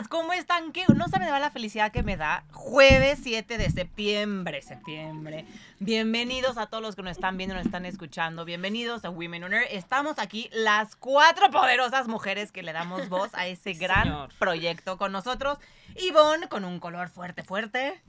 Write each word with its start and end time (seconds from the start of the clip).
días, 0.00 0.08
¿cómo 0.08 0.32
están? 0.32 0.72
¿Qué? 0.72 0.84
No 0.94 1.08
saben 1.08 1.32
de 1.32 1.38
la 1.38 1.50
felicidad 1.50 1.92
que 1.92 2.02
me 2.02 2.16
da. 2.16 2.44
Jueves 2.52 3.20
7 3.22 3.58
de 3.58 3.70
septiembre, 3.70 4.62
septiembre. 4.62 5.44
Bienvenidos 5.78 6.56
a 6.58 6.66
todos 6.66 6.82
los 6.82 6.96
que 6.96 7.02
nos 7.02 7.12
están 7.12 7.36
viendo, 7.36 7.54
nos 7.54 7.66
están 7.66 7.84
escuchando. 7.86 8.44
Bienvenidos 8.44 9.04
a 9.04 9.10
Women 9.10 9.44
on 9.44 9.54
Air. 9.54 9.66
Estamos 9.70 10.18
aquí 10.18 10.48
las 10.52 10.96
cuatro 10.96 11.50
poderosas 11.50 12.08
mujeres 12.08 12.50
que 12.52 12.62
le 12.62 12.72
damos 12.72 13.08
voz 13.08 13.30
a 13.34 13.46
ese 13.46 13.72
gran 13.74 14.04
Señor. 14.04 14.30
proyecto 14.38 14.96
con 14.96 15.12
nosotros. 15.12 15.58
Ivonne 15.96 16.48
con 16.48 16.64
un 16.64 16.80
color 16.80 17.08
fuerte, 17.10 17.42
fuerte. 17.42 18.00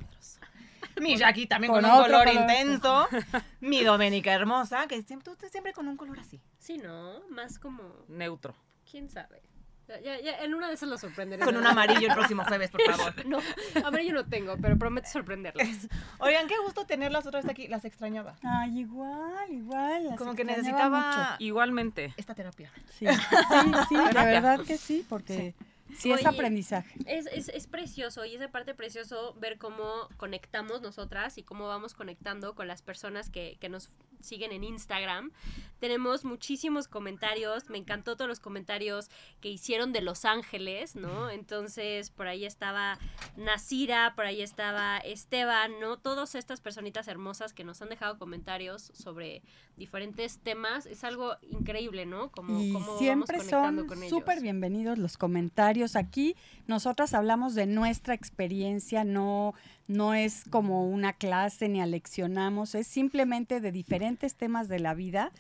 Mi 1.00 1.18
Jackie 1.18 1.48
también 1.48 1.71
con, 1.73 1.82
Con 1.82 1.92
un 1.92 2.02
color, 2.04 2.26
color. 2.28 2.42
intenso. 2.42 3.08
Mi 3.59 3.84
Doménica 3.84 4.31
hermosa, 4.34 4.88
que 4.88 5.02
siempre, 5.03 5.34
tú 5.36 5.48
siempre 5.50 5.73
con 5.73 5.88
un 5.88 5.98
color 5.98 6.20
así. 6.20 6.39
Sí, 6.59 6.78
¿no? 6.78 7.20
Más 7.30 7.59
como, 7.59 7.81
Neutro. 8.08 8.53
quién 8.89 9.09
sabe. 9.09 9.42
Ya, 9.91 10.00
ya, 10.00 10.22
ya, 10.22 10.44
en 10.44 10.54
una 10.54 10.70
de 10.70 10.76
esas 10.76 10.88
lo 10.88 10.98
sorprenderé. 10.98 11.44
Con 11.44 11.58
un 11.58 11.68
amarillo 11.68 12.08
el 12.08 12.13
próximo 12.13 12.45
jueves, 12.45 12.72
por 12.72 12.81
favor. 12.84 13.13
No, 13.26 13.40
amarillo 13.84 14.14
no 14.14 14.26
tengo, 14.26 14.55
pero 14.62 14.77
prometo 14.77 15.09
sorprenderles. 15.09 15.90
Oigan, 16.20 16.48
qué 16.48 16.55
gusto 16.64 16.86
tenerlas 16.86 17.26
otra 17.26 17.41
vez 17.41 17.50
aquí. 17.50 17.67
Las 17.67 17.84
extrañaba. 17.84 18.36
Ay, 18.44 18.80
igual, 18.80 19.52
igual. 19.52 20.05
las 20.05 20.17
Como 20.17 20.34
que 20.36 20.45
necesitaba 20.45 21.36
Igualmente. 21.40 22.14
esta 22.17 22.36
terapia. 22.36 22.72
mucho. 22.76 22.94
Sí, 22.94 23.05
sí, 23.08 23.72
sí, 23.90 23.95
de 23.95 24.26
verdad 24.26 24.62
que 24.62 24.77
sí, 24.77 25.05
porque 25.08 25.54
sí, 25.98 26.12
es 26.12 26.20
Oye, 26.20 26.28
aprendizaje. 26.28 26.94
Es, 27.05 27.28
es, 27.28 27.50
es 27.50 27.67
precioso 27.67 28.26
y 28.26 28.36
es 28.36 28.39
de 28.39 28.48
parte 28.50 28.73
precioso 28.73 29.36
ver 29.39 29.58
cómo 29.58 30.08
conectamos 30.17 30.81
nosotras 30.81 31.38
y 31.38 31.44
cómo 31.44 31.67
vamos 31.67 31.94
conectando 31.94 32.55
con 32.55 32.67
las 32.67 32.81
personas 32.81 33.30
que, 33.30 33.58
que 33.59 33.70
nos 33.70 33.92
siguen 34.23 34.52
en 34.52 34.64
Instagram. 34.64 35.31
Tenemos 35.80 36.25
muchísimos 36.25 36.88
comentarios, 36.88 37.69
me 37.69 37.80
encantó 37.80 38.16
todos 38.16 38.30
los 38.30 38.39
comentarios 38.39 39.09
que 39.39 39.50
hicieron 39.50 39.91
de 39.94 40.02
Los 40.02 40.25
Ángeles, 40.25 40.95
¿no? 40.95 41.30
Entonces, 41.31 42.11
por 42.11 42.28
ahí 42.28 42.45
estaba 42.45 43.00
Nasira, 43.36 44.13
por 44.16 44.25
ahí 44.25 44.41
estaba 44.41 45.00
Esteban, 45.00 45.80
¿no? 45.80 45.97
Todas 45.97 46.36
estas 46.36 46.61
personitas 46.61 47.08
hermosas 47.08 47.53
que 47.53 47.63
nos 47.63 47.81
han 47.81 47.89
dejado 47.89 48.19
comentarios 48.19 48.91
sobre 48.94 49.41
diferentes 49.75 50.38
temas, 50.38 50.85
es 50.85 51.03
algo 51.03 51.35
increíble, 51.41 52.06
¿no? 52.06 52.30
Como, 52.31 52.61
Y 52.61 52.72
cómo 52.72 52.85
vamos 52.85 53.00
siempre 53.00 53.38
conectando 53.38 53.81
son 53.81 53.88
con 53.88 54.09
súper 54.09 54.41
bienvenidos 54.41 55.00
los 55.00 55.17
comentarios 55.17 55.95
aquí. 55.95 56.35
Nosotras 56.67 57.16
hablamos 57.16 57.56
de 57.56 57.66
nuestra 57.66 58.13
experiencia, 58.13 59.03
no, 59.03 59.56
no 59.88 60.14
es 60.14 60.44
como 60.50 60.88
una 60.88 61.14
clase 61.14 61.68
ni 61.70 61.82
aleccionamos, 61.82 62.76
es 62.76 62.88
simplemente 62.88 63.60
de 63.60 63.72
diferentes 63.72 64.36
temas 64.36 64.68
de 64.70 64.80
la 64.80 64.94
vida, 64.94 65.32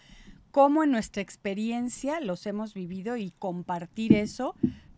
cómo 0.51 0.83
en 0.83 0.91
nuestra 0.91 1.21
experiencia 1.21 2.19
los 2.19 2.45
hemos 2.45 2.73
vivido 2.73 3.15
y 3.17 3.31
compartir 3.39 4.13
eso 4.13 4.55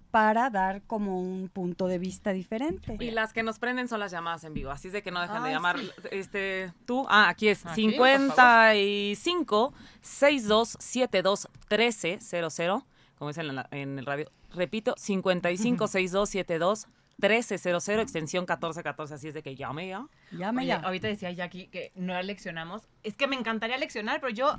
para 0.09 0.51
dar 0.51 0.83
como 0.83 1.19
un 1.19 1.49
punto 1.49 1.87
de 1.87 1.97
vista 1.97 2.33
diferente. 2.33 2.97
Y 2.99 3.09
las 3.11 3.33
que 3.33 3.41
nos 3.41 3.57
prenden 3.57 3.87
son 3.87 3.99
las 3.99 4.11
llamadas 4.11 4.43
en 4.43 4.53
vivo, 4.53 4.69
así 4.69 4.87
es 4.87 4.93
de 4.93 5.01
que 5.01 5.09
no 5.11 5.19
dejan 5.21 5.41
de 5.41 5.49
Ay, 5.49 5.55
llamar. 5.55 5.79
sí. 5.79 5.89
Este, 6.11 6.71
tú, 6.85 7.05
ah, 7.09 7.29
aquí 7.29 7.47
es 7.47 7.65
Aquí, 7.65 7.83
por 7.97 8.07
55 8.07 9.73
62 10.01 10.77
72 10.79 11.47
1300, 11.69 12.83
como 13.17 13.29
dicen 13.29 13.47
en, 13.47 13.55
la- 13.55 13.67
en 13.71 13.99
el 13.99 14.05
radio. 14.05 14.29
Repito, 14.53 14.93
55 14.97 15.87
62 15.87 16.29
72 16.29 16.87
1300, 17.29 17.87
extensión 17.99 18.41
1414, 18.43 19.13
así 19.13 19.27
es 19.27 19.33
de 19.33 19.43
que 19.43 19.55
llame 19.55 19.87
ya. 19.87 20.05
Llame 20.31 20.65
ya. 20.65 20.77
ahorita 20.77 21.07
decía 21.07 21.31
Jackie 21.31 21.67
que 21.67 21.91
no 21.95 22.19
leccionamos. 22.21 22.87
Es 23.03 23.15
que 23.15 23.27
me 23.27 23.35
encantaría 23.35 23.77
leccionar, 23.77 24.19
pero 24.21 24.33
yo 24.33 24.57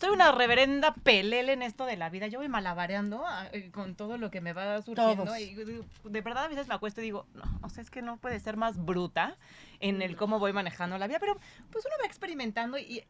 soy 0.00 0.10
una 0.10 0.32
reverenda 0.32 0.94
pelele 0.94 1.52
en 1.52 1.62
esto 1.62 1.86
de 1.86 1.96
la 1.96 2.10
vida. 2.10 2.26
Yo 2.26 2.38
voy 2.38 2.48
malabareando 2.48 3.24
ah, 3.26 3.48
eh, 3.52 3.70
con 3.70 3.94
todo 3.94 4.18
lo 4.18 4.30
que 4.30 4.40
me 4.40 4.52
va 4.52 4.82
surgiendo. 4.82 5.24
Todos. 5.24 5.38
Y 5.38 5.54
digo, 5.54 5.84
de 6.04 6.20
verdad 6.20 6.44
a 6.44 6.48
veces 6.48 6.68
me 6.68 6.74
acuesto 6.74 7.00
y 7.00 7.04
digo, 7.04 7.26
no, 7.34 7.44
o 7.62 7.68
sea, 7.68 7.82
es 7.82 7.90
que 7.90 8.02
no 8.02 8.16
puede 8.16 8.40
ser 8.40 8.56
más 8.56 8.82
bruta 8.84 9.36
en 9.80 10.02
el 10.02 10.16
cómo 10.16 10.38
voy 10.38 10.52
manejando 10.52 10.98
la 10.98 11.06
vida. 11.06 11.18
Pero 11.20 11.38
pues 11.70 11.84
uno 11.84 11.94
va 12.00 12.06
experimentando 12.06 12.78
y 12.78 13.04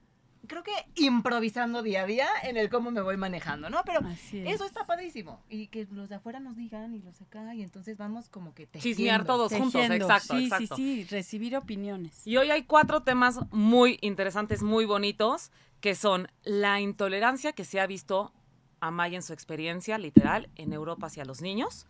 creo 0.47 0.63
que 0.63 0.73
improvisando 0.97 1.83
día 1.83 2.03
a 2.03 2.07
día 2.07 2.29
en 2.43 2.57
el 2.57 2.69
cómo 2.71 2.91
me 2.91 3.01
voy 3.01 3.17
manejando, 3.17 3.71
¿no? 3.71 3.83
Pero 3.85 4.01
Así 4.07 4.41
es. 4.41 4.55
eso 4.55 4.65
está 4.65 4.85
padrísimo. 4.87 5.43
Y 5.49 5.69
que 5.69 5.87
los 5.91 6.09
de 6.09 6.17
afuera 6.17 6.41
nos 6.41 6.57
digan 6.57 6.95
y 6.95 7.01
los 7.01 7.19
de 7.19 7.25
acá. 7.25 7.55
Y 7.55 7.63
entonces 7.63 7.97
vamos 7.97 8.29
como 8.29 8.55
que 8.55 8.67
tejiendo. 8.67 8.97
Chismear 8.97 9.25
todos 9.25 9.53
juntos, 9.53 9.73
Tejiendo. 9.73 10.05
exacto, 10.07 10.37
sí, 10.37 10.45
exacto. 10.45 10.77
sí, 10.77 11.05
sí, 11.05 11.05
recibir 11.11 11.57
opiniones. 11.57 12.27
Y 12.27 12.37
hoy 12.37 12.51
hay 12.51 12.65
cuatro 12.65 13.03
temas 13.03 13.39
muy 13.51 13.99
interesantes, 14.03 14.63
muy 14.63 14.85
bonitos, 14.85 15.51
que 15.81 15.95
son 15.95 16.29
la 16.43 16.81
intolerancia 16.81 17.53
que 17.53 17.65
se 17.65 17.81
ha 17.81 17.87
visto 17.87 18.33
a 18.81 18.91
Maya 18.91 19.17
en 19.17 19.23
su 19.23 19.33
experiencia 19.33 19.99
literal 19.99 20.49
en 20.57 20.73
Europa 20.73 21.07
hacia 21.07 21.25
los 21.25 21.41
niños, 21.41 21.87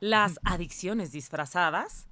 las 0.00 0.38
adicciones 0.44 1.12
disfrazadas, 1.12 2.06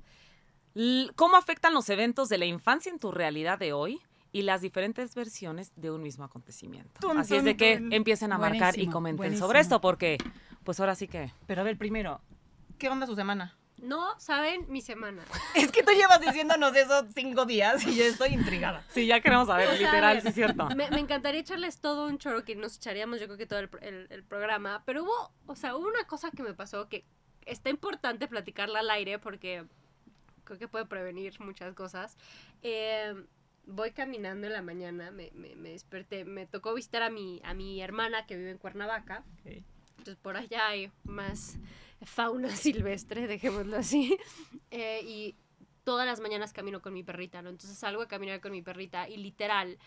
cómo 1.16 1.36
afectan 1.36 1.74
los 1.74 1.88
eventos 1.90 2.28
de 2.28 2.38
la 2.38 2.46
infancia 2.46 2.90
en 2.90 2.98
tu 2.98 3.12
realidad 3.12 3.58
de 3.58 3.72
hoy 3.72 4.00
y 4.32 4.42
las 4.42 4.60
diferentes 4.62 5.14
versiones 5.14 5.72
de 5.76 5.90
un 5.90 6.02
mismo 6.02 6.24
acontecimiento. 6.24 7.00
Tun, 7.00 7.18
Así 7.18 7.36
es 7.36 7.44
de 7.44 7.56
que 7.56 7.76
tun. 7.78 7.92
empiecen 7.92 8.32
a 8.32 8.38
marcar 8.38 8.70
y 8.74 8.78
Buenísimo, 8.88 8.92
comenten 8.92 9.16
buenísimo. 9.18 9.46
sobre 9.46 9.60
esto 9.60 9.80
porque 9.80 10.18
pues 10.64 10.80
ahora 10.80 10.94
sí 10.94 11.06
que 11.08 11.30
Pero 11.46 11.60
a 11.60 11.64
ver, 11.64 11.76
primero, 11.76 12.20
¿qué 12.78 12.88
onda 12.88 13.06
su 13.06 13.14
semana? 13.14 13.56
No 13.78 14.18
saben 14.20 14.64
mi 14.68 14.80
semana. 14.80 15.22
Es 15.56 15.72
que 15.72 15.82
tú 15.82 15.90
llevas 15.92 16.20
diciéndonos 16.20 16.74
eso 16.76 17.04
cinco 17.14 17.44
días 17.46 17.84
y 17.86 17.96
yo 17.96 18.04
estoy 18.04 18.30
intrigada. 18.30 18.84
sí, 18.90 19.06
ya 19.06 19.20
queremos 19.20 19.48
saber, 19.48 19.68
O 19.68 19.72
sea, 19.72 19.78
a 19.78 19.92
literal, 19.92 20.14
ver, 20.14 20.22
sí 20.22 20.28
es 20.28 20.34
cierto. 20.34 20.66
Me, 20.76 20.88
me 20.90 21.00
encantaría 21.00 21.40
echarles 21.40 21.80
todo 21.80 22.06
un 22.06 22.16
choro 22.18 22.44
que 22.44 22.54
nos 22.54 22.76
echaríamos, 22.76 23.20
yo 23.20 23.26
creo 23.26 23.36
que 23.38 23.46
todo 23.46 23.58
el, 23.58 23.68
el- 23.80 24.06
el 24.10 24.22
programa. 24.24 24.82
Pero 24.86 25.02
hubo, 25.02 25.32
o 25.46 25.56
sea, 25.56 25.76
hubo 25.76 25.88
una 25.88 26.04
cosa 26.06 26.30
que 26.30 26.42
me 26.44 26.54
pasó 26.54 26.88
que 26.88 27.04
está 27.44 27.70
importante 27.70 28.28
platicarla 28.28 28.78
al 28.80 28.90
aire 28.90 29.18
porque 29.18 29.64
creo 30.44 30.58
que 30.60 30.68
puede 30.68 30.86
prevenir 30.86 31.38
muchas 31.40 31.74
cosas. 31.74 32.16
Eh, 32.62 33.14
voy 33.66 33.92
caminando 33.92 34.46
en 34.46 34.52
la 34.52 34.62
mañana, 34.62 35.10
me, 35.10 35.30
me- 35.34 35.54
me 35.56 35.70
desperté, 35.70 36.24
me 36.24 36.46
tocó 36.46 36.74
visitar 36.74 37.02
a 37.02 37.10
mi, 37.10 37.40
a 37.44 37.54
mi 37.54 37.80
hermana 37.80 38.26
que 38.26 38.36
vive 38.36 38.50
en 38.50 38.58
Cuernavaca. 38.58 39.24
Entonces 39.44 40.16
por 40.20 40.36
allá 40.36 40.68
hay 40.68 40.90
más 41.04 41.58
fauna 42.04 42.48
silvestre, 42.56 43.26
dejémoslo 43.26 43.76
así. 43.76 44.16
Eh, 44.74 45.02
y 45.04 45.36
todas 45.84 46.06
las 46.06 46.20
mañanas 46.20 46.52
camino 46.54 46.80
con 46.80 46.94
mi 46.94 47.02
perrita, 47.02 47.42
¿no? 47.42 47.50
Entonces 47.50 47.76
salgo 47.78 48.00
a 48.00 48.08
caminar 48.08 48.40
con 48.40 48.52
mi 48.52 48.62
perrita 48.62 49.06
y 49.08 49.18
literal, 49.18 49.78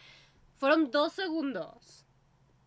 fueron 0.57 0.91
dos 0.91 1.13
segundos 1.13 2.05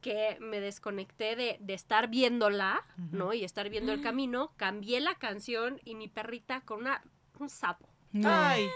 que 0.00 0.36
me 0.40 0.58
desconecté 0.60 1.36
de, 1.36 1.56
de 1.60 1.74
estar 1.74 2.08
viéndola, 2.08 2.84
¿no? 3.12 3.34
Y 3.34 3.44
estar 3.44 3.68
viendo 3.70 3.92
el 3.92 4.00
camino, 4.02 4.52
cambié 4.56 5.00
la 5.00 5.14
canción 5.16 5.80
y 5.84 5.94
mi 5.94 6.08
perrita 6.08 6.60
con 6.62 6.80
una, 6.80 7.02
un 7.38 7.48
sapo, 7.48 7.88
No. 8.12 8.28
Ay, 8.32 8.66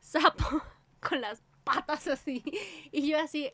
sapo 0.00 0.62
con 1.06 1.20
las 1.20 1.42
patas 1.74 2.06
así. 2.08 2.42
Y 2.92 3.08
yo 3.08 3.18
así... 3.18 3.50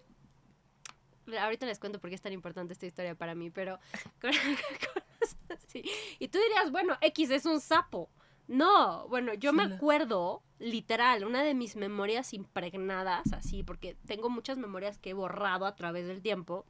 Ahorita 1.41 1.65
les 1.65 1.79
cuento 1.79 2.01
por 2.01 2.11
qué 2.11 2.17
es 2.17 2.23
tan 2.23 2.33
importante 2.35 2.75
esta 2.75 2.87
historia 2.87 3.15
para 3.15 3.35
mí, 3.35 3.51
pero... 3.51 3.79
con- 4.21 4.31
con- 4.33 5.57
así. 5.57 5.83
Y 6.19 6.29
tú 6.29 6.39
dirías, 6.39 6.71
bueno, 6.71 6.97
X 7.01 7.31
es 7.31 7.47
un 7.47 7.61
sapo. 7.61 8.11
No, 8.47 9.09
bueno, 9.09 9.33
yo 9.33 9.55
me 9.55 9.63
acuerdo, 9.63 10.43
literal, 10.59 11.25
una 11.25 11.43
de 11.43 11.55
mis 11.55 11.77
memorias 11.77 12.35
impregnadas, 12.35 13.33
así, 13.33 13.63
porque 13.63 13.97
tengo 14.07 14.29
muchas 14.29 14.59
memorias 14.59 14.99
que 14.99 15.11
he 15.11 15.15
borrado 15.15 15.65
a 15.65 15.77
través 15.77 16.07
del 16.07 16.21
tiempo, 16.21 16.67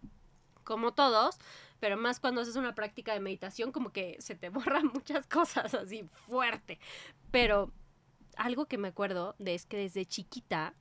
como 0.63 0.95
todos, 0.95 1.37
pero 1.81 1.97
más 1.97 2.21
cuando 2.21 2.43
haces 2.43 2.55
una 2.55 2.77
práctica 2.77 3.13
de 3.13 3.19
meditación, 3.19 3.73
como 3.73 3.91
que 3.93 4.17
se 4.21 4.37
te 4.37 4.49
borran 4.51 4.87
muchas 4.87 5.27
cosas 5.27 5.75
así 5.75 6.09
fuerte. 6.29 6.79
Pero 7.33 7.73
algo 8.37 8.67
que 8.67 8.79
me 8.79 8.89
acuerdo 8.89 9.35
de 9.41 9.55
es 9.57 9.67
que 9.67 9.77
desde 9.77 10.07
chiquita 10.07 10.75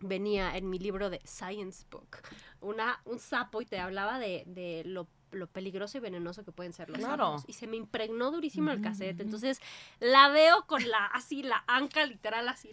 venía 0.00 0.56
en 0.56 0.68
mi 0.68 0.78
libro 0.78 1.10
de 1.10 1.20
Science 1.24 1.84
Book 1.90 2.18
una, 2.60 3.00
un 3.04 3.18
sapo 3.18 3.60
y 3.62 3.66
te 3.66 3.78
hablaba 3.78 4.18
de, 4.18 4.44
de 4.46 4.82
lo, 4.84 5.08
lo 5.32 5.46
peligroso 5.46 5.98
y 5.98 6.00
venenoso 6.00 6.44
que 6.44 6.52
pueden 6.52 6.72
ser 6.72 6.88
los 6.90 6.98
Claro. 6.98 7.38
sapos. 7.38 7.44
Y 7.46 7.52
se 7.54 7.66
me 7.66 7.76
impregnó 7.76 8.30
durísimo 8.30 8.70
el 8.70 8.80
cassette. 8.80 9.20
Entonces 9.20 9.60
la 10.00 10.28
veo 10.28 10.66
con 10.66 10.86
la, 10.88 11.06
así, 11.06 11.42
la 11.42 11.64
anca 11.66 12.04
literal, 12.06 12.48
así. 12.48 12.70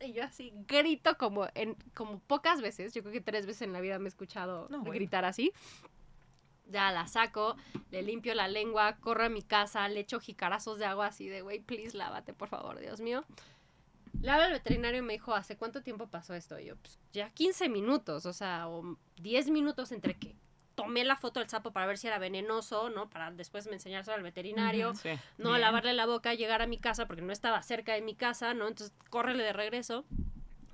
y 0.00 0.12
yo 0.12 0.24
así 0.24 0.52
grito 0.68 1.16
como 1.16 1.46
en 1.54 1.76
como 1.94 2.18
pocas 2.20 2.60
veces, 2.60 2.92
yo 2.94 3.02
creo 3.02 3.12
que 3.12 3.20
tres 3.20 3.46
veces 3.46 3.62
en 3.62 3.72
la 3.72 3.80
vida 3.80 3.98
me 3.98 4.06
he 4.06 4.08
escuchado 4.08 4.66
No, 4.70 4.78
bueno. 4.78 4.92
gritar 4.94 5.24
así. 5.24 5.52
Ya 6.66 6.90
la 6.92 7.06
saco, 7.06 7.56
le 7.90 8.02
limpio 8.02 8.34
la 8.34 8.48
lengua, 8.48 8.96
corro 8.96 9.24
a 9.24 9.28
mi 9.28 9.42
casa, 9.42 9.86
le 9.88 10.00
echo 10.00 10.18
jicarazos 10.18 10.78
de 10.78 10.86
agua 10.86 11.08
así 11.08 11.28
de, 11.28 11.42
güey, 11.42 11.60
please, 11.60 11.94
lávate, 11.96 12.32
por 12.32 12.48
favor, 12.48 12.80
Dios 12.80 13.00
mío. 13.00 13.22
Hablo 14.32 14.44
al 14.46 14.52
veterinario 14.52 15.00
y 15.00 15.02
me 15.02 15.12
dijo, 15.14 15.34
¿hace 15.34 15.56
cuánto 15.56 15.82
tiempo 15.82 16.06
pasó 16.08 16.34
esto? 16.34 16.58
Y 16.58 16.66
yo, 16.66 16.76
pues 16.76 16.98
ya 17.12 17.30
15 17.30 17.68
minutos, 17.68 18.26
o 18.26 18.32
sea, 18.32 18.68
o 18.68 18.96
10 19.16 19.50
minutos 19.50 19.92
entre 19.92 20.14
que 20.18 20.34
tomé 20.74 21.04
la 21.04 21.16
foto 21.16 21.38
del 21.40 21.48
sapo 21.48 21.72
para 21.72 21.86
ver 21.86 21.98
si 21.98 22.06
era 22.08 22.18
venenoso, 22.18 22.90
¿no? 22.90 23.08
Para 23.08 23.30
después 23.30 23.66
me 23.66 23.74
enseñárselo 23.74 24.16
al 24.16 24.22
veterinario, 24.24 24.94
Sí. 24.94 25.10
no 25.38 25.50
Bien. 25.50 25.60
lavarle 25.60 25.92
la 25.92 26.06
boca, 26.06 26.34
llegar 26.34 26.62
a 26.62 26.66
mi 26.66 26.78
casa 26.78 27.06
porque 27.06 27.22
no 27.22 27.32
estaba 27.32 27.62
cerca 27.62 27.92
de 27.94 28.00
mi 28.02 28.14
casa, 28.16 28.54
¿no? 28.54 28.66
Entonces, 28.66 28.92
córrele 29.10 29.44
de 29.44 29.52
regreso. 29.52 30.04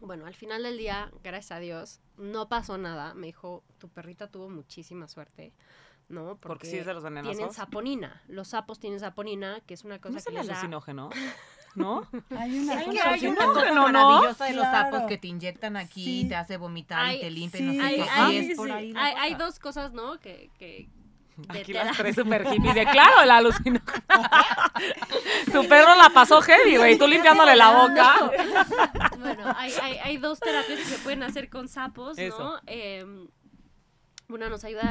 Bueno, 0.00 0.25
al 0.25 0.35
final 0.35 0.62
del 0.62 0.79
día, 0.79 1.11
gracias 1.23 1.53
a 1.53 1.58
Dios, 1.61 2.00
no 2.17 2.49
pasó 2.49 2.79
nada. 2.79 3.12
Me 3.12 3.26
dijo, 3.26 3.62
tu 3.79 3.88
perrita 3.91 4.29
tuvo 4.31 4.49
muchísima 4.49 5.06
suerte. 5.08 5.53
¿no? 6.08 6.37
Porque 6.38 6.67
sí 6.67 6.76
es 6.79 6.87
de 6.87 6.93
los 6.94 7.05
venenosos. 7.05 7.37
tienen 7.37 7.55
saponina. 7.55 8.20
Los 8.26 8.49
sapos 8.49 8.81
tienen 8.81 8.99
saponina, 8.99 9.61
que 9.67 9.75
es 9.75 9.85
una 9.85 10.00
cosa 10.00 10.11
No 10.14 10.19
es 10.19 10.25
que 10.25 10.31
el 10.31 10.37
les 10.38 10.46
da... 10.49 10.55
alucinógeno, 10.55 11.08
¿no? 11.75 12.06
Hay 12.37 12.58
una 12.58 12.78
que 12.78 12.84
cosa 12.87 13.11
hay 13.11 13.26
una 13.26 13.44
cosa 13.46 13.69
no, 13.72 13.75
no. 13.75 13.93
maravillosa 13.93 14.44
de 14.46 14.52
los 14.55 14.67
Claro. 14.69 14.90
sapos 14.93 15.08
que 15.08 15.19
te 15.19 15.28
inyectan 15.28 15.76
aquí, 15.76 16.22
Sí. 16.22 16.28
te 16.28 16.34
hace 16.37 16.56
vomitar 16.56 17.14
y 17.14 17.20
te 17.20 17.31
limpia 17.31 17.58
sí, 17.58 17.64
y 17.64 17.76
no 17.76 17.82
sé 17.82 17.88
Hay, 17.88 17.94
qué. 17.96 18.08
Hay- 18.11 18.37
es 18.50 18.56
por 18.56 18.67
sí, 18.69 18.72
ahí 18.72 18.93
la 18.93 19.05
hay- 19.05 19.14
hay 19.19 19.32
cosa. 19.34 19.44
dos 19.44 19.58
cosas, 19.58 19.93
¿no? 19.93 20.19
Que, 20.19 20.50
que 20.58 20.88
de 21.37 21.61
Aquí 21.61 21.72
las 21.72 21.96
tres 21.96 22.14
super 22.17 22.46
hippies 22.50 22.75
de 22.75 22.84
claro, 22.87 23.22
el 23.22 23.31
alucinógeno. 23.31 23.81
tu 25.52 25.67
perro 25.69 25.94
la 25.96 26.11
pasó 26.11 26.43
heavy, 26.43 26.76
güey, 26.76 26.99
tú 26.99 27.06
limpiándole 27.06 27.56
la 27.56 27.70
boca. 27.70 28.14
Bueno, 29.20 29.52
hay, 29.56 29.72
hay, 29.82 29.99
hay 29.99 30.17
dos 30.17 30.40
terapias 30.40 30.78
que 30.78 30.84
se 30.87 30.99
pueden 30.99 31.22
hacer 31.22 31.50
con 31.50 31.69
sapos, 31.69 32.17
¿no? 32.17 32.58
Eh, 32.67 33.05
una 34.28 34.49
nos 34.49 34.64
ayuda 34.64 34.82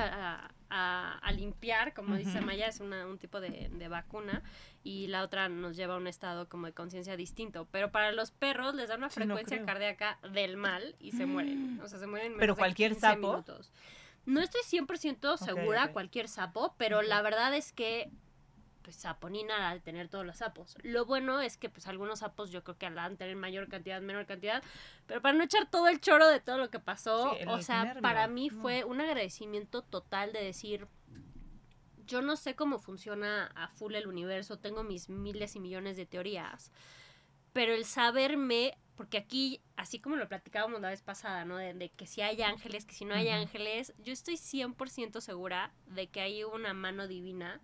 a, 0.46 0.52
a- 0.70 1.18
a 1.20 1.32
limpiar, 1.32 1.94
como 1.94 2.16
dice. 2.16 2.42
Maya, 2.42 2.68
es 2.68 2.80
una- 2.80 3.06
un 3.08 3.18
tipo 3.18 3.40
de, 3.42 3.70
de 3.70 3.88
vacuna, 3.88 4.44
y 4.84 5.08
la 5.08 5.24
otra 5.24 5.50
nos 5.50 5.76
lleva 5.76 5.96
a 5.96 5.98
un 5.98 6.08
estado 6.08 6.48
como 6.50 6.68
de 6.68 6.74
conciencia 6.74 7.16
distinto. 7.18 7.68
Pero 7.72 7.92
para 7.92 8.12
los 8.12 8.32
perros 8.32 8.76
les 8.76 8.90
da 8.90 8.96
una 8.96 9.10
Sí, 9.10 9.16
frecuencia 9.16 9.66
cardíaca 9.66 10.20
del 10.32 10.58
mal 10.58 10.96
y 11.00 11.12
se 11.12 11.26
mueren. 11.26 11.80
O 11.84 11.88
sea, 11.88 12.00
se 12.00 12.08
mueren 12.08 12.34
en 12.34 12.38
¿Pero 12.38 12.54
menos 12.54 12.58
de 12.58 12.60
cualquier 12.60 12.92
15 12.92 13.02
sapo? 13.08 13.32
minutos. 13.32 13.72
No 14.26 14.42
estoy 14.42 14.62
100% 14.64 15.38
segura 15.38 15.92
cualquier 15.92 16.28
sapo, 16.28 16.76
pero 16.78 17.02
la 17.02 17.22
verdad 17.22 17.54
es 17.56 17.72
que 17.74 18.12
pues 18.90 19.02
saponina 19.02 19.70
al 19.70 19.84
tener 19.84 20.10
todos 20.10 20.26
los 20.26 20.38
sapos. 20.38 20.76
Lo 20.82 21.06
bueno 21.06 21.42
es 21.42 21.58
que 21.58 21.70
pues 21.70 21.86
algunos 21.86 22.20
sapos 22.20 22.50
yo 22.50 22.64
creo 22.64 22.76
que 22.80 22.88
al 22.88 23.18
tener 23.18 23.36
mayor 23.36 23.70
cantidad, 23.70 24.02
menor 24.02 24.26
cantidad, 24.26 24.64
pero 25.06 25.22
para 25.22 25.38
no 25.38 25.44
echar 25.44 25.70
todo 25.70 25.88
el 25.90 26.02
choro 26.02 26.28
de 26.28 26.40
todo 26.40 26.58
lo 26.58 26.72
que 26.72 26.80
pasó, 26.80 27.36
Sí, 27.38 27.46
o 27.48 27.62
sea, 27.62 27.84
nervio, 27.86 28.02
para 28.02 28.28
mí 28.28 28.50
no. 28.50 28.60
fue 28.64 28.84
un 28.86 29.00
agradecimiento 29.00 29.84
total 29.84 30.34
de 30.34 30.44
decir, 30.44 30.88
yo 32.08 32.24
no 32.24 32.36
sé 32.36 32.56
cómo 32.56 32.80
funciona 32.80 33.52
a 33.54 33.68
full 33.68 33.94
el 33.94 34.08
universo, 34.08 34.58
tengo 34.58 34.82
mis 34.84 35.08
miles 35.08 35.56
y 35.56 35.60
millones 35.60 35.96
de 35.96 36.08
teorías, 36.08 36.72
pero 37.54 37.76
el 37.76 37.86
saberme, 37.86 38.76
porque 38.96 39.20
aquí, 39.20 39.62
así 39.76 40.00
como 40.00 40.16
lo 40.16 40.28
platicábamos 40.28 40.82
la 40.82 40.90
vez 40.90 41.04
pasada, 41.04 41.46
¿no? 41.46 41.58
De, 41.58 41.76
de 41.76 41.90
que 41.90 42.08
si 42.08 42.22
hay 42.22 42.42
ángeles, 42.42 42.86
que 42.86 42.96
si 42.96 43.06
no 43.06 43.14
hay 43.14 43.30
ángeles, 43.30 43.94
yo 44.00 44.14
estoy 44.14 44.34
100% 44.34 45.22
segura 45.22 45.72
de 45.86 46.08
que 46.08 46.22
hay 46.22 46.44
una 46.44 46.74
mano 46.74 47.08
divina, 47.08 47.62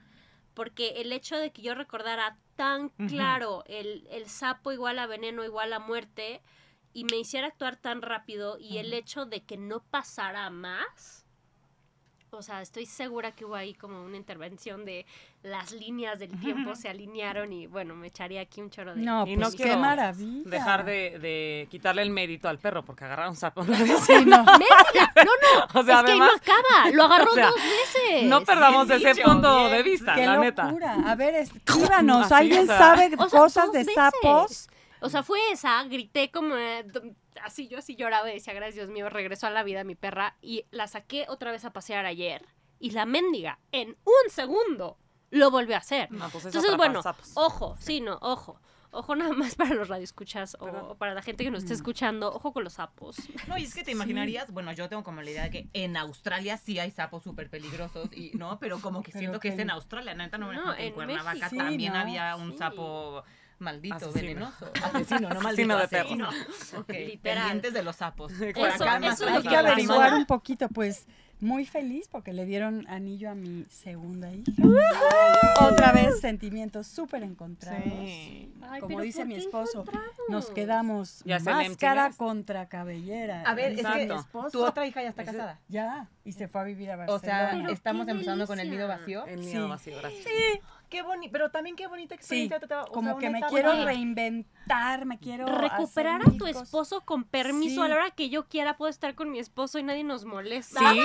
porque 0.56 1.02
el 1.02 1.12
hecho 1.12 1.38
de 1.38 1.52
que 1.52 1.62
yo 1.62 1.76
recordara 1.76 2.38
tan 2.56 2.90
claro 2.90 3.64
el, 3.68 4.08
el 4.10 4.28
sapo 4.28 4.72
igual 4.72 4.98
a 4.98 5.06
veneno, 5.06 5.44
igual 5.44 5.74
a 5.74 5.80
muerte, 5.80 6.42
y 6.94 7.04
me 7.04 7.18
hiciera 7.18 7.48
actuar 7.48 7.76
tan 7.76 8.02
rápido, 8.02 8.58
y 8.58 8.78
el 8.78 8.94
hecho 8.94 9.26
de 9.26 9.44
que 9.44 9.58
no 9.58 9.84
pasara 9.84 10.50
más, 10.50 11.25
o 12.38 12.42
sea, 12.42 12.62
estoy 12.62 12.86
segura 12.86 13.32
que 13.32 13.46
hubo 13.46 13.56
ahí 13.56 13.74
como 13.74 14.04
una 14.04 14.18
intervención 14.18 14.86
de 14.86 15.06
las 15.44 15.72
líneas 15.72 16.18
del 16.20 16.40
tiempo 16.40 16.76
se 16.76 16.90
alinearon 16.90 17.54
y 17.54 17.68
bueno, 17.68 17.96
me 17.96 18.08
echaría 18.08 18.42
aquí 18.42 18.62
un 18.62 18.70
choro 18.70 18.96
de... 18.96 19.02
No, 19.02 19.26
Y 19.28 19.36
pues 19.36 19.40
no 19.40 19.52
qué 19.58 19.64
quiero 19.64 19.80
maravilla. 19.80 20.50
Dejar 20.50 20.86
de, 20.86 21.20
de 21.20 21.68
quitarle 21.70 22.02
el 22.02 22.10
mérito 22.10 22.50
al 22.50 22.58
perro 22.60 22.84
porque 22.84 23.06
agarrar 23.06 23.30
un 23.30 23.36
sapo. 23.36 23.64
Sí, 24.06 24.26
no. 24.26 24.44
No, 24.44 24.46
no, 24.46 25.80
O 25.80 25.84
sea, 25.84 26.00
es 26.00 26.06
que 26.06 26.12
ahí 26.12 26.20
no 26.20 26.26
acaba, 26.26 26.92
lo 26.94 27.04
agarró 27.04 27.32
O 27.32 27.36
sea, 27.36 27.48
dos 27.48 27.56
veces. 27.56 28.24
no 28.24 28.44
perdamos 28.44 28.90
ese 28.90 29.14
dicho, 29.14 29.24
punto 29.28 29.60
bien. 29.60 29.72
de 29.72 29.84
vista, 29.84 30.16
Qué 30.16 30.26
la 30.26 30.38
neta. 30.38 30.64
locura. 30.66 30.98
A 31.06 31.16
ver, 31.16 31.36
escríbanos. 31.36 32.32
¿Alguien 32.32 32.64
o 32.64 32.66
sea, 32.66 32.78
sabe 32.78 33.12
O 33.18 33.30
sea, 33.30 33.40
cosas 33.40 33.72
de 33.72 33.80
veces. 33.80 33.94
sapos? 33.96 34.70
O 35.02 35.10
sea, 35.10 35.22
fue 35.24 35.40
esa, 35.52 35.84
grité 35.84 36.32
como 36.32 36.56
eh, 36.56 36.86
así, 37.44 37.68
yo 37.68 37.78
así 37.80 37.96
lloraba 37.96 38.30
y 38.30 38.34
decía, 38.36 38.54
gracias 38.54 38.76
Dios 38.76 38.90
mío, 38.90 39.10
regresó 39.10 39.48
a 39.48 39.50
la 39.52 39.64
vida 39.64 39.84
mi 39.84 39.96
perra 39.96 40.36
y 40.42 40.66
la 40.72 40.88
saqué 40.88 41.26
otra 41.30 41.52
vez 41.52 41.66
a 41.66 41.72
pasear 41.74 42.06
ayer 42.06 42.46
y 42.80 42.92
la 42.92 43.06
mendiga 43.06 43.60
en 43.72 43.98
un 44.04 44.30
segundo 44.32 44.98
lo 45.32 45.52
volvió 45.52 45.76
a 45.76 45.80
hacer. 45.80 46.12
No, 46.12 46.30
pues 46.30 46.46
Entonces, 46.46 46.78
bueno, 46.78 47.02
sapos. 47.02 47.32
ojo, 47.36 47.76
sí, 47.80 48.00
no, 48.02 48.18
ojo. 48.22 48.60
Ojo 48.92 49.14
nada 49.14 49.34
más 49.34 49.56
para 49.56 49.74
los 49.76 49.90
radioescuchas 49.90 50.56
o, 50.62 50.66
o 50.68 50.96
para 50.96 51.14
la 51.14 51.22
gente 51.22 51.44
que 51.44 51.52
nos 51.52 51.64
esté 51.64 51.74
escuchando, 51.74 52.32
ojo 52.34 52.54
con 52.54 52.64
los 52.64 52.74
sapos. 52.74 53.18
No, 53.48 53.58
y 53.58 53.64
es 53.64 53.74
que 53.76 53.84
te 53.84 53.92
imaginarías, 53.92 54.52
bueno, 54.52 54.72
yo 54.72 54.88
tengo 54.88 55.04
como 55.04 55.22
la 55.22 55.30
idea 55.32 55.44
de 55.44 55.50
que 55.50 55.70
en 55.74 55.98
Australia 55.98 56.56
sí 56.56 56.80
hay 56.80 56.92
sapos 56.92 57.24
súper 57.24 57.50
peligrosos, 57.50 58.10
y 58.14 58.32
no, 58.38 58.58
pero 58.60 58.80
como 58.80 59.04
que 59.04 59.12
Pero 59.12 59.20
siento 59.20 59.40
que 59.42 59.50
es 59.50 59.60
en 59.60 59.70
Australia, 59.72 60.14
neta 60.14 60.38
no 60.38 60.48
me 60.48 60.56
No, 60.56 60.74
que 60.74 60.82
en 60.84 60.88
en 60.88 60.94
Cuernavaca 60.94 61.34
México. 61.34 61.48
Sí, 61.50 61.58
también 61.58 61.92
¿no? 61.94 62.00
había 62.00 62.36
un 62.38 62.54
Sí. 62.54 62.58
sapo 62.60 63.24
maldito, 63.60 63.96
Asesino. 63.96 64.22
venenoso. 64.22 64.72
Asesino, 64.84 65.30
no 65.30 65.42
maldito, 65.42 65.48
Asesino 65.48 65.78
de 65.78 65.88
perros. 65.88 66.12
asesino. 66.12 66.80
Ok, 66.82 66.90
Literal. 66.90 67.20
pendientes 67.44 67.74
de 67.74 67.84
los 67.84 67.96
sapos. 67.96 68.32
Eso- 68.34 68.66
eso 68.68 69.28
Hay 69.28 69.42
que 69.44 69.56
averiguar 69.56 70.14
un 70.14 70.26
poquito, 70.26 70.68
pues 70.70 71.08
muy 71.42 71.66
feliz 71.66 72.08
porque 72.10 72.32
le 72.32 72.46
dieron 72.46 72.88
anillo 72.88 73.30
a 73.30 73.36
mi 73.36 73.66
segunda 73.70 74.32
hija. 74.32 74.52
Otra 75.62 75.92
vez 75.92 76.20
sentimientos 76.22 76.88
súper 76.88 77.24
encontrados. 77.24 77.84
Sí. 77.84 78.54
Ay, 78.70 78.80
Como 78.82 79.02
dice 79.02 79.20
¿por 79.20 79.28
mi 79.28 79.36
esposo? 79.36 79.86
Nos 80.30 80.50
quedamos 80.50 81.22
Ya 81.26 81.40
máscara 81.40 82.12
contra 82.16 82.68
cabellera. 82.68 83.44
A 83.44 83.54
ver, 83.54 83.74
es 83.74 83.86
que 83.86 84.10
tu 84.52 84.64
otra 84.64 84.86
hija 84.88 85.02
ya 85.04 85.10
está 85.10 85.24
casada. 85.26 85.60
Ya, 85.68 86.08
y 86.26 86.32
se 86.34 86.48
fue 86.50 86.60
a 86.62 86.64
vivir 86.66 86.90
a 86.92 86.96
O 86.96 86.98
Barcelona. 86.98 87.22
sea, 87.22 87.50
Pero 87.62 87.72
estamos 87.72 88.08
empezando 88.08 88.46
con 88.48 88.60
el 88.60 88.70
nido 88.70 88.88
vacío. 88.88 89.26
El 89.28 89.44
Sí. 89.44 89.54
nido 89.54 89.70
vacío, 89.70 89.98
gracias. 90.00 90.24
Sí, 90.26 90.60
Qué 90.90 91.02
bonito, 91.02 91.32
pero 91.32 91.50
también 91.50 91.76
qué 91.76 91.88
bonita 91.88 92.14
sí, 92.16 92.20
experiencia. 92.46 92.60
te- 92.60 92.66
o 92.66 92.68
sea, 92.68 92.86
como 92.94 93.18
que 93.18 93.30
me 93.32 93.42
quiero 93.42 93.74
reinventar, 93.84 95.06
me 95.06 95.18
quiero 95.18 95.46
Recuperar 95.48 96.22
hacer 96.22 96.36
a 96.36 96.38
tu 96.38 96.46
esposo 96.46 97.02
con 97.02 97.24
permiso 97.24 97.82
a 97.82 97.86
Sí. 97.86 97.90
la 97.90 97.96
hora 97.96 98.12
que 98.12 98.30
yo 98.30 98.48
quiera 98.48 98.78
puedo 98.78 98.90
estar 98.90 99.16
con 99.16 99.32
mi 99.32 99.40
esposo 99.40 99.80
y 99.80 99.84
nadie 99.84 100.04
nos 100.04 100.26
molesta. 100.26 100.80
Sí, 100.94 101.02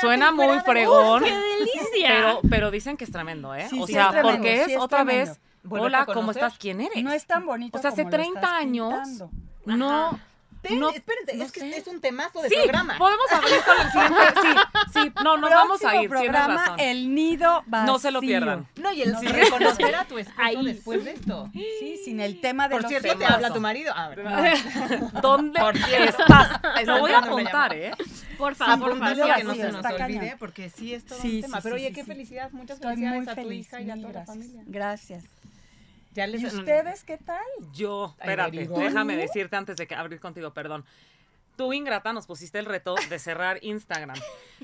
suena 0.00 0.30
muy 0.30 0.46
de- 0.46 0.60
fregón. 0.62 1.24
¡Qué 1.24 1.32
delicia! 1.36 2.08
Pero, 2.08 2.40
pero 2.48 2.70
dicen 2.70 2.96
que 2.96 3.04
es 3.04 3.10
tremendo, 3.10 3.54
¿eh? 3.54 3.66
Sí, 3.68 3.80
o 3.82 3.86
sí, 3.86 3.92
sea, 3.94 4.04
es 4.04 4.10
tremendo, 4.10 4.30
porque 4.38 4.54
es 4.60 4.66
sí, 4.66 4.72
es 4.74 4.78
otra 4.80 5.04
tremendo. 5.04 5.32
vez, 5.32 5.40
hola, 5.82 6.06
¿cómo 6.06 6.30
estás? 6.30 6.56
¿Quién 6.56 6.80
eres? 6.80 7.02
No 7.02 7.12
es 7.12 7.26
tan 7.26 7.44
bonito 7.44 7.76
O 7.76 7.80
sea, 7.80 7.90
hace 7.90 8.02
como 8.04 8.10
lo 8.12 8.16
30 8.16 8.40
estás 8.40 8.52
años. 8.60 9.24
No, 9.66 10.18
Ten, 10.68 10.80
no, 10.80 10.90
espérense, 10.90 11.34
no 11.36 11.44
es 11.44 11.52
que 11.52 11.60
sé. 11.60 11.76
es 11.76 11.86
un 11.86 12.00
temazo 12.00 12.40
de 12.42 12.48
sí, 12.48 12.54
programa. 12.56 12.96
podemos 12.98 13.26
abrir 13.32 13.60
con 13.64 13.80
el 13.80 13.90
siguiente, 13.92 14.60
sí, 14.92 15.00
sí, 15.02 15.12
no, 15.22 15.36
nos 15.36 15.50
vamos 15.50 15.84
a 15.84 15.96
ir, 16.02 16.08
programa, 16.08 16.56
razón. 16.56 16.80
El 16.80 17.14
nido 17.14 17.62
vacío. 17.66 17.92
No 17.92 17.98
se 17.98 18.10
lo 18.10 18.20
pierdan. 18.20 18.66
No, 18.76 18.92
y 18.92 19.02
el 19.02 19.12
No, 19.12 19.20
sí, 19.20 19.26
reconocer 19.28 19.94
a 19.94 20.04
tu 20.06 20.18
esposo 20.18 20.40
Ahí. 20.42 20.64
después 20.64 21.04
de 21.04 21.12
esto. 21.12 21.50
Sí, 21.52 22.00
sin 22.04 22.20
el 22.20 22.40
tema 22.40 22.68
de 22.68 22.74
Por 22.76 22.82
los 22.82 22.88
cierto, 22.88 23.16
te 23.16 23.24
habla 23.24 23.52
tu 23.52 23.60
marido. 23.60 23.92
A 23.94 24.08
ver. 24.08 24.24
¿Dónde 25.22 25.60
Por 25.60 25.76
cierto. 25.78 26.22
estás? 26.22 26.50
Está 26.80 26.82
Lo 26.94 27.00
voy 27.00 27.12
a 27.12 27.18
apuntar. 27.18 27.74
¿eh? 27.74 27.92
por 28.38 28.54
favor, 28.54 28.90
por 28.90 28.98
favor. 28.98 29.36
que 29.36 29.44
no 29.44 29.54
sí, 29.54 29.60
se 29.60 29.72
nos 29.72 29.84
olvide, 29.84 29.96
cañón. 29.98 30.36
porque 30.38 30.68
sí 30.70 30.92
es 30.94 31.04
todo 31.04 31.18
Sí, 31.20 31.36
un 31.36 31.42
tema. 31.42 31.56
sí, 31.58 31.62
Pero 31.62 31.76
sí, 31.76 31.82
oye, 31.82 31.88
sí, 31.88 31.94
qué 31.94 32.00
sí. 32.02 32.06
felicidad, 32.06 32.50
muchas 32.52 32.76
Estoy 32.76 32.94
felicidades 32.96 33.28
a 33.28 33.34
tu 33.34 33.42
feliz. 33.42 33.66
hija 33.68 33.80
y 33.80 33.90
a 33.90 33.94
toda 33.96 34.12
la 34.12 34.24
familia. 34.24 34.62
Gracias. 34.66 35.24
Ya 36.14 36.26
les 36.28 36.42
¿Y 36.42 36.46
ustedes 36.46 37.02
qué 37.02 37.18
tal? 37.18 37.44
Yo, 37.72 38.14
espérate, 38.18 38.68
déjame 38.68 39.16
decirte 39.16 39.56
antes 39.56 39.76
de 39.76 39.86
que 39.86 39.94
abrir 39.94 40.20
contigo, 40.20 40.54
perdón. 40.54 40.84
Tú, 41.56 41.72
Ingrata, 41.72 42.12
nos 42.12 42.26
pusiste 42.26 42.58
el 42.58 42.66
reto 42.66 42.94
de 43.08 43.18
cerrar 43.18 43.58
Instagram. 43.62 44.16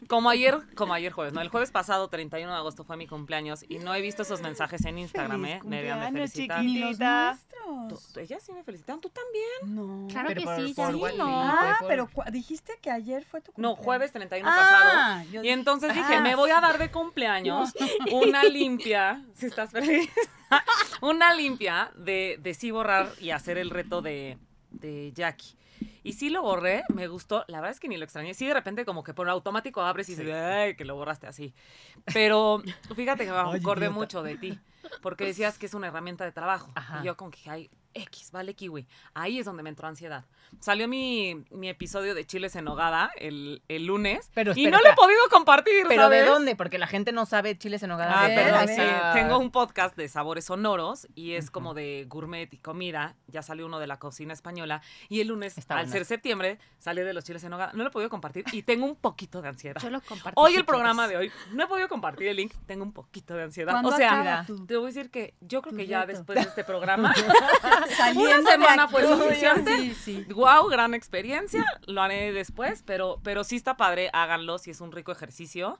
Como 0.08 0.28
ayer, 0.30 0.58
como 0.74 0.92
ayer 0.94 1.12
jueves, 1.12 1.32
¿no? 1.32 1.40
El 1.40 1.48
jueves 1.48 1.70
pasado, 1.70 2.08
31 2.08 2.50
de 2.52 2.58
agosto, 2.58 2.84
fue 2.84 2.96
mi 2.96 3.06
cumpleaños 3.06 3.64
y 3.68 3.78
no 3.78 3.94
he 3.94 4.00
visto 4.00 4.22
esos 4.22 4.40
mensajes 4.40 4.84
en 4.86 4.98
Instagram, 4.98 5.40
Feliz 5.42 5.56
¿eh? 5.56 5.60
Media 5.64 5.96
me 5.96 6.10
felicitan. 6.12 6.66
Ni 6.66 6.78
los 6.78 6.90
Chiquitita. 6.90 7.38
Ellas 8.16 8.42
sí 8.44 8.52
me 8.52 8.64
felicitan, 8.64 9.00
tú 9.00 9.10
también. 9.10 9.74
No. 9.76 10.08
Claro 10.08 10.28
Pero 10.28 10.40
que 10.40 10.44
por- 10.46 10.56
sí, 10.66 10.74
por 10.74 11.10
sí. 11.12 11.16
no. 11.18 11.42
Ah, 11.42 11.76
pero 11.86 12.08
dijiste 12.32 12.72
que 12.82 12.90
ayer 12.90 13.24
fue 13.24 13.40
tu 13.40 13.52
No, 13.56 13.76
cumpleaños. 13.76 13.84
jueves 13.84 14.12
31 14.12 14.48
Ah, 14.50 14.56
pasado. 14.56 15.30
yo 15.30 15.42
Y 15.44 15.48
entonces 15.50 15.94
dije, 15.94 16.16
Ah. 16.16 16.20
me 16.20 16.34
voy 16.34 16.50
a 16.50 16.60
dar 16.60 16.78
de 16.78 16.90
cumpleaños 16.90 17.70
una 18.12 18.42
limpia, 18.44 19.24
si 19.34 19.46
estás 19.46 19.70
feliz, 19.70 20.10
una 21.02 21.34
limpia 21.34 21.92
de, 21.96 22.38
de 22.40 22.54
sí 22.54 22.70
borrar 22.70 23.12
y 23.20 23.30
hacer 23.30 23.58
el 23.58 23.70
reto 23.70 24.02
de, 24.02 24.38
de 24.70 25.12
Jackie. 25.14 25.54
Y 26.02 26.14
sí 26.14 26.30
lo 26.30 26.42
borré, 26.42 26.82
me 26.94 27.06
gustó. 27.08 27.44
La 27.48 27.58
verdad 27.60 27.72
es 27.72 27.80
que 27.80 27.88
ni 27.88 27.96
lo 27.96 28.04
extrañé. 28.04 28.34
Sí, 28.34 28.46
de 28.46 28.54
repente 28.54 28.84
como 28.84 29.02
que 29.04 29.14
por 29.14 29.28
automático 29.28 29.82
abres 29.82 30.08
y 30.08 30.14
dices, 30.16 30.32
ay, 30.34 30.76
que 30.76 30.84
lo 30.84 30.94
borraste 30.96 31.26
así. 31.26 31.54
Pero 32.12 32.62
fíjate 32.94 33.24
que 33.24 33.30
me 33.32 33.36
Ay, 33.44 33.60
acordé 33.60 33.86
idiota. 33.86 33.98
mucho 33.98 34.22
de 34.22 34.36
ti. 34.36 34.58
Porque 35.02 35.24
decías 35.26 35.58
que 35.58 35.66
es 35.66 35.74
una 35.74 35.88
herramienta 35.88 36.24
de 36.24 36.32
trabajo. 36.32 36.70
Ajá. 36.74 37.00
Y 37.02 37.06
yo 37.06 37.16
como 37.16 37.30
que, 37.30 37.38
ay, 37.50 37.70
X, 37.92 38.30
vale 38.30 38.54
kiwi. 38.54 38.86
Ahí 39.14 39.38
es 39.40 39.44
donde 39.46 39.62
me 39.62 39.68
entró 39.68 39.86
ansiedad. 39.88 40.24
Salió 40.60 40.86
mi, 40.88 41.44
mi 41.50 41.68
episodio 41.68 42.14
de 42.14 42.24
Chiles 42.24 42.54
en 42.56 42.64
Nogada 42.64 43.10
el, 43.16 43.62
el 43.68 43.84
lunes. 43.86 44.30
Pero 44.32 44.52
y 44.54 44.64
espera, 44.64 44.78
no 44.78 44.82
lo 44.82 44.90
he 44.90 44.94
podido 44.94 45.20
compartir, 45.30 45.84
¿Pero 45.88 46.08
de 46.08 46.18
¿sabes? 46.20 46.32
dónde? 46.32 46.56
Porque 46.56 46.78
la 46.78 46.86
gente 46.86 47.12
no 47.12 47.26
sabe 47.26 47.58
chiles 47.58 47.82
en 47.82 47.90
hogar. 47.90 48.08
Ah, 48.10 48.26
perdón, 48.28 48.68
sí. 48.68 48.80
ver. 48.80 49.12
Tengo 49.12 49.38
un 49.38 49.50
podcast 49.50 49.96
de 49.96 50.08
sabores 50.08 50.46
sonoros 50.46 51.08
y 51.14 51.32
es 51.32 51.50
como 51.50 51.74
de 51.74 52.06
gourmet 52.08 52.52
y 52.52 52.58
comida. 52.58 53.16
Ya 53.26 53.42
salió 53.42 53.66
uno 53.66 53.78
de 53.80 53.86
la 53.88 53.98
cocina 53.98 54.32
española. 54.32 54.82
Y 55.08 55.20
el 55.20 55.28
lunes, 55.28 55.58
Está 55.58 55.76
al. 55.78 55.89
Ser 55.90 56.04
septiembre, 56.04 56.58
salió 56.78 57.04
de 57.04 57.12
los 57.12 57.24
chiles 57.24 57.42
en 57.44 57.52
hogar. 57.52 57.74
No 57.74 57.82
lo 57.82 57.88
he 57.90 57.92
podido 57.92 58.08
compartir 58.10 58.44
y 58.52 58.62
tengo 58.62 58.86
un 58.86 58.96
poquito 58.96 59.42
de 59.42 59.48
ansiedad. 59.48 59.80
Yo 59.82 59.90
lo 59.90 60.00
comparto. 60.00 60.40
Hoy 60.40 60.52
si 60.52 60.58
el 60.58 60.64
programa 60.64 61.06
de 61.08 61.16
hoy, 61.16 61.32
no 61.52 61.64
he 61.64 61.66
podido 61.66 61.88
compartir 61.88 62.28
el 62.28 62.36
link, 62.36 62.52
tengo 62.66 62.82
un 62.84 62.92
poquito 62.92 63.34
de 63.34 63.42
ansiedad. 63.44 63.72
¿Cuándo 63.72 63.90
O 63.90 63.96
sea, 63.96 64.44
tu- 64.46 64.64
te 64.66 64.76
voy 64.76 64.84
a 64.84 64.92
decir 64.94 65.10
que 65.10 65.34
yo 65.40 65.62
creo 65.62 65.76
que 65.76 65.86
ya 65.86 66.00
reto? 66.04 66.18
después 66.18 66.36
de 66.42 66.48
este 66.48 66.64
programa, 66.64 67.12
una 68.14 68.42
semana 68.42 68.88
fue 68.88 69.06
suficiente. 69.06 69.76
Sí, 69.78 69.94
sí. 69.94 70.26
wow, 70.32 70.66
gran 70.68 70.94
experiencia, 70.94 71.64
lo 71.86 72.02
haré 72.02 72.32
después, 72.32 72.82
pero, 72.86 73.20
pero 73.22 73.44
sí 73.44 73.56
está 73.56 73.76
padre, 73.76 74.10
háganlo 74.12 74.58
si 74.58 74.70
es 74.70 74.80
un 74.80 74.92
rico 74.92 75.12
ejercicio. 75.12 75.78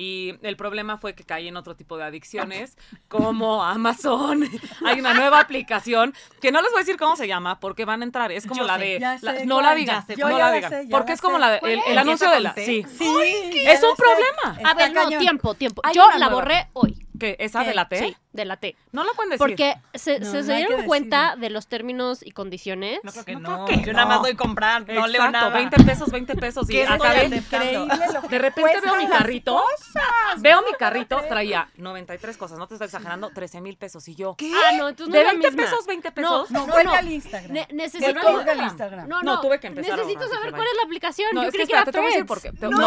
Y 0.00 0.36
el 0.42 0.56
problema 0.56 0.96
fue 0.96 1.16
que 1.16 1.24
caí 1.24 1.48
en 1.48 1.56
otro 1.56 1.74
tipo 1.74 1.96
de 1.96 2.04
adicciones, 2.04 2.78
como 3.08 3.64
Amazon. 3.64 4.44
Hay 4.86 5.00
una 5.00 5.12
nueva 5.12 5.40
aplicación 5.40 6.14
que 6.40 6.52
no 6.52 6.62
les 6.62 6.70
voy 6.70 6.78
a 6.78 6.84
decir 6.84 6.96
cómo 6.96 7.16
se 7.16 7.26
llama, 7.26 7.58
porque 7.58 7.84
van 7.84 8.02
a 8.02 8.04
entrar. 8.04 8.30
Es 8.30 8.46
como 8.46 8.60
Yo 8.60 8.66
la 8.68 8.78
sé, 8.78 8.84
de. 8.84 9.00
la- 9.00 9.18
sé 9.18 9.44
no 9.44 9.60
la 9.60 9.74
sé, 9.74 10.16
no 10.16 10.28
la 10.28 10.60
ya 10.60 10.70
porque 10.88 11.12
es 11.14 11.20
como 11.20 11.38
la 11.38 11.50
de, 11.50 11.58
¿Cuál 11.58 11.72
el, 11.88 11.98
anuncio 11.98 12.30
de 12.30 12.38
la. 12.38 12.50
¿Empieza 12.50 12.88
Sí. 12.88 12.96
Sí, 12.96 13.64
Es 13.66 13.82
un 13.82 13.96
sé. 13.96 14.02
problema. 14.02 14.70
A 14.70 14.74
ver, 14.74 14.92
no, 14.92 15.08
tiempo, 15.18 15.54
tiempo. 15.54 15.82
Hay 15.84 15.94
Yo 15.96 16.06
la 16.10 16.16
nueva. 16.26 16.34
borré 16.34 16.68
hoy. 16.74 17.04
¿Qué? 17.18 17.36
¿Esa 17.38 17.60
¿Qué? 17.62 17.68
de 17.68 17.74
la 17.74 17.88
T? 17.88 17.98
Sí, 17.98 18.16
de 18.32 18.44
la 18.44 18.56
T. 18.56 18.76
No 18.92 19.04
la 19.04 19.10
pueden 19.14 19.30
decir. 19.30 19.38
Porque 19.38 19.74
se, 19.94 20.18
No, 20.20 20.26
se- 20.26 20.32
no 20.38 20.42
se 20.42 20.48
que 20.48 20.56
dieron 20.56 20.82
cuenta 20.86 21.22
decirlo. 21.22 21.40
de 21.42 21.50
los 21.50 21.66
términos 21.66 22.20
y 22.24 22.30
condiciones. 22.30 23.00
No 23.02 23.12
creo 23.12 23.24
que 23.24 23.32
No 23.36 23.40
no. 23.40 23.64
creo 23.66 23.78
que 23.80 23.84
Yo 23.86 23.92
nada 23.92 24.06
más 24.06 24.22
doy 24.22 24.34
comprar, 24.36 24.86
no 24.88 25.06
leo 25.06 25.30
nada. 25.30 25.48
20 25.50 25.82
pesos, 25.84 26.10
20 26.10 26.34
pesos. 26.36 26.68
Y 26.70 26.72
¿Qué 26.74 26.86
acabé. 26.86 27.26
Increíble 27.26 27.94
lo 28.12 28.22
que 28.22 28.28
De 28.28 28.38
repente 28.38 28.80
veo 28.82 28.96
mi 28.96 29.06
carrito. 29.08 29.54
cosas. 29.54 30.40
Veo 30.42 30.62
mi 30.62 30.72
lo 30.72 30.78
carrito, 30.78 31.20
traía 31.28 31.68
93 31.76 32.36
cosas, 32.36 32.58
no 32.58 32.66
te 32.68 32.74
estoy 32.74 32.86
exagerando, 32.86 33.30
13 33.30 33.60
mil 33.60 33.76
pesos. 33.76 34.06
Y 34.08 34.14
yo, 34.14 34.36
Ah, 34.40 34.72
no, 34.76 34.88
entonces 34.88 35.08
no 35.08 35.14
¿De 35.14 35.20
es 35.20 35.24
la 35.26 35.32
20 35.32 35.50
misma. 35.50 35.62
pesos, 35.64 35.86
20 35.86 36.12
pesos? 36.12 36.50
No, 36.50 36.60
No, 36.66 36.72
vuelve 36.72 36.84
no. 36.84 36.92
al 36.94 37.10
Instagram. 37.10 37.52
Ne- 37.52 37.66
Que 37.66 37.74
necesito 37.74 38.10
Instagram. 38.30 38.64
Instagram. 38.68 39.08
No, 39.08 39.22
No, 39.22 39.34
no, 39.34 39.40
tuve 39.40 39.58
que 39.60 39.66
empezar 39.68 39.96
Necesito 39.98 40.28
saber 40.28 40.50
cuál 40.50 40.66
es 40.66 40.76
la 40.76 40.82
aplicación. 40.84 41.28
No, 41.32 41.42
Yo 41.42 41.48
es 41.48 41.52
que 41.52 41.58
creí 41.58 41.66
que 41.66 41.72
era 41.72 41.80
espérate, 41.82 41.92
te 41.92 41.98
voy 41.98 42.06
a 42.06 42.10
decir 42.10 42.26
por 42.26 42.40
qué. 42.40 42.52
No. 42.60 42.78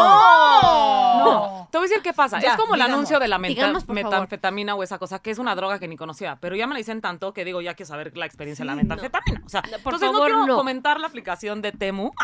No. 1.24 1.68
Te 1.70 1.78
voy 1.78 1.86
a 1.86 1.88
decir 1.88 2.02
qué 2.02 2.12
pasa. 2.12 2.38
Es 2.38 2.56
como 2.56 2.74
el 2.74 2.82
anuncio 2.82 3.18
de 3.18 3.28
la 3.28 3.38
meta-. 3.38 3.72
Metanfetamina 4.22 4.74
o 4.74 4.82
esa 4.82 4.98
cosa, 4.98 5.18
que 5.20 5.30
es 5.30 5.38
una 5.38 5.54
droga 5.54 5.78
que 5.78 5.88
ni 5.88 5.96
conocía. 5.96 6.36
Pero 6.40 6.56
ya 6.56 6.66
me 6.66 6.74
la 6.74 6.78
dicen 6.78 7.00
tanto 7.00 7.32
que 7.32 7.44
digo, 7.44 7.60
ya 7.60 7.74
quiero 7.74 7.88
saber 7.88 8.16
la 8.16 8.26
experiencia 8.26 8.62
de 8.64 8.66
la 8.66 8.72
Sí, 8.74 8.82
metanfetamina. 8.82 9.42
O 9.44 9.48
sea, 9.48 9.62
No, 9.62 9.78
por 9.78 9.94
entonces 9.94 10.12
no 10.12 10.20
quiero 10.24 10.46
no. 10.46 10.56
comentar 10.56 10.98
la 11.00 11.06
aplicación 11.08 11.60
de 11.62 11.72
Temu. 11.72 12.12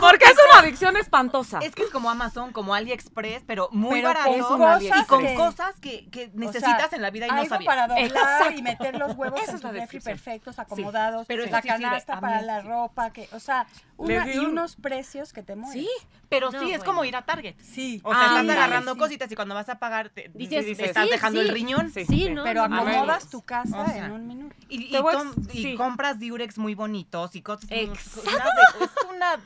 porque 0.00 0.24
es 0.24 0.36
una 0.50 0.60
adicción 0.60 0.96
espantosa. 0.96 1.58
Es 1.60 1.74
que 1.74 1.82
es 1.84 1.90
como 1.90 2.10
Amazon, 2.10 2.52
como 2.52 2.74
AliExpress, 2.74 3.42
pero 3.46 3.68
muy 3.72 3.94
Pero 3.96 4.08
barato. 4.08 4.30
Es 4.34 4.42
cosas 4.44 4.82
y 4.82 5.04
con 5.06 5.22
que- 5.22 5.34
cosas 5.34 5.80
que, 5.80 6.08
que 6.10 6.24
o 6.34 6.38
necesitas 6.38 6.88
sea, 6.90 6.96
en 6.96 7.02
la 7.02 7.10
vida 7.10 7.26
y 7.26 7.30
no 7.30 7.44
sabías. 7.46 7.66
para 7.66 7.86
doblar 7.86 8.06
Exacto. 8.06 8.52
y 8.58 8.62
meter 8.62 8.98
los 8.98 9.14
huevos 9.16 9.40
Esa 9.40 9.50
en 9.52 9.56
es 9.56 9.62
tu 9.62 9.66
la 9.68 9.72
refri 9.74 10.00
perfectos, 10.00 10.58
acomodados, 10.58 11.26
pero 11.26 11.44
la 11.46 11.62
sí 11.62 11.68
sirve. 11.68 11.82
canasta 11.82 12.20
para 12.20 12.42
la 12.42 12.62
sí. 12.62 12.68
ropa, 12.68 13.10
que, 13.10 13.28
o 13.32 13.40
sea, 13.40 13.66
una, 13.98 14.32
y 14.32 14.38
un- 14.38 14.46
unos 14.50 14.76
precios 14.76 15.32
que 15.32 15.42
te 15.42 15.56
mueres. 15.56 15.82
Sí. 15.84 15.88
Pero 16.28 16.50
No, 16.50 16.58
sí, 16.58 16.66
es 16.72 16.78
bueno. 16.78 16.84
como 16.84 17.04
ir 17.04 17.14
a 17.16 17.22
Target. 17.22 17.54
Sí. 17.62 18.00
O 18.02 18.12
sea, 18.12 18.20
Ah, 18.36 18.40
estás 18.40 18.56
agarrando 18.56 18.94
sí. 18.94 18.98
cositas 18.98 19.30
y 19.30 19.36
cuando 19.36 19.54
vas 19.54 19.68
a 19.68 19.78
pagar 19.78 20.08
te, 20.10 20.28
Dices, 20.34 20.66
te 20.66 20.74
sí, 20.74 20.82
estás 20.82 21.04
sí, 21.04 21.10
dejando 21.12 21.40
sí. 21.40 21.46
el 21.48 21.54
riñón. 21.54 21.90
Sí. 21.92 22.04
Sí, 22.04 22.28
no. 22.30 22.42
Pero 22.42 22.62
acomodas 22.64 23.30
tu 23.30 23.42
casa 23.42 23.80
o 23.82 23.86
sea, 23.86 24.06
en 24.06 24.12
un 24.12 24.26
minuto. 24.26 24.54
Y, 24.68 24.90
com- 25.00 25.34
compras 25.76 26.18
diurex 26.18 26.58
muy 26.58 26.74
bonitos 26.74 27.36
y 27.36 27.42
cosas. 27.42 27.70
Exacto. 27.70 28.22
una 28.28 28.84
es, 28.84 28.90
una, 29.08 29.36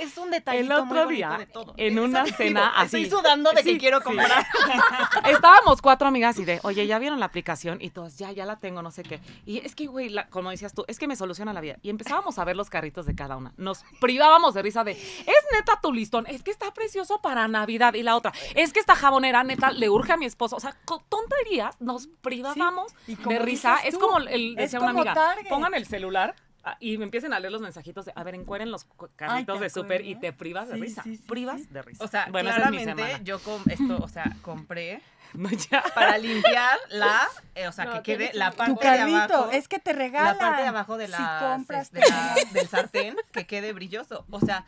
es 0.00 0.18
un 0.18 0.30
detallito 0.32 0.64
El 0.74 0.80
otro 0.80 1.06
día, 1.06 1.36
de 1.38 1.46
todo. 1.46 1.74
en 1.76 1.98
una 2.00 2.26
cena 2.26 2.72
así. 2.76 3.02
Estoy 3.02 3.18
sudando 3.18 3.52
de 3.52 3.62
Sí, 3.62 3.72
que 3.74 3.78
quiero 3.78 3.98
sí. 3.98 4.04
comprar. 4.04 4.44
Estábamos 5.24 5.80
cuatro 5.82 6.08
amigas 6.08 6.38
y 6.38 6.44
de, 6.44 6.60
oye, 6.64 6.86
¿ya 6.86 6.98
vieron 6.98 7.20
la 7.20 7.26
aplicación? 7.26 7.78
Y 7.80 7.90
todas, 7.90 8.16
ya, 8.18 8.32
ya 8.32 8.44
la 8.44 8.56
tengo, 8.56 8.82
no 8.82 8.90
sé 8.90 9.02
qué. 9.04 9.20
Y 9.44 9.58
es 9.58 9.74
que, 9.74 9.86
güey, 9.86 10.08
la- 10.08 10.26
como 10.28 10.50
decías 10.50 10.72
tú, 10.74 10.84
es 10.88 10.98
que 10.98 11.06
me 11.08 11.16
soluciona 11.16 11.52
la 11.52 11.60
vida. 11.60 11.76
Y 11.82 11.90
empezábamos 11.90 12.38
a 12.38 12.44
ver 12.44 12.56
los 12.56 12.68
carritos 12.70 13.06
de 13.06 13.14
cada 13.14 13.36
una. 13.36 13.52
Nos 13.56 13.84
privábamos 14.00 14.54
de 14.54 14.62
risa 14.62 14.84
de, 14.84 14.92
es 14.92 15.44
neta 15.52 15.78
tu 15.82 15.92
listón, 15.92 16.26
es 16.26 16.42
que 16.42 16.50
está 16.50 16.72
precioso 16.72 17.20
para 17.20 17.48
Navidad. 17.48 17.94
Y 17.94 18.02
la 18.02 18.16
otra, 18.16 18.32
es 18.54 18.72
que 18.72 18.80
esta 18.80 18.94
jabonera, 18.94 19.42
neta, 19.44 19.70
le 19.70 19.88
urge 19.88 20.12
a 20.12 20.16
mi 20.16 20.26
esposo. 20.26 20.56
O 20.56 20.60
sea, 20.60 20.76
con 20.84 21.00
tonterías, 21.08 21.80
nos 21.80 22.06
privábamos 22.20 22.92
Sí, 23.06 23.12
y 23.12 23.16
como 23.16 23.30
de 23.30 23.38
risa. 23.38 23.76
Es 23.84 23.96
como 23.98 24.18
el, 24.18 24.50
es 24.52 24.56
decía 24.56 24.80
una 24.80 24.90
amiga, 24.90 25.14
Target. 25.14 25.48
pongan 25.48 25.74
el 25.74 25.86
celular. 25.86 26.34
ah, 26.64 26.76
Y 26.80 26.98
me 26.98 27.04
empiecen 27.04 27.32
a 27.32 27.40
leer 27.40 27.52
los 27.52 27.60
mensajitos 27.62 28.04
de, 28.06 28.12
a 28.14 28.22
ver, 28.24 28.34
encueren 28.34 28.70
los 28.70 28.86
carritos 29.16 29.58
¿te 29.58 29.64
de 29.64 29.70
súper 29.70 30.04
y 30.04 30.16
te 30.16 30.32
privas 30.32 30.68
de 30.68 30.76
risa. 30.76 31.02
sí, 31.02 31.16
sí, 31.16 31.22
privas 31.26 31.62
sí. 31.62 31.68
de 31.70 31.82
risa. 31.82 32.04
O 32.04 32.08
sea, 32.08 32.28
bueno, 32.30 32.50
esa 32.50 32.64
es 32.64 32.70
mi 32.70 32.78
claramente 32.78 33.02
semana. 33.02 33.24
yo 33.24 33.38
com 33.40 33.62
esto, 33.68 33.98
o 34.02 34.08
sea, 34.08 34.36
compré 34.42 35.00
ya. 35.70 35.82
para 35.94 36.18
limpiar 36.18 36.78
la, 36.90 37.28
eh, 37.54 37.68
o 37.68 37.72
sea, 37.72 37.84
No, 37.86 37.92
que 37.94 38.02
quede 38.02 38.30
la 38.34 38.50
un- 38.50 38.56
parte 38.56 38.74
Tu 38.74 38.80
de 38.80 38.88
abajo. 39.00 39.50
es 39.52 39.68
que 39.68 39.78
te 39.78 39.92
regalan. 39.92 40.34
la 40.34 40.38
parte 40.38 40.62
de 40.62 40.68
abajo 40.68 40.96
de 40.98 41.06
Si 41.06 41.12
la, 41.12 41.38
compras, 41.40 41.90
de 41.92 42.00
te 42.00 42.08
la- 42.10 42.34
regalan. 42.34 42.52
del 42.52 42.68
sartén 42.68 43.16
que 43.32 43.46
quede 43.46 43.72
brilloso. 43.72 44.24
O 44.30 44.40
sea, 44.40 44.64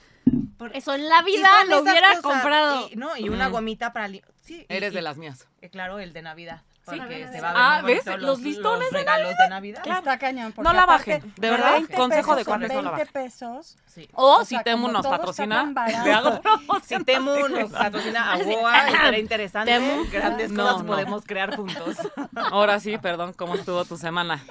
por- 0.59 0.77
Eso 0.77 0.95
en 0.95 1.09
la 1.09 1.23
vida 1.23 1.49
lo 1.69 1.81
hubiera 1.83 2.09
cosas, 2.09 2.23
comprado. 2.23 2.89
Y, 2.91 2.97
no, 2.97 3.17
y 3.17 3.29
una 3.29 3.49
gomita 3.49 3.93
para 3.93 4.09
sí, 4.43 4.67
Eres 4.69 4.93
y- 4.93 4.97
de 4.97 5.03
las 5.03 5.17
mías. 5.17 5.47
eh, 5.63 5.71
claro, 5.71 5.99
el 5.99 6.13
de 6.13 6.23
Navidad. 6.23 6.63
Porque 6.97 7.25
Ah, 7.25 7.33
se 7.33 7.41
va 7.41 7.49
a 7.51 7.53
ver 7.53 7.61
Ah, 7.63 7.83
¿ves? 7.85 8.05
bonito 8.05 8.27
Los 8.27 8.41
listones 8.41 8.91
de 8.91 8.99
regalos 8.99 9.35
de 9.39 9.49
Navidad. 9.49 9.83
Está 9.87 10.19
cañón. 10.19 10.55
No 10.57 10.73
la 10.73 10.83
aparte, 10.83 11.13
bajen, 11.15 11.35
de 11.37 11.51
verdad, 11.51 11.73
20 11.73 11.95
consejo 11.95 12.37
de 12.37 12.45
son 12.45 12.53
cuates, 12.61 12.69
no 12.77 12.83
la 12.83 12.91
20 12.91 13.05
bajen. 13.13 13.13
pesos. 13.31 13.77
Sí. 13.87 14.09
O, 14.15 14.37
O 14.39 14.45
si 14.45 14.55
sea, 14.55 14.63
Temu 14.63 14.89
nos 14.89 15.07
patrocina, 15.07 15.73
Si. 16.83 17.05
Temu 17.05 17.49
nos 17.49 17.71
patrocina 17.71 18.33
a 18.33 18.39
Goa, 18.43 18.89
estaría 18.89 19.19
interesante. 19.21 19.73
Temu. 19.73 20.05
Grandes 20.11 20.51
No, 20.53 20.63
cosas 20.65 20.81
no. 20.83 20.87
podemos 20.87 21.25
crear 21.25 21.55
juntos. 21.57 21.97
Ahora 22.37 22.81
sí, 22.81 22.99
perdón, 22.99 23.33
¿cómo 23.35 23.55
estuvo 23.55 23.85
tu 23.85 23.97
semana? 23.97 24.43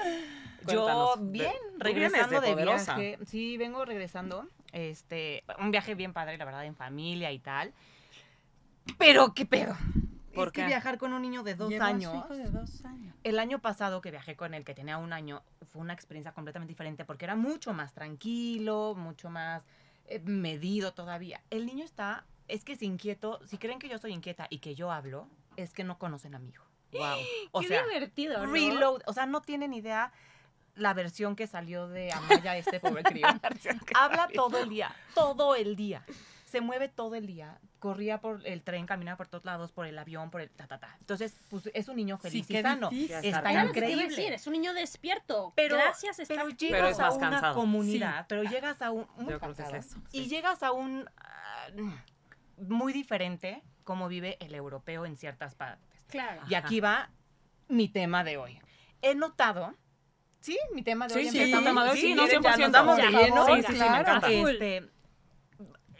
Yo 0.69 1.15
bien, 1.19 1.53
regresando 1.77 2.41
de, 2.41 2.51
poderosa. 2.51 2.95
viaje. 2.95 3.25
Sí, 3.25 3.55
vengo 3.57 3.85
regresando. 3.85 4.45
Este, 4.73 5.45
un 5.59 5.71
viaje 5.71 5.95
bien 5.95 6.11
padre, 6.11 6.37
la 6.37 6.43
verdad, 6.43 6.65
en 6.65 6.75
familia 6.75 7.31
y 7.31 7.39
tal. 7.39 7.73
Pero 8.97 9.33
qué 9.33 9.45
pedo. 9.45 9.77
¿Por 10.37 10.47
es 10.47 10.53
que 10.53 10.61
qué? 10.61 10.67
viajar 10.67 10.97
con 10.97 11.13
un 11.13 11.21
niño 11.21 11.43
de 11.43 11.55
dos 11.55 11.73
años. 11.79 12.29
de 12.29 12.49
dos 12.49 12.85
años. 12.85 13.15
El 13.23 13.39
año 13.39 13.59
pasado 13.59 14.01
que 14.01 14.11
viajé 14.11 14.35
con 14.35 14.53
él, 14.53 14.63
que 14.63 14.73
tenía 14.73 14.97
un 14.97 15.11
año, 15.13 15.43
fue 15.71 15.81
una 15.81 15.93
experiencia 15.93 16.31
completamente 16.31 16.71
diferente 16.71 17.03
porque 17.05 17.25
era 17.25 17.35
mucho 17.35 17.73
más 17.73 17.93
tranquilo, 17.93 18.95
mucho 18.95 19.29
más 19.29 19.63
eh, 20.05 20.19
medido 20.19 20.93
todavía. 20.93 21.41
El 21.49 21.65
niño 21.65 21.83
está, 21.83 22.25
es 22.47 22.63
que 22.63 22.73
es 22.73 22.81
inquieto. 22.81 23.39
Si 23.45 23.57
creen 23.57 23.79
que 23.79 23.89
yo 23.89 23.97
soy 23.97 24.13
inquieta 24.13 24.47
y 24.49 24.59
que 24.59 24.75
yo 24.75 24.91
hablo, 24.91 25.27
es 25.57 25.73
que 25.73 25.83
no 25.83 25.97
conocen 25.97 26.35
a 26.35 26.39
mi 26.39 26.49
hijo. 26.49 26.65
Wow. 26.93 27.17
O 27.51 27.59
Qué 27.61 27.67
sea, 27.67 27.83
divertido, 27.85 28.45
¿no? 28.45 28.51
reload, 28.53 29.01
o 29.05 29.13
sea, 29.13 29.25
no 29.25 29.41
tienen 29.41 29.73
idea 29.73 30.13
la 30.75 30.93
versión 30.93 31.35
que 31.35 31.47
salió 31.47 31.87
de 31.87 32.11
Amaya, 32.13 32.55
este 32.55 32.79
pobre 32.79 33.03
crío. 33.03 33.27
Habla 33.95 34.29
todo 34.33 34.59
el 34.59 34.69
día, 34.69 34.95
todo 35.13 35.55
el 35.55 35.75
día. 35.75 36.05
Se 36.47 36.61
mueve 36.61 36.87
todo 36.87 37.15
el 37.15 37.27
día. 37.27 37.59
Corría 37.79 38.21
por 38.21 38.41
el 38.47 38.63
tren, 38.63 38.85
caminaba 38.85 39.17
por 39.17 39.27
todos 39.27 39.43
lados, 39.43 39.73
por 39.73 39.85
el 39.85 39.99
avión, 39.99 40.31
por 40.31 40.39
el 40.39 40.49
ta, 40.49 40.65
ta, 40.65 40.79
ta. 40.79 40.95
Entonces, 41.01 41.35
pues 41.49 41.69
es 41.73 41.89
un 41.89 41.97
niño 41.97 42.17
feliz 42.17 42.47
Sí, 42.47 42.55
y 42.57 42.61
sano. 42.61 42.89
Está 42.91 43.49
a 43.49 43.65
increíble. 43.65 44.07
decir, 44.07 44.31
es 44.31 44.47
un 44.47 44.53
niño 44.53 44.73
despierto. 44.73 45.51
Pero, 45.57 45.75
Gracias, 45.75 46.19
está 46.19 46.33
pero 46.35 46.47
llegas 46.49 46.77
Pero 46.79 46.87
es 46.87 46.97
más 46.99 47.13
a 47.13 47.17
una 47.17 47.29
cansado. 47.31 47.55
comunidad, 47.55 48.25
pero 48.29 48.43
llegas 48.43 48.81
a 48.81 48.91
un 48.91 49.05
muy 49.17 49.33
Yo 49.33 49.39
creo 49.39 49.39
que 49.41 49.45
es 49.51 49.57
cansado, 49.57 49.75
eso, 49.75 49.97
y 50.13 50.23
sí. 50.23 50.29
llegas 50.29 50.63
a 50.63 50.71
un 50.71 51.09
ah, 51.17 51.67
muy 52.57 52.93
diferente 52.93 53.61
como 53.83 54.07
vive 54.07 54.37
el 54.39 54.55
europeo 54.55 55.05
en 55.05 55.17
ciertas 55.17 55.53
partes. 55.55 56.05
Claro. 56.07 56.41
Y 56.49 56.55
aquí 56.55 56.79
va 56.79 57.09
mi 57.67 57.89
tema 57.89 58.23
de 58.23 58.37
hoy. 58.37 58.59
He 59.01 59.15
notado, 59.15 59.75
sí, 60.39 60.57
mi 60.73 60.81
tema 60.81 61.07
de 61.07 61.13
Sí, 61.13 61.19
hoy. 61.19 61.25
sí, 61.29 61.37
de 61.37 61.43
hoy, 61.43 61.97
sí, 61.97 62.13
no, 62.15 62.23
¿quieren? 62.25 62.41
Ya 62.43 62.53
100%. 62.55 62.59
nos 62.59 62.71
damos 62.71 62.97
de 62.97 63.07
lleno. 63.09 63.45
Sí, 63.45 63.51
sí, 63.55 63.61
sí, 63.67 63.71
me 63.73 63.77
claro. 63.77 64.01
encanta. 64.01 64.31
Este, 64.31 64.89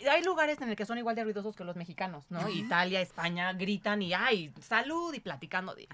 hay 0.10 0.24
lugares 0.24 0.62
en 0.62 0.70
el 0.70 0.75
que 0.75 0.86
son 0.86 0.98
igual 0.98 1.16
de 1.16 1.24
ruidosos 1.24 1.56
que 1.56 1.63
los 1.63 1.75
mexicanos, 1.75 2.30
¿no? 2.30 2.48
Italia, 2.50 3.01
España, 3.01 3.54
gritan 3.54 4.01
y 4.01 4.13
ay, 4.13 4.54
salud 4.62 5.13
y 5.13 5.20
platicando. 5.20 5.74
de- 5.75 5.88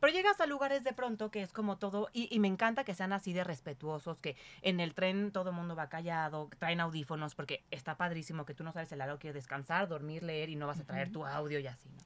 Pero 0.00 0.12
llegas 0.12 0.40
a 0.40 0.46
lugares 0.46 0.84
de 0.84 0.92
pronto 0.92 1.30
que 1.30 1.42
es 1.42 1.52
como 1.52 1.76
todo, 1.78 2.08
y, 2.12 2.28
y 2.34 2.38
me 2.38 2.48
encanta 2.48 2.84
que 2.84 2.94
sean 2.94 3.12
así 3.12 3.32
de 3.32 3.44
respetuosos, 3.44 4.20
que 4.20 4.36
en 4.62 4.80
el 4.80 4.94
tren 4.94 5.32
todo 5.32 5.52
mundo 5.52 5.74
va 5.74 5.88
callado, 5.88 6.48
traen 6.58 6.80
audífonos, 6.80 7.34
porque 7.34 7.64
está 7.70 7.96
padrísimo 7.96 8.44
que 8.44 8.54
tú 8.54 8.64
no 8.64 8.72
sabes 8.72 8.92
el 8.92 8.98
lado 8.98 9.18
que 9.18 9.32
descansar, 9.32 9.88
dormir, 9.88 10.22
leer 10.22 10.48
y 10.50 10.56
no 10.56 10.66
vas 10.66 10.80
a 10.80 10.84
traer 10.84 11.10
tu 11.10 11.24
audio 11.26 11.58
y 11.58 11.66
así, 11.66 11.88
¿no? 11.88 11.98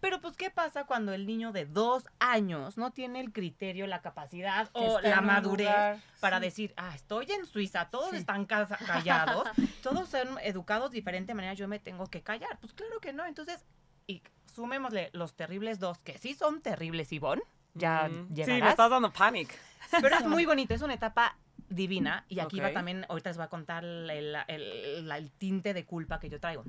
Pero 0.00 0.20
pues, 0.20 0.36
¿qué 0.36 0.50
pasa 0.50 0.84
cuando 0.84 1.12
el 1.12 1.26
niño 1.26 1.50
de 1.52 1.66
dos 1.66 2.04
años 2.20 2.76
no 2.78 2.92
tiene 2.92 3.20
el 3.20 3.32
criterio, 3.32 3.86
la 3.86 4.00
capacidad 4.00 4.66
Que 4.68 4.78
o 4.80 5.00
la 5.00 5.20
madurez 5.20 5.66
lugar, 5.66 5.98
para 6.20 6.38
sí. 6.38 6.44
decir, 6.44 6.74
ah, 6.76 6.92
estoy 6.94 7.26
en 7.32 7.46
Suiza, 7.46 7.90
todos 7.90 8.10
Sí. 8.10 8.16
están 8.16 8.44
callados, 8.86 9.48
todos 9.82 10.08
son 10.08 10.38
educados 10.42 10.90
de 10.90 10.96
diferente 10.96 11.34
manera, 11.34 11.54
yo 11.54 11.66
me 11.68 11.78
tengo 11.80 12.06
que 12.06 12.22
callar? 12.22 12.58
Pues 12.60 12.72
claro 12.74 13.00
que 13.00 13.12
no, 13.12 13.26
entonces, 13.26 13.64
y 14.06 14.22
sumémosle 14.54 15.10
los 15.12 15.34
terribles 15.34 15.78
dos, 15.80 15.98
que 15.98 16.16
sí 16.18 16.34
son 16.34 16.60
terribles, 16.62 17.12
Ivonne, 17.12 17.42
ya 17.74 18.08
Mm. 18.08 18.28
Sí, 18.28 18.34
llegarás. 18.34 18.62
me 18.64 18.70
estás 18.70 18.90
dando 18.90 19.12
panic. 19.12 19.56
Pero 20.00 20.14
es 20.16 20.24
muy 20.26 20.46
bonito, 20.46 20.74
es 20.74 20.82
una 20.82 20.94
etapa 20.94 21.36
divina. 21.68 22.24
Y 22.28 22.40
aquí 22.40 22.60
va 22.60 22.72
también, 22.72 23.04
ahorita 23.08 23.30
les 23.30 23.36
voy 23.36 23.44
a 23.44 23.48
contar 23.48 23.84
el, 23.84 24.08
el- 24.10 24.36
el- 24.48 25.10
el 25.12 25.30
tinte 25.32 25.74
de 25.74 25.84
culpa 25.84 26.18
que 26.18 26.28
yo 26.30 26.40
traigo. 26.40 26.64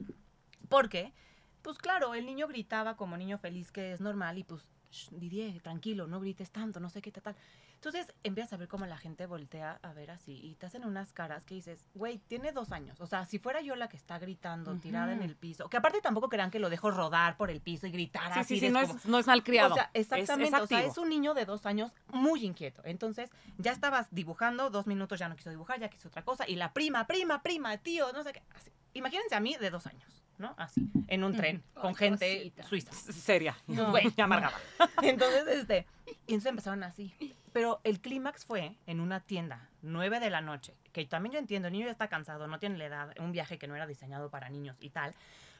Porque, 0.67 1.13
pues 1.61 1.77
claro, 1.77 2.13
el 2.13 2.25
niño 2.25 2.47
gritaba 2.47 2.95
como 2.97 3.17
niño 3.17 3.37
feliz, 3.37 3.71
que 3.71 3.91
es 3.93 4.01
normal, 4.01 4.37
y 4.37 4.43
pues, 4.43 4.69
"Shh, 4.91 5.09
Didier, 5.11 5.61
tranquilo, 5.61 6.07
no 6.07 6.19
grites 6.19 6.51
tanto, 6.51 6.79
no 6.79 6.89
sé 6.89 7.01
qué 7.01 7.11
tal. 7.11 7.35
Entonces 7.75 8.13
empiezas 8.23 8.51
a 8.51 8.57
ver 8.57 8.67
cómo 8.67 8.85
la 8.87 8.97
gente 8.97 9.25
voltea 9.25 9.79
a 9.83 9.93
ver 9.93 10.11
así 10.11 10.33
y 10.43 10.55
te 10.55 10.65
hacen 10.65 10.83
unas 10.83 11.13
caras 11.13 11.45
que 11.45 11.53
dices, 11.55 11.85
güey, 11.93 12.17
tiene 12.17 12.51
dos 12.51 12.73
años. 12.73 12.99
O 12.99 13.07
sea, 13.07 13.25
si 13.25 13.39
fuera 13.39 13.61
yo 13.61 13.75
la 13.77 13.87
que 13.87 13.95
está 13.95 14.19
gritando, 14.19 14.75
tirada 14.79 15.13
en 15.13 15.21
el 15.21 15.37
piso, 15.37 15.69
que 15.69 15.77
aparte 15.77 16.01
tampoco 16.01 16.27
crean 16.27 16.51
que 16.51 16.59
lo 16.59 16.69
dejo 16.69 16.91
rodar 16.91 17.37
por 17.37 17.49
el 17.49 17.61
piso 17.61 17.87
y 17.87 17.91
gritar 17.91 18.33
Sí, 18.33 18.39
así. 18.39 18.59
sí, 18.59 18.65
sí, 18.67 18.69
no 18.73 18.81
como- 18.81 18.95
es, 18.97 19.05
no 19.05 19.17
es 19.19 19.27
malcriado. 19.27 19.71
o 19.71 19.75
sea, 19.75 19.91
exactamente. 19.93 20.57
Es, 20.57 20.63
o 20.63 20.67
sea, 20.67 20.83
es 20.83 20.97
un 20.97 21.07
niño 21.07 21.33
de 21.33 21.45
dos 21.45 21.65
años 21.65 21.93
muy 22.11 22.43
inquieto. 22.45 22.81
Entonces, 22.83 23.29
ya 23.57 23.71
estabas 23.71 24.07
dibujando, 24.11 24.69
dos 24.69 24.85
minutos 24.85 25.17
ya 25.17 25.29
no 25.29 25.37
quiso 25.37 25.49
dibujar, 25.49 25.79
ya 25.79 25.87
quiso 25.89 26.09
otra 26.09 26.25
cosa. 26.25 26.49
Y 26.49 26.55
la 26.57 26.73
prima, 26.73 27.07
prima, 27.07 27.41
prima, 27.41 27.77
tío, 27.77 28.11
no 28.11 28.23
sé 28.23 28.33
qué. 28.33 28.41
así. 28.55 28.71
Imagínense 28.93 29.35
a 29.35 29.39
mí 29.39 29.55
de 29.55 29.69
dos 29.69 29.87
años. 29.87 30.18
¿No? 30.39 30.55
Así, 30.57 30.89
en 31.07 31.23
un 31.23 31.35
tren, 31.35 31.63
con 31.73 31.89
Ay, 31.89 31.95
gente 31.95 32.37
cosita. 32.37 32.63
suiza. 32.63 32.93
Seria. 32.93 33.55
No, 33.67 33.89
güey, 33.91 34.11
amargada. 34.17 34.57
Entonces, 35.03 35.47
este, 35.47 35.85
y 36.25 36.33
entonces 36.33 36.49
empezaron 36.49 36.83
así. 36.83 37.13
Pero 37.53 37.81
el 37.83 37.99
clímax 37.99 38.45
fue 38.45 38.75
en 38.87 38.99
una 38.99 39.19
tienda, 39.19 39.69
9 39.81 40.19
de 40.19 40.29
la 40.29 40.41
noche, 40.41 40.75
que 40.93 41.05
también 41.05 41.33
yo 41.33 41.39
entiendo, 41.39 41.67
el 41.67 41.73
niño 41.73 41.85
ya 41.85 41.91
está 41.91 42.07
cansado, 42.07 42.47
no 42.47 42.59
tiene 42.59 42.77
la 42.77 42.85
edad, 42.85 43.13
un 43.19 43.31
viaje 43.31 43.57
que 43.57 43.67
no 43.67 43.75
era 43.75 43.87
diseñado 43.87 44.29
para 44.29 44.49
niños 44.49 44.77
y 44.79 44.89
tal. 44.89 45.13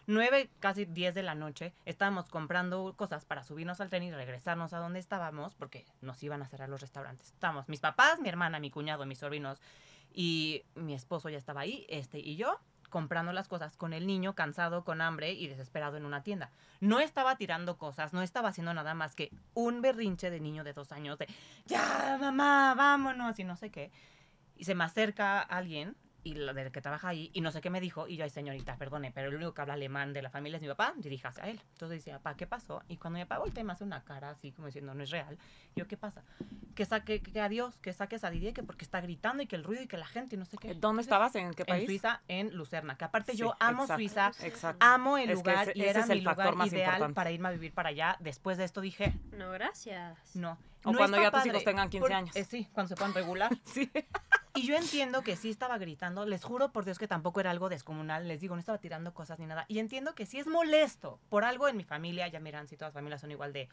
9, 0.08 0.50
casi 0.60 0.86
10 0.86 1.14
de 1.14 1.22
la 1.22 1.36
noche, 1.36 1.74
estábamos 1.86 2.30
comprando 2.30 2.94
cosas 2.98 3.26
para 3.26 3.44
subirnos 3.44 3.80
al 3.80 3.90
tren 3.90 4.04
y 4.04 4.12
regresarnos 4.12 4.74
a 4.74 4.80
donde 4.80 5.00
estábamos, 5.00 5.54
porque 5.54 5.86
nos 6.02 6.22
iban 6.24 6.42
a 6.42 6.48
cerrar 6.48 6.70
los 6.70 6.82
restaurantes. 6.82 7.28
Estábamos 7.28 7.70
mis 7.70 7.80
papás, 7.80 8.20
mi 8.20 8.30
hermana, 8.30 8.60
mi 8.60 8.72
cuñado, 8.72 9.06
mis 9.06 9.20
sobrinos 9.20 9.62
y 10.14 10.64
mi 10.74 10.96
esposo 10.96 11.30
ya 11.30 11.38
estaba 11.38 11.62
ahí, 11.62 11.86
este, 11.90 12.18
y 12.20 12.36
yo 12.38 12.60
comprando 12.90 13.32
las 13.34 13.48
cosas 13.48 13.78
con 13.78 13.94
el 13.94 14.08
niño 14.08 14.36
cansado, 14.36 14.84
con 14.84 15.02
hambre 15.02 15.34
y 15.34 15.48
desesperado 15.48 15.98
en 15.98 16.06
una 16.06 16.24
tienda. 16.24 16.52
No 16.80 17.00
estaba 17.00 17.36
tirando 17.36 17.78
cosas, 17.78 18.14
no 18.14 18.22
estaba 18.22 18.50
haciendo 18.50 18.74
nada 18.74 18.94
más 18.94 19.16
que 19.16 19.32
un 19.54 19.82
berrinche 19.82 20.30
de 20.30 20.40
niño 20.40 20.64
de 20.64 20.74
dos 20.74 20.92
años 20.92 21.18
de, 21.18 21.28
ya, 21.66 22.18
mamá, 22.20 22.74
vámonos 22.76 23.40
y 23.40 23.44
no 23.44 23.56
sé 23.56 23.70
qué. 23.70 23.92
Y 24.58 24.66
se 24.66 24.76
me 24.76 24.84
acerca 24.84 25.40
alguien 25.42 25.96
y 26.30 26.34
la 26.36 26.54
del 26.54 26.72
que 26.72 26.82
trabaja 26.82 27.08
ahí 27.10 27.32
y 27.34 27.42
no 27.42 27.52
sé 27.52 27.62
qué 27.62 27.70
me 27.70 27.82
dijo 27.82 28.08
y 28.08 28.16
yo, 28.18 28.24
ay 28.24 28.30
señorita, 28.30 28.76
perdone, 28.78 29.12
pero 29.12 29.30
el 29.30 29.36
único 29.36 29.54
que 29.54 29.62
habla 29.62 29.74
alemán 29.74 30.14
de 30.14 30.22
la 30.22 30.30
familia 30.30 30.58
es 30.58 30.62
mi 30.62 30.68
papá, 30.68 30.94
diríjase 30.98 31.42
a 31.42 31.48
él. 31.50 31.60
Entonces 31.74 31.98
dice, 32.04 32.12
papá, 32.12 32.36
¿qué 32.36 32.46
pasó? 32.48 32.84
Y 32.88 32.98
cuando 32.98 33.18
mi 33.20 33.26
papá 33.26 33.40
voltea 33.40 33.62
y 33.62 33.66
me 33.66 33.74
hace 33.74 33.84
una 33.84 34.04
cara 34.04 34.30
así 34.30 34.52
como 34.52 34.68
diciendo, 34.68 34.94
no 34.94 35.04
es 35.04 35.10
real. 35.10 35.38
Yo, 35.76 35.88
¿qué 35.88 35.98
pasa? 35.98 36.24
Que 36.76 36.86
saque, 36.86 37.22
que 37.22 37.42
adiós, 37.42 37.80
que 37.80 37.92
saques 37.94 38.24
a 38.24 38.30
Didier, 38.30 38.54
que 38.54 38.64
porque 38.64 38.86
está 38.86 39.02
gritando 39.02 39.42
y 39.44 39.48
que 39.48 39.56
el 39.56 39.64
ruido 39.64 39.84
y 39.84 39.88
que 39.88 39.98
la 39.98 40.06
gente 40.08 40.36
y 40.36 40.40
no 40.40 40.46
sé 40.46 40.58
qué. 40.58 40.68
¿Dónde 40.70 40.76
Entonces, 40.78 41.06
estabas? 41.08 41.36
¿En 41.36 41.54
qué 41.54 41.64
En 41.64 41.68
país? 41.68 41.86
Suiza, 41.86 42.22
en 42.28 42.56
Lucerna, 42.56 42.96
que 42.98 43.06
aparte 43.06 43.32
Sí, 43.34 43.38
yo 43.40 43.56
amo 43.60 43.84
exacto. 43.84 43.96
Suiza, 44.00 44.32
Exacto. 44.44 44.86
amo 44.86 45.18
el 45.18 45.30
Es 45.32 45.38
lugar 45.38 45.70
ese- 45.70 45.78
y 45.78 45.82
ese 45.82 45.90
era 45.90 46.00
es 46.02 46.10
el 46.10 46.18
mi 46.18 46.22
lugar 46.24 46.36
factor 46.38 46.56
más 46.56 46.68
ideal 46.68 46.86
importante. 46.94 47.16
para 47.16 47.32
irme 47.32 47.48
a 47.48 47.52
vivir 47.52 47.74
para 47.74 47.90
allá. 47.90 48.18
Después 48.20 48.58
de 48.58 48.64
esto 48.66 48.82
dije, 48.82 49.14
No, 49.38 49.52
gracias. 49.52 50.36
no. 50.36 50.58
O 50.86 50.92
no 50.92 50.98
cuando 50.98 51.18
ya 51.18 51.30
tus 51.32 51.40
padre, 51.40 51.50
hijos 51.50 51.64
tengan 51.64 51.90
15 51.90 52.02
por- 52.02 52.14
años. 52.14 52.36
eh, 52.36 52.44
sí, 52.46 52.68
cuando 52.74 52.88
se 52.90 52.96
puedan 52.96 53.14
regular. 53.14 53.52
Sí. 53.66 53.92
Y 54.56 54.64
yo 54.66 54.76
entiendo 54.76 55.22
que 55.22 55.36
sí 55.36 55.50
estaba 55.52 55.78
gritando, 55.78 56.26
les 56.26 56.44
juro 56.44 56.72
por 56.72 56.84
Dios 56.84 56.98
que 56.98 57.08
tampoco 57.08 57.40
era 57.40 57.52
algo 57.52 57.70
descomunal, 57.70 58.28
les 58.28 58.42
digo, 58.42 58.56
no 58.56 58.60
estaba 58.60 58.80
tirando 58.80 59.14
cosas 59.14 59.38
ni 59.40 59.46
nada. 59.46 59.66
Y 59.68 59.78
entiendo 59.80 60.16
que 60.16 60.26
sí 60.26 60.40
es 60.40 60.48
molesto 60.48 61.20
por 61.30 61.46
algo 61.46 61.68
en 61.68 61.78
mi 61.78 61.84
familia, 61.84 62.28
ya 62.28 62.40
miran 62.40 62.68
si 62.68 62.76
todas 62.76 62.90
las 62.90 62.96
familias 62.96 63.22
son 63.22 63.32
igual 63.32 63.54
de 63.54 63.70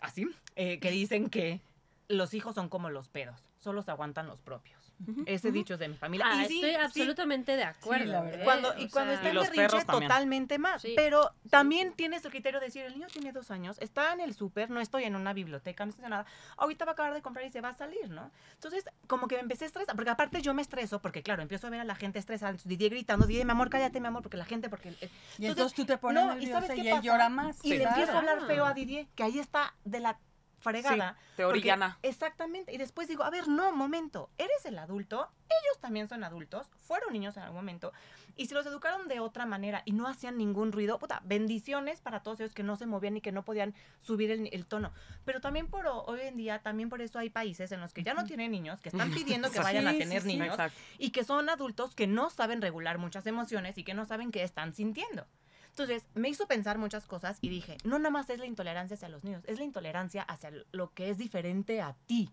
así, 0.00 0.26
eh, 0.56 0.80
que 0.80 0.90
dicen 0.90 1.28
que 1.28 1.60
los 2.08 2.34
hijos 2.34 2.54
son 2.54 2.68
como 2.68 2.88
los 2.90 3.08
pedos, 3.08 3.46
solo 3.58 3.82
se 3.82 3.90
aguantan 3.90 4.26
los 4.26 4.40
propios. 4.40 4.81
Ese 5.26 5.50
dicho 5.52 5.74
es 5.74 5.80
de 5.80 5.88
mi 5.88 5.96
familia. 5.96 6.26
Ah, 6.28 6.44
y 6.44 6.48
sí, 6.48 6.54
estoy 6.56 6.70
sí, 6.70 6.76
absolutamente 6.76 7.56
de 7.56 7.64
acuerdo. 7.64 8.12
la 8.12 8.20
verdad. 8.22 8.40
¿eh? 8.40 8.44
cuando, 8.44 8.68
O 8.70 8.78
y 8.78 8.88
cuando 8.88 9.12
sea, 9.12 9.22
está 9.22 9.28
en 9.28 9.34
berrinche, 9.40 9.84
totalmente 9.86 10.58
más. 10.58 10.82
Sí. 10.82 10.92
Pero 10.96 11.32
también 11.50 11.92
tienes 11.94 12.24
el 12.24 12.30
criterio 12.30 12.60
de 12.60 12.66
decir, 12.66 12.82
el 12.84 12.94
niño 12.94 13.06
tiene 13.12 13.32
dos 13.32 13.50
años, 13.50 13.76
está 13.80 14.12
en 14.12 14.20
el 14.20 14.34
súper, 14.34 14.70
no 14.70 14.80
estoy 14.80 15.04
en 15.04 15.16
una 15.16 15.32
biblioteca, 15.32 15.84
no 15.84 15.90
estoy 15.90 16.04
en 16.04 16.10
nada. 16.10 16.26
Ahorita 16.56 16.84
va 16.84 16.90
a 16.90 16.94
acabar 16.94 17.14
de 17.14 17.22
comprar 17.22 17.44
y 17.46 17.50
se 17.50 17.60
va 17.60 17.70
a 17.70 17.74
salir, 17.74 18.10
¿no? 18.10 18.30
Entonces, 18.54 18.84
como 19.06 19.28
que 19.28 19.36
me 19.36 19.42
empecé 19.42 19.64
a 19.64 19.66
estresar, 19.68 19.94
porque 19.96 20.10
aparte 20.10 20.40
yo 20.42 20.54
me 20.54 20.62
estreso, 20.62 21.00
porque 21.02 21.22
claro, 21.22 21.42
empiezo 21.42 21.66
a 21.66 21.70
ver 21.70 21.80
a 21.80 21.84
la 21.84 21.94
gente 21.94 22.18
estresada, 22.18 22.50
entonces 22.50 22.68
Didier 22.68 22.90
gritando, 22.90 23.26
Didier, 23.26 23.44
mi 23.44 23.52
amor, 23.52 23.70
cállate, 23.70 24.00
mi 24.00 24.06
amor, 24.06 24.22
porque 24.22 24.36
la 24.36 24.44
gente, 24.44 24.68
porque... 24.68 24.90
eh, 25.00 25.10
Y 25.38 25.46
entonces 25.46 25.74
tú 25.74 25.84
te 25.84 25.98
pones 25.98 26.24
no, 26.24 26.38
¿y 26.38 26.46
sabes 26.46 26.68
nerviosa 26.68 26.74
qué 26.74 26.80
y 26.82 26.88
él 26.88 26.94
pasa? 26.94 27.02
llora 27.02 27.28
más. 27.28 27.64
Y 27.64 27.70
le 27.70 27.78
claro. 27.80 27.90
empiezo 27.90 28.12
a 28.12 28.18
hablar 28.18 28.46
feo 28.46 28.64
a 28.66 28.74
Didier, 28.74 29.06
que 29.14 29.22
ahí 29.24 29.38
está 29.38 29.74
de 29.84 30.00
la 30.00 30.18
fregada. 30.62 31.16
Sí, 31.18 31.32
te 31.36 31.44
orillana. 31.44 31.94
porque- 31.94 32.08
Exactamente. 32.08 32.72
Y 32.72 32.78
después 32.78 33.08
digo, 33.08 33.24
a 33.24 33.30
ver, 33.30 33.48
no, 33.48 33.72
momento, 33.72 34.30
eres 34.38 34.64
el 34.64 34.78
adulto, 34.78 35.28
ellos 35.48 35.78
también 35.80 36.08
son 36.08 36.24
adultos, 36.24 36.68
fueron 36.78 37.12
niños 37.12 37.36
en 37.36 37.42
algún 37.42 37.56
momento, 37.58 37.92
y 38.36 38.46
si 38.46 38.54
los 38.54 38.64
educaron 38.64 39.08
de 39.08 39.20
otra 39.20 39.44
manera 39.44 39.82
y 39.84 39.92
no 39.92 40.08
hacían 40.08 40.38
ningún 40.38 40.72
ruido, 40.72 40.98
puta, 40.98 41.20
bendiciones 41.24 42.00
para 42.00 42.22
todos 42.22 42.40
ellos 42.40 42.54
que 42.54 42.62
no 42.62 42.76
se 42.76 42.86
movían 42.86 43.16
y 43.16 43.20
que 43.20 43.30
no 43.32 43.42
podían 43.44 43.74
subir 44.00 44.30
el, 44.30 44.48
el 44.52 44.64
tono. 44.64 44.92
Pero 45.26 45.40
también 45.42 45.66
por 45.66 45.86
ho- 45.86 46.04
hoy 46.04 46.20
en 46.22 46.36
día, 46.38 46.60
también 46.60 46.88
por 46.88 47.02
eso 47.02 47.18
hay 47.18 47.28
países 47.28 47.70
en 47.72 47.80
los 47.80 47.92
que 47.92 48.02
ya 48.02 48.14
no 48.14 48.24
tienen 48.24 48.50
niños, 48.50 48.80
que 48.80 48.88
están 48.88 49.10
pidiendo 49.12 49.50
que 49.50 49.58
vayan 49.60 49.86
a 49.86 49.92
tener 49.98 50.22
sí. 50.22 50.28
niños, 50.28 50.56
y 50.98 51.10
que 51.10 51.24
son 51.24 51.50
adultos 51.50 51.94
que 51.94 52.06
no 52.06 52.30
saben 52.30 52.62
regular 52.62 52.96
muchas 52.96 53.26
emociones 53.26 53.76
y 53.76 53.84
que 53.84 53.92
no 53.92 54.06
saben 54.06 54.30
qué 54.30 54.42
están 54.44 54.72
sintiendo. 54.72 55.26
Entonces, 55.72 56.06
me 56.14 56.28
hizo 56.28 56.46
pensar 56.46 56.76
muchas 56.76 57.06
cosas 57.06 57.38
y 57.40 57.48
dije, 57.48 57.78
no 57.82 57.98
nada 57.98 58.10
más 58.10 58.28
es 58.28 58.38
la 58.38 58.44
intolerancia 58.44 58.94
hacia 58.94 59.08
los 59.08 59.24
niños, 59.24 59.42
es 59.46 59.58
la 59.58 59.64
intolerancia 59.64 60.22
hacia 60.22 60.52
lo 60.70 60.92
que 60.92 61.08
es 61.08 61.16
diferente 61.16 61.80
a 61.80 61.94
ti. 62.06 62.30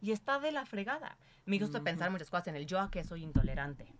Y 0.00 0.10
está 0.10 0.40
de 0.40 0.50
la 0.50 0.66
fregada. 0.66 1.16
Me 1.44 1.56
hizo 1.56 1.84
pensar 1.84 2.10
muchas 2.10 2.30
cosas 2.30 2.48
en 2.48 2.56
el 2.56 2.66
yo 2.66 2.80
a 2.80 2.90
qué 2.90 3.04
soy 3.04 3.22
intolerante. 3.22 3.92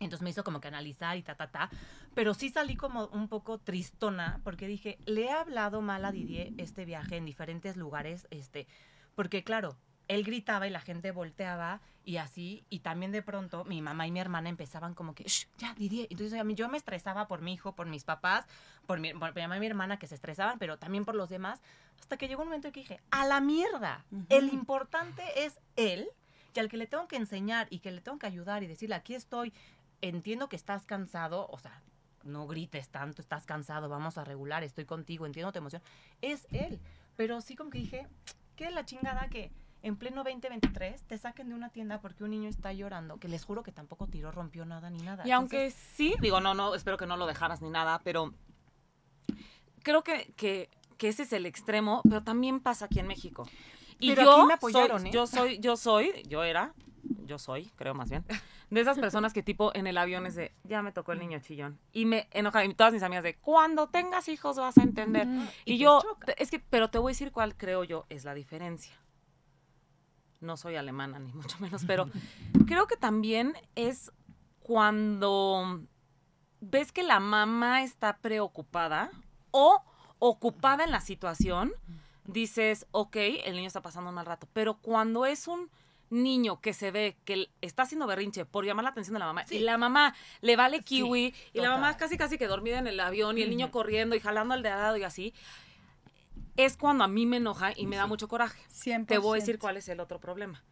Entonces 0.00 0.22
me 0.22 0.30
hizo 0.30 0.44
como 0.44 0.60
que 0.60 0.68
analizar 0.68 1.16
y 1.18 1.22
ta, 1.22 1.34
ta, 1.34 1.50
ta. 1.50 1.68
Pero 2.14 2.32
sí 2.32 2.48
salí 2.48 2.74
como 2.74 3.06
un 3.08 3.28
poco 3.28 3.58
tristona 3.58 4.40
porque 4.44 4.66
dije, 4.66 4.98
le 5.04 5.24
he 5.24 5.30
hablado 5.30 5.82
mal 5.82 6.04
a 6.06 6.12
Didier 6.12 6.54
este 6.56 6.86
viaje 6.86 7.16
en 7.16 7.26
diferentes 7.26 7.76
lugares, 7.76 8.26
este, 8.30 8.66
porque 9.14 9.44
claro, 9.44 9.76
él 10.08 10.24
gritaba 10.24 10.66
y 10.66 10.70
la 10.70 10.80
gente 10.80 11.10
volteaba 11.10 11.80
y 12.04 12.16
así, 12.16 12.64
y 12.68 12.80
también 12.80 13.12
de 13.12 13.22
pronto 13.22 13.64
mi 13.64 13.80
mamá 13.80 14.06
y 14.06 14.10
mi 14.10 14.18
hermana 14.18 14.48
empezaban 14.48 14.94
como 14.94 15.14
que, 15.14 15.24
"Shh, 15.24 15.46
ya, 15.58 15.72
Didier. 15.74 16.08
Entonces 16.10 16.38
a 16.38 16.44
mí 16.44 16.54
yo 16.54 16.68
me 16.68 16.76
estresaba 16.76 17.28
por 17.28 17.42
mi 17.42 17.52
hijo, 17.52 17.74
por 17.74 17.86
mis 17.86 18.04
papás, 18.04 18.44
por 18.86 18.98
mi, 18.98 19.14
por 19.14 19.34
mi 19.34 19.42
mamá 19.42 19.56
y 19.56 19.60
mi 19.60 19.66
hermana 19.66 19.98
que 19.98 20.08
se 20.08 20.16
estresaban, 20.16 20.58
pero 20.58 20.78
también 20.78 21.04
por 21.04 21.14
los 21.14 21.28
demás, 21.28 21.60
hasta 22.00 22.16
que 22.16 22.26
llegó 22.26 22.42
un 22.42 22.48
momento 22.48 22.68
en 22.68 22.72
que 22.72 22.80
dije, 22.80 23.00
a 23.10 23.24
la 23.26 23.40
mierda, 23.40 24.04
el 24.28 24.52
importante 24.52 25.22
es 25.44 25.60
él 25.76 26.08
y 26.54 26.58
al 26.58 26.68
que 26.68 26.76
le 26.76 26.86
tengo 26.86 27.06
que 27.06 27.16
enseñar 27.16 27.68
y 27.70 27.78
que 27.78 27.92
le 27.92 28.00
tengo 28.00 28.18
que 28.18 28.26
ayudar 28.26 28.62
y 28.62 28.66
decirle, 28.66 28.96
aquí 28.96 29.14
estoy, 29.14 29.52
entiendo 30.00 30.48
que 30.48 30.56
estás 30.56 30.84
cansado, 30.84 31.46
o 31.50 31.58
sea, 31.58 31.80
no 32.24 32.46
grites 32.46 32.88
tanto, 32.88 33.22
estás 33.22 33.46
cansado, 33.46 33.88
vamos 33.88 34.18
a 34.18 34.24
regular, 34.24 34.62
estoy 34.62 34.84
contigo, 34.84 35.26
entiendo 35.26 35.52
tu 35.52 35.58
emoción, 35.58 35.82
es 36.20 36.46
él. 36.50 36.80
Pero 37.16 37.40
sí 37.40 37.54
como 37.56 37.70
que 37.70 37.78
dije, 37.78 38.08
qué 38.56 38.70
la 38.70 38.84
chingada 38.84 39.28
que 39.28 39.50
en 39.82 39.96
pleno 39.96 40.24
2023 40.24 41.02
te 41.02 41.18
saquen 41.18 41.48
de 41.48 41.54
una 41.54 41.70
tienda 41.70 42.00
porque 42.00 42.24
un 42.24 42.30
niño 42.30 42.48
está 42.48 42.72
llorando, 42.72 43.18
que 43.18 43.28
les 43.28 43.44
juro 43.44 43.62
que 43.62 43.72
tampoco 43.72 44.06
tiró, 44.06 44.30
rompió 44.30 44.64
nada 44.64 44.90
ni 44.90 45.02
nada. 45.02 45.26
Y 45.26 45.30
aunque 45.32 45.70
sí, 45.70 46.14
digo, 46.20 46.40
no, 46.40 46.54
no, 46.54 46.74
espero 46.74 46.96
que 46.96 47.06
no 47.06 47.16
lo 47.16 47.26
dejaras 47.26 47.60
ni 47.62 47.70
nada, 47.70 48.00
pero 48.04 48.32
creo 49.82 50.02
que, 50.02 50.32
que, 50.36 50.70
que 50.98 51.08
ese 51.08 51.24
es 51.24 51.32
el 51.32 51.46
extremo, 51.46 52.02
pero 52.04 52.22
también 52.22 52.60
pasa 52.60 52.86
aquí 52.86 53.00
en 53.00 53.06
México. 53.06 53.48
Y 53.98 54.10
Pero 54.10 54.22
yo 54.22 54.36
aquí 54.36 54.46
me 54.46 54.54
apoyaron, 54.54 55.00
soy, 55.00 55.08
¿eh? 55.08 55.12
yo 55.12 55.26
soy, 55.26 55.58
yo 55.60 55.76
soy, 55.76 56.22
yo 56.28 56.42
era, 56.42 56.74
yo 57.24 57.38
soy, 57.38 57.66
creo 57.76 57.94
más 57.94 58.10
bien, 58.10 58.24
de 58.70 58.80
esas 58.80 58.98
personas 58.98 59.32
que 59.32 59.42
tipo 59.42 59.70
en 59.74 59.86
el 59.86 59.98
avión 59.98 60.26
es 60.26 60.34
de, 60.34 60.52
ya 60.64 60.82
me 60.82 60.92
tocó 60.92 61.12
el 61.12 61.20
niño 61.20 61.38
chillón. 61.40 61.78
Y 61.92 62.04
me 62.04 62.26
enoja, 62.32 62.64
y 62.64 62.74
todas 62.74 62.92
mis 62.92 63.02
amigas 63.02 63.22
de, 63.22 63.36
cuando 63.36 63.88
tengas 63.88 64.28
hijos 64.28 64.56
vas 64.56 64.78
a 64.78 64.82
entender. 64.82 65.28
Y, 65.64 65.78
yo, 65.78 66.00
choca. 66.00 66.32
es 66.32 66.50
que, 66.50 66.58
pero 66.58 66.90
te 66.90 66.98
voy 66.98 67.10
a 67.10 67.12
decir 67.12 67.30
cuál 67.30 67.56
creo 67.56 67.84
yo 67.84 68.06
es 68.08 68.24
la 68.24 68.34
diferencia. 68.34 68.92
No 70.42 70.56
soy 70.58 70.76
alemana, 70.76 71.18
ni 71.20 71.32
mucho 71.32 71.56
menos, 71.60 71.84
pero 71.86 72.08
creo 72.66 72.86
que 72.86 72.96
también 72.96 73.54
es 73.74 74.12
cuando 74.60 75.80
ves 76.60 76.92
que 76.92 77.02
la 77.02 77.20
mamá 77.20 77.82
está 77.82 78.18
preocupada 78.18 79.10
o 79.50 79.82
ocupada 80.18 80.84
en 80.84 80.90
la 80.90 81.00
situación, 81.00 81.72
dices, 82.24 82.86
ok, 82.92 83.16
el 83.44 83.56
niño 83.56 83.66
está 83.66 83.82
pasando 83.82 84.10
un 84.10 84.14
mal 84.14 84.26
rato, 84.26 84.48
pero 84.52 84.74
cuando 84.74 85.26
es 85.26 85.48
un 85.48 85.70
niño 86.10 86.60
que 86.60 86.74
se 86.74 86.90
ve 86.90 87.16
que 87.24 87.48
está 87.62 87.84
haciendo 87.84 88.06
berrinche 88.06 88.44
por 88.44 88.64
llamar 88.66 88.84
la 88.84 88.90
atención 88.90 89.14
de 89.14 89.20
la 89.20 89.26
mamá 89.26 89.46
Sí. 89.46 89.56
y 89.56 89.58
la 89.60 89.78
mamá 89.78 90.14
le 90.42 90.56
vale 90.56 90.78
Sí, 90.78 90.84
kiwi 90.84 91.34
y 91.54 91.60
la 91.60 91.70
mamá 91.70 91.96
casi 91.96 92.18
casi 92.18 92.36
que 92.36 92.46
dormida 92.46 92.78
en 92.78 92.86
el 92.86 93.00
avión 93.00 93.38
y 93.38 93.42
el 93.42 93.48
niño 93.50 93.70
corriendo 93.70 94.14
y 94.14 94.20
jalando 94.20 94.52
al 94.52 94.62
de 94.62 94.68
al 94.68 94.78
lado 94.80 94.96
y 94.98 95.04
así, 95.04 95.32
es 96.56 96.76
cuando 96.76 97.04
a 97.04 97.08
mí 97.08 97.26
me 97.26 97.38
enoja 97.38 97.72
y 97.76 97.86
me 97.86 97.96
da 97.96 98.06
mucho 98.06 98.28
coraje. 98.28 98.62
100%. 98.68 99.06
Te 99.06 99.18
voy 99.18 99.38
a 99.38 99.40
decir 99.40 99.58
cuál 99.58 99.76
es 99.76 99.88
el 99.88 100.00
otro 100.00 100.20
problema. 100.20 100.62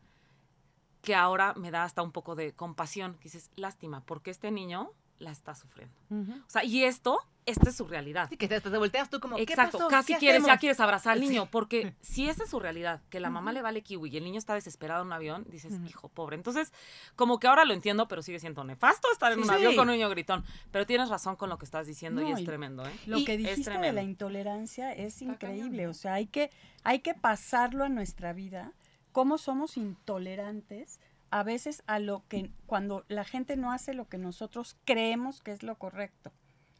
Que 1.02 1.14
ahora 1.14 1.54
me 1.54 1.70
da 1.70 1.84
hasta 1.84 2.02
un 2.02 2.12
poco 2.12 2.34
de 2.34 2.52
compasión. 2.52 3.14
Que 3.14 3.24
dices, 3.24 3.50
lástima, 3.56 4.04
porque 4.04 4.30
este 4.30 4.50
niño 4.50 4.92
la 5.18 5.30
está 5.30 5.54
sufriendo. 5.54 5.94
O 6.10 6.50
sea, 6.50 6.64
y 6.64 6.84
esto, 6.84 7.20
esta 7.50 7.68
es 7.70 7.76
su 7.76 7.86
realidad. 7.86 8.28
Sí, 8.30 8.36
que 8.36 8.48
te, 8.48 8.60
te 8.60 8.68
volteas 8.78 9.10
tú 9.10 9.20
como, 9.20 9.36
¿qué 9.36 9.42
Exacto, 9.42 9.78
pasó? 9.78 9.88
casi 9.88 10.14
¿Qué 10.14 10.18
quieres, 10.18 10.44
ya 10.46 10.56
quieres 10.58 10.80
abrazar 10.80 11.12
al 11.14 11.20
Sí. 11.20 11.28
niño, 11.28 11.46
porque 11.50 11.94
si 12.00 12.28
esa 12.28 12.44
es 12.44 12.50
su 12.50 12.58
realidad, 12.60 13.00
que 13.10 13.20
la 13.20 13.30
mamá 13.30 13.52
le 13.52 13.62
vale 13.62 13.82
kiwi 13.82 14.10
y 14.10 14.16
el 14.16 14.24
niño 14.24 14.38
está 14.38 14.54
desesperado 14.54 15.02
en 15.02 15.08
un 15.08 15.12
avión, 15.12 15.44
dices, 15.50 15.74
hijo, 15.86 16.08
pobre. 16.08 16.36
Entonces, 16.36 16.72
como 17.16 17.38
que 17.38 17.46
ahora 17.48 17.64
lo 17.64 17.74
entiendo, 17.74 18.08
pero 18.08 18.22
sigue 18.22 18.38
siendo 18.40 18.64
nefasto 18.64 19.08
estar 19.12 19.32
en 19.32 19.38
Sí, 19.38 19.44
un 19.44 19.50
avión 19.50 19.76
con 19.76 19.88
un 19.88 19.94
niño 19.94 20.08
gritón. 20.08 20.44
Pero 20.70 20.86
tienes 20.86 21.08
razón 21.08 21.36
con 21.36 21.48
lo 21.50 21.58
que 21.58 21.64
estás 21.64 21.86
diciendo 21.86 22.22
y 22.22 22.30
es 22.32 22.40
y- 22.40 22.44
tremendo, 22.44 22.86
¿eh? 22.86 22.92
Lo 23.06 23.18
Y 23.18 23.24
que 23.24 23.36
dijiste 23.36 23.78
de 23.78 23.92
la 23.92 24.02
intolerancia 24.02 24.92
es 24.92 25.20
increíble. 25.22 25.86
O 25.88 25.94
sea, 25.94 26.14
hay 26.14 26.26
que, 26.26 26.50
hay 26.84 27.00
que 27.00 27.14
pasarlo 27.14 27.84
a 27.84 27.88
nuestra 27.88 28.32
vida. 28.32 28.72
Cómo 29.12 29.38
somos 29.38 29.76
intolerantes 29.76 31.00
a 31.30 31.42
veces 31.44 31.82
a 31.86 31.98
lo 31.98 32.24
que 32.28 32.50
cuando 32.66 33.04
la 33.08 33.24
gente 33.24 33.56
no 33.56 33.72
hace 33.72 33.94
lo 33.94 34.08
que 34.08 34.18
nosotros 34.18 34.76
creemos 34.84 35.40
que 35.40 35.52
es 35.52 35.62
lo 35.62 35.76
correcto. 35.76 36.32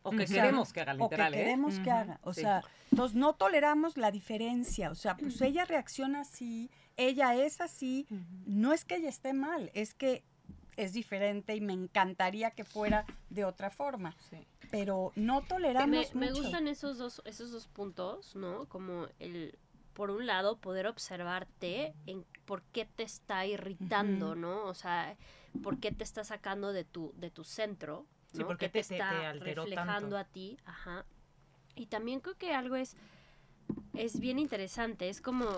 O 0.03 0.11
que 0.11 0.25
queremos 0.25 0.73
que 0.73 0.81
haga 0.81 0.95
o 0.95 0.97
que 0.97 1.03
literal, 1.17 1.35
¿eh? 1.35 1.37
queremos 1.37 1.79
que 1.81 1.91
haga. 1.91 2.21
O 2.23 2.33
sí. 2.33 2.41
sea, 2.43 2.63
entonces 2.91 3.17
no 3.17 3.35
toleramos 3.35 3.97
la 3.97 4.11
diferencia. 4.11 4.91
O 4.91 4.95
sea, 4.95 5.17
pues 5.17 5.41
ella 5.43 5.65
reacciona 5.65 6.21
así, 6.21 6.71
ella 6.97 7.35
es 7.35 7.61
así. 7.61 8.07
No 8.47 8.73
es 8.73 8.85
que 8.85 8.97
ella 8.97 9.09
esté 9.09 9.33
mal, 9.33 9.71
es 9.75 9.95
que 9.95 10.25
es 10.77 10.93
diferente 10.95 11.55
y 11.55 11.61
me 11.61 11.75
encantaría 11.75 12.51
que 12.53 12.65
fuera 12.65 13.05
de 13.29 13.45
otra 13.45 13.71
forma. 13.71 14.17
Sí. 14.31 14.47
Pero 14.71 15.13
no 15.17 15.43
Me, 15.43 15.47
toleramos 15.49 16.15
me 16.15 16.31
mucho. 16.31 16.43
gustan 16.43 16.69
esos 16.69 16.97
dos, 16.97 17.21
esos 17.27 17.51
dos 17.51 17.67
puntos, 17.67 18.35
¿no? 18.37 18.67
Como 18.67 19.07
el, 19.19 19.59
por 19.93 20.11
un 20.11 20.27
lado, 20.27 20.57
poder 20.59 20.87
observarte 20.87 21.93
en 22.07 22.25
por 22.47 22.63
qué 22.63 22.87
te 22.87 23.03
está 23.03 23.45
irritando. 23.47 24.35
¿no? 24.35 24.65
O 24.65 24.75
sea, 24.75 25.17
por 25.63 25.79
qué 25.79 25.93
te 25.93 26.05
está 26.05 26.25
sacando 26.25 26.73
de 26.73 26.85
tu, 26.85 27.13
de 27.17 27.31
tu 27.31 27.45
centro, 27.45 28.07
Sí, 28.33 28.39
¿no? 28.39 28.47
por 28.47 28.57
qué 28.59 28.71
¿Qué 28.71 28.83
te- 28.83 28.89
te- 28.89 28.97
te 28.97 29.03
alteró 29.03 29.63
reflejando 29.65 30.01
tanto. 30.01 30.17
a 30.19 30.25
ti, 30.25 30.59
ajá. 30.65 31.05
Y 31.75 31.87
también 31.87 32.21
creo 32.21 32.37
que 32.37 32.55
algo 32.55 32.77
es, 32.77 32.97
es 33.95 34.21
bien 34.21 34.39
interesante, 34.39 35.09
es 35.09 35.21
como 35.21 35.49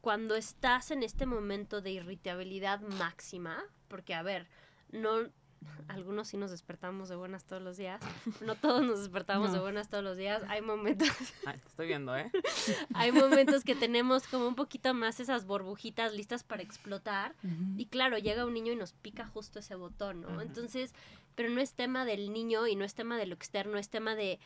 cuando 0.00 0.34
estás 0.34 0.90
en 0.90 1.02
este 1.02 1.26
momento 1.26 1.80
de 1.82 1.90
irritabilidad 1.92 2.80
máxima, 2.80 3.62
porque 3.88 4.14
a 4.14 4.22
ver, 4.22 4.46
no, 4.92 5.28
algunos 5.88 6.28
sí 6.28 6.36
nos 6.36 6.50
despertamos 6.50 7.08
de 7.08 7.16
buenas 7.16 7.44
todos 7.44 7.62
los 7.62 7.76
días, 7.76 8.00
no 8.40 8.54
todos 8.54 8.82
nos 8.82 9.00
despertamos 9.00 9.52
de 9.52 9.58
buenas 9.58 9.88
todos 9.88 10.04
los 10.04 10.16
días, 10.16 10.42
hay 10.48 10.62
momentos, 10.62 11.08
Ay, 11.46 11.58
te 11.58 11.68
estoy 11.68 11.86
viendo, 11.86 12.16
¿eh? 12.16 12.30
hay 12.94 13.12
momentos 13.12 13.64
que 13.64 13.74
tenemos 13.74 14.26
como 14.26 14.46
un 14.46 14.54
poquito 14.54 14.94
más 14.94 15.20
esas 15.20 15.44
burbujitas 15.46 16.14
listas 16.14 16.44
para 16.44 16.62
explotar, 16.62 17.34
y 17.76 17.86
claro, 17.86 18.18
llega 18.18 18.46
un 18.46 18.54
niño 18.54 18.72
y 18.72 18.76
nos 18.76 18.92
pica 18.92 19.26
justo 19.26 19.58
ese 19.58 19.74
botón, 19.74 20.22
¿no? 20.22 20.40
Entonces, 20.40 20.94
pero 21.34 21.50
no 21.50 21.60
es 21.60 21.74
tema 21.74 22.04
del 22.04 22.32
niño 22.32 22.66
y 22.66 22.76
no 22.76 22.84
es 22.84 22.94
tema 22.94 23.16
de 23.16 23.26
lo 23.26 23.34
externo, 23.34 23.78
es 23.78 23.88
tema 23.88 24.14
de 24.14 24.38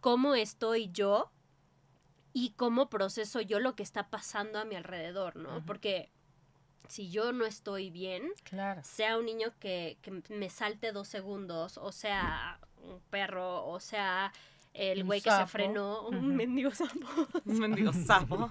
cómo 0.00 0.34
estoy 0.34 0.90
yo 0.92 1.30
y 2.32 2.50
cómo 2.50 2.88
proceso 2.88 3.40
yo 3.40 3.60
lo 3.60 3.74
que 3.74 3.82
está 3.82 4.10
pasando 4.10 4.58
a 4.58 4.64
mi 4.64 4.74
alrededor, 4.74 5.36
¿no? 5.36 5.64
Porque 5.64 6.10
si 6.88 7.10
yo 7.10 7.32
no 7.32 7.44
estoy 7.46 7.90
bien, 7.90 8.30
Claro. 8.44 8.80
sea 8.84 9.16
un 9.18 9.26
niño 9.26 9.52
que, 9.60 9.98
que 10.02 10.22
me 10.28 10.50
salte 10.50 10.92
dos 10.92 11.08
segundos, 11.08 11.78
o 11.78 11.92
sea 11.92 12.58
un 12.84 13.00
perro, 13.10 13.64
o 13.66 13.80
sea 13.80 14.32
el 14.74 15.04
güey 15.04 15.20
que 15.20 15.30
se 15.30 15.46
frenó, 15.46 16.06
un 16.08 16.34
mendigo 16.34 16.70
sapo. 16.70 16.90
Un 17.44 17.58
mendigo 17.58 17.92
sapo. 17.92 18.48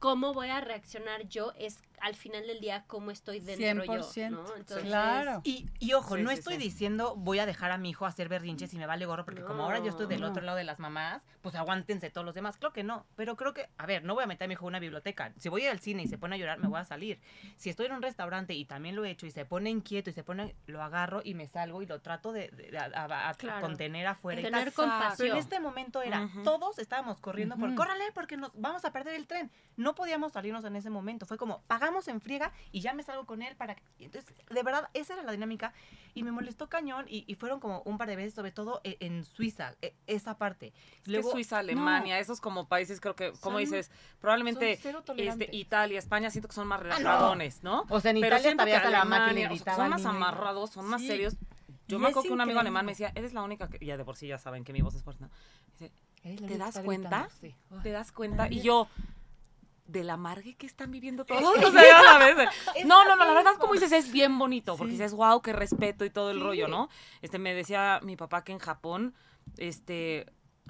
cómo 0.00 0.34
voy 0.34 0.48
a 0.48 0.60
reaccionar 0.60 1.28
yo 1.28 1.52
es 1.58 1.78
al 2.00 2.14
final 2.14 2.46
del 2.46 2.60
día 2.60 2.84
cómo 2.86 3.10
estoy 3.10 3.40
dentro 3.40 3.84
yo, 3.84 4.02
100%, 4.02 4.30
¿no? 4.30 4.44
Entonces, 4.56 4.84
claro. 4.86 5.40
Y, 5.44 5.66
y 5.78 5.92
ojo, 5.94 6.16
Sí, 6.16 6.22
no 6.22 6.30
sí, 6.30 6.36
estoy 6.36 6.54
sí. 6.54 6.60
diciendo 6.60 7.14
voy 7.16 7.38
a 7.38 7.46
dejar 7.46 7.70
a 7.70 7.78
mi 7.78 7.90
hijo 7.90 8.06
hacer 8.06 8.28
berrinches 8.28 8.72
y 8.74 8.78
me 8.78 8.86
vale 8.86 9.06
gorro, 9.06 9.24
porque 9.24 9.42
como 9.42 9.62
ahora 9.64 9.78
yo 9.78 9.88
estoy 9.90 10.06
del 10.06 10.20
No. 10.20 10.28
otro 10.28 10.42
lado 10.42 10.58
de 10.58 10.64
las 10.64 10.78
mamás, 10.78 11.22
pues 11.42 11.54
aguántense 11.54 12.10
todos 12.10 12.24
los 12.24 12.34
demás. 12.34 12.56
Creo 12.58 12.72
que 12.72 12.82
no, 12.84 13.06
pero 13.16 13.36
creo 13.36 13.54
que, 13.54 13.68
a 13.78 13.86
ver, 13.86 14.04
no 14.04 14.14
voy 14.14 14.24
a 14.24 14.26
meter 14.26 14.44
a 14.44 14.48
mi 14.48 14.54
hijo 14.54 14.64
en 14.66 14.68
una 14.68 14.78
biblioteca. 14.80 15.32
Si 15.38 15.48
voy 15.48 15.66
al 15.66 15.80
cine 15.80 16.02
y 16.02 16.06
se 16.06 16.18
pone 16.18 16.36
a 16.36 16.38
llorar, 16.38 16.58
me 16.58 16.68
voy 16.68 16.80
a 16.80 16.84
salir. 16.84 17.20
Si 17.56 17.70
estoy 17.70 17.86
en 17.86 17.92
un 17.92 18.02
restaurante 18.02 18.54
y 18.54 18.64
también 18.64 18.96
lo 18.96 19.04
he 19.04 19.10
hecho 19.10 19.26
y 19.26 19.30
se 19.30 19.44
pone 19.44 19.70
inquieto 19.70 20.10
y 20.10 20.12
se 20.12 20.24
pone, 20.24 20.54
lo 20.66 20.82
agarro 20.82 21.20
y 21.24 21.34
me 21.34 21.46
salgo 21.46 21.82
y 21.82 21.86
lo 21.86 22.00
trato 22.00 22.32
de, 22.32 22.48
de- 22.48 22.76
a, 22.78 22.84
a- 22.94 23.28
a 23.30 23.34
Claro. 23.34 23.60
contener 23.66 24.06
afuera. 24.06 24.40
y 24.40 24.44
Tener 24.44 24.72
compasión. 24.72 25.16
Pero 25.18 25.32
en 25.34 25.38
este 25.38 25.60
momento 25.60 26.02
era, 26.02 26.28
todos 26.44 26.78
estábamos 26.78 27.20
corriendo 27.20 27.56
por, 27.56 27.74
córrale, 27.74 28.04
porque 28.14 28.36
nos 28.36 28.50
vamos 28.60 28.84
a 28.84 28.92
perder 28.92 29.14
el 29.14 29.26
tren. 29.26 29.50
No 29.76 29.94
podíamos 29.94 30.32
salirnos 30.32 30.64
en 30.64 30.76
ese 30.76 30.90
momento. 30.90 31.26
Fue 31.26 31.36
como, 31.36 31.62
pagamos 31.84 32.08
en 32.08 32.18
friega 32.22 32.50
y 32.72 32.80
ya 32.80 32.94
me 32.94 33.02
salgo 33.02 33.26
con 33.26 33.42
él 33.42 33.54
para 33.56 33.74
que... 33.74 33.82
Entonces, 33.98 34.34
de 34.48 34.62
verdad, 34.62 34.88
esa 34.94 35.12
era 35.12 35.22
la 35.22 35.32
dinámica 35.32 35.74
y 36.14 36.22
me 36.22 36.32
molestó 36.32 36.66
cañón 36.70 37.04
y, 37.08 37.24
y 37.26 37.34
fueron 37.34 37.60
como 37.60 37.82
un 37.84 37.98
par 37.98 38.08
de 38.08 38.16
veces, 38.16 38.32
sobre 38.32 38.52
todo 38.52 38.80
e- 38.84 38.96
en, 39.00 39.22
Suiza, 39.24 39.74
e- 39.82 39.94
esa 40.06 40.38
parte. 40.38 40.72
Es 41.04 41.12
que 41.12 41.22
Suiza, 41.22 41.58
Alemania, 41.58 42.18
esos 42.18 42.40
como 42.40 42.68
países, 42.68 43.00
creo 43.00 43.14
que, 43.14 43.32
como 43.40 43.58
dices, 43.58 43.90
probablemente 44.18 44.72
este. 45.18 45.48
Italia, 45.52 45.98
España, 45.98 46.30
siento 46.30 46.48
que 46.48 46.54
son 46.54 46.68
más 46.68 46.78
no. 46.80 46.84
relajadones, 46.84 47.62
¿no? 47.62 47.84
O 47.90 48.00
sea, 48.00 48.12
en 48.12 48.20
Pero 48.22 48.36
Italia 48.36 48.52
todavía 48.52 48.76
hasta 48.78 48.90
la 48.90 49.04
mamá 49.04 49.28
que 49.28 49.34
le 49.34 49.44
Alemania, 49.44 49.60
o 49.60 49.64
sea, 49.64 49.76
son 49.76 49.90
más 49.90 50.06
amarrados, 50.06 50.70
son 50.70 50.86
más 50.86 51.02
Sí. 51.02 51.08
serios. 51.08 51.36
Yo 51.86 51.98
Y 51.98 52.00
me 52.00 52.08
acuerdo 52.08 52.28
que 52.28 52.32
un 52.32 52.40
amigo 52.40 52.60
alemán 52.60 52.86
me 52.86 52.92
decía, 52.92 53.12
eres 53.14 53.34
la 53.34 53.42
única 53.42 53.68
que, 53.68 53.84
ya 53.84 53.98
de 53.98 54.04
por 54.06 54.16
sí 54.16 54.26
ya 54.26 54.38
saben 54.38 54.64
que 54.64 54.72
mi 54.72 54.80
voz 54.80 54.94
es 54.94 55.02
fuerte, 55.02 55.24
¿no? 55.24 55.30
La 56.24 56.48
¿Te 56.48 56.56
das 56.56 56.78
cuenta? 56.78 57.28
¿te 57.82 57.90
das 57.90 58.10
cuenta? 58.10 58.48
Y 58.50 58.62
yo, 58.62 58.88
del 59.86 60.08
amargue 60.10 60.54
que 60.56 60.66
están 60.66 60.90
viviendo 60.90 61.24
todos. 61.24 61.42
o 61.64 61.70
sea. 61.70 62.18
No, 62.86 63.04
no, 63.04 63.16
no, 63.16 63.24
la 63.24 63.32
verdad, 63.34 63.52
como 63.58 63.74
dices, 63.74 63.92
es 63.92 64.10
bien 64.12 64.38
bonito, 64.38 64.76
porque 64.76 64.92
dices, 64.92 65.12
wow, 65.14 65.40
qué 65.42 65.52
respeto 65.52 66.04
y 66.04 66.10
todo 66.10 66.30
el 66.30 66.38
Sí. 66.38 66.42
rollo, 66.42 66.68
¿no? 66.68 66.88
Este, 67.22 67.38
me 67.38 67.54
decía 67.54 68.00
mi 68.02 68.16
papá 68.16 68.44
que 68.44 68.52
en 68.52 68.58
Japón, 68.58 69.14
este, 69.58 70.26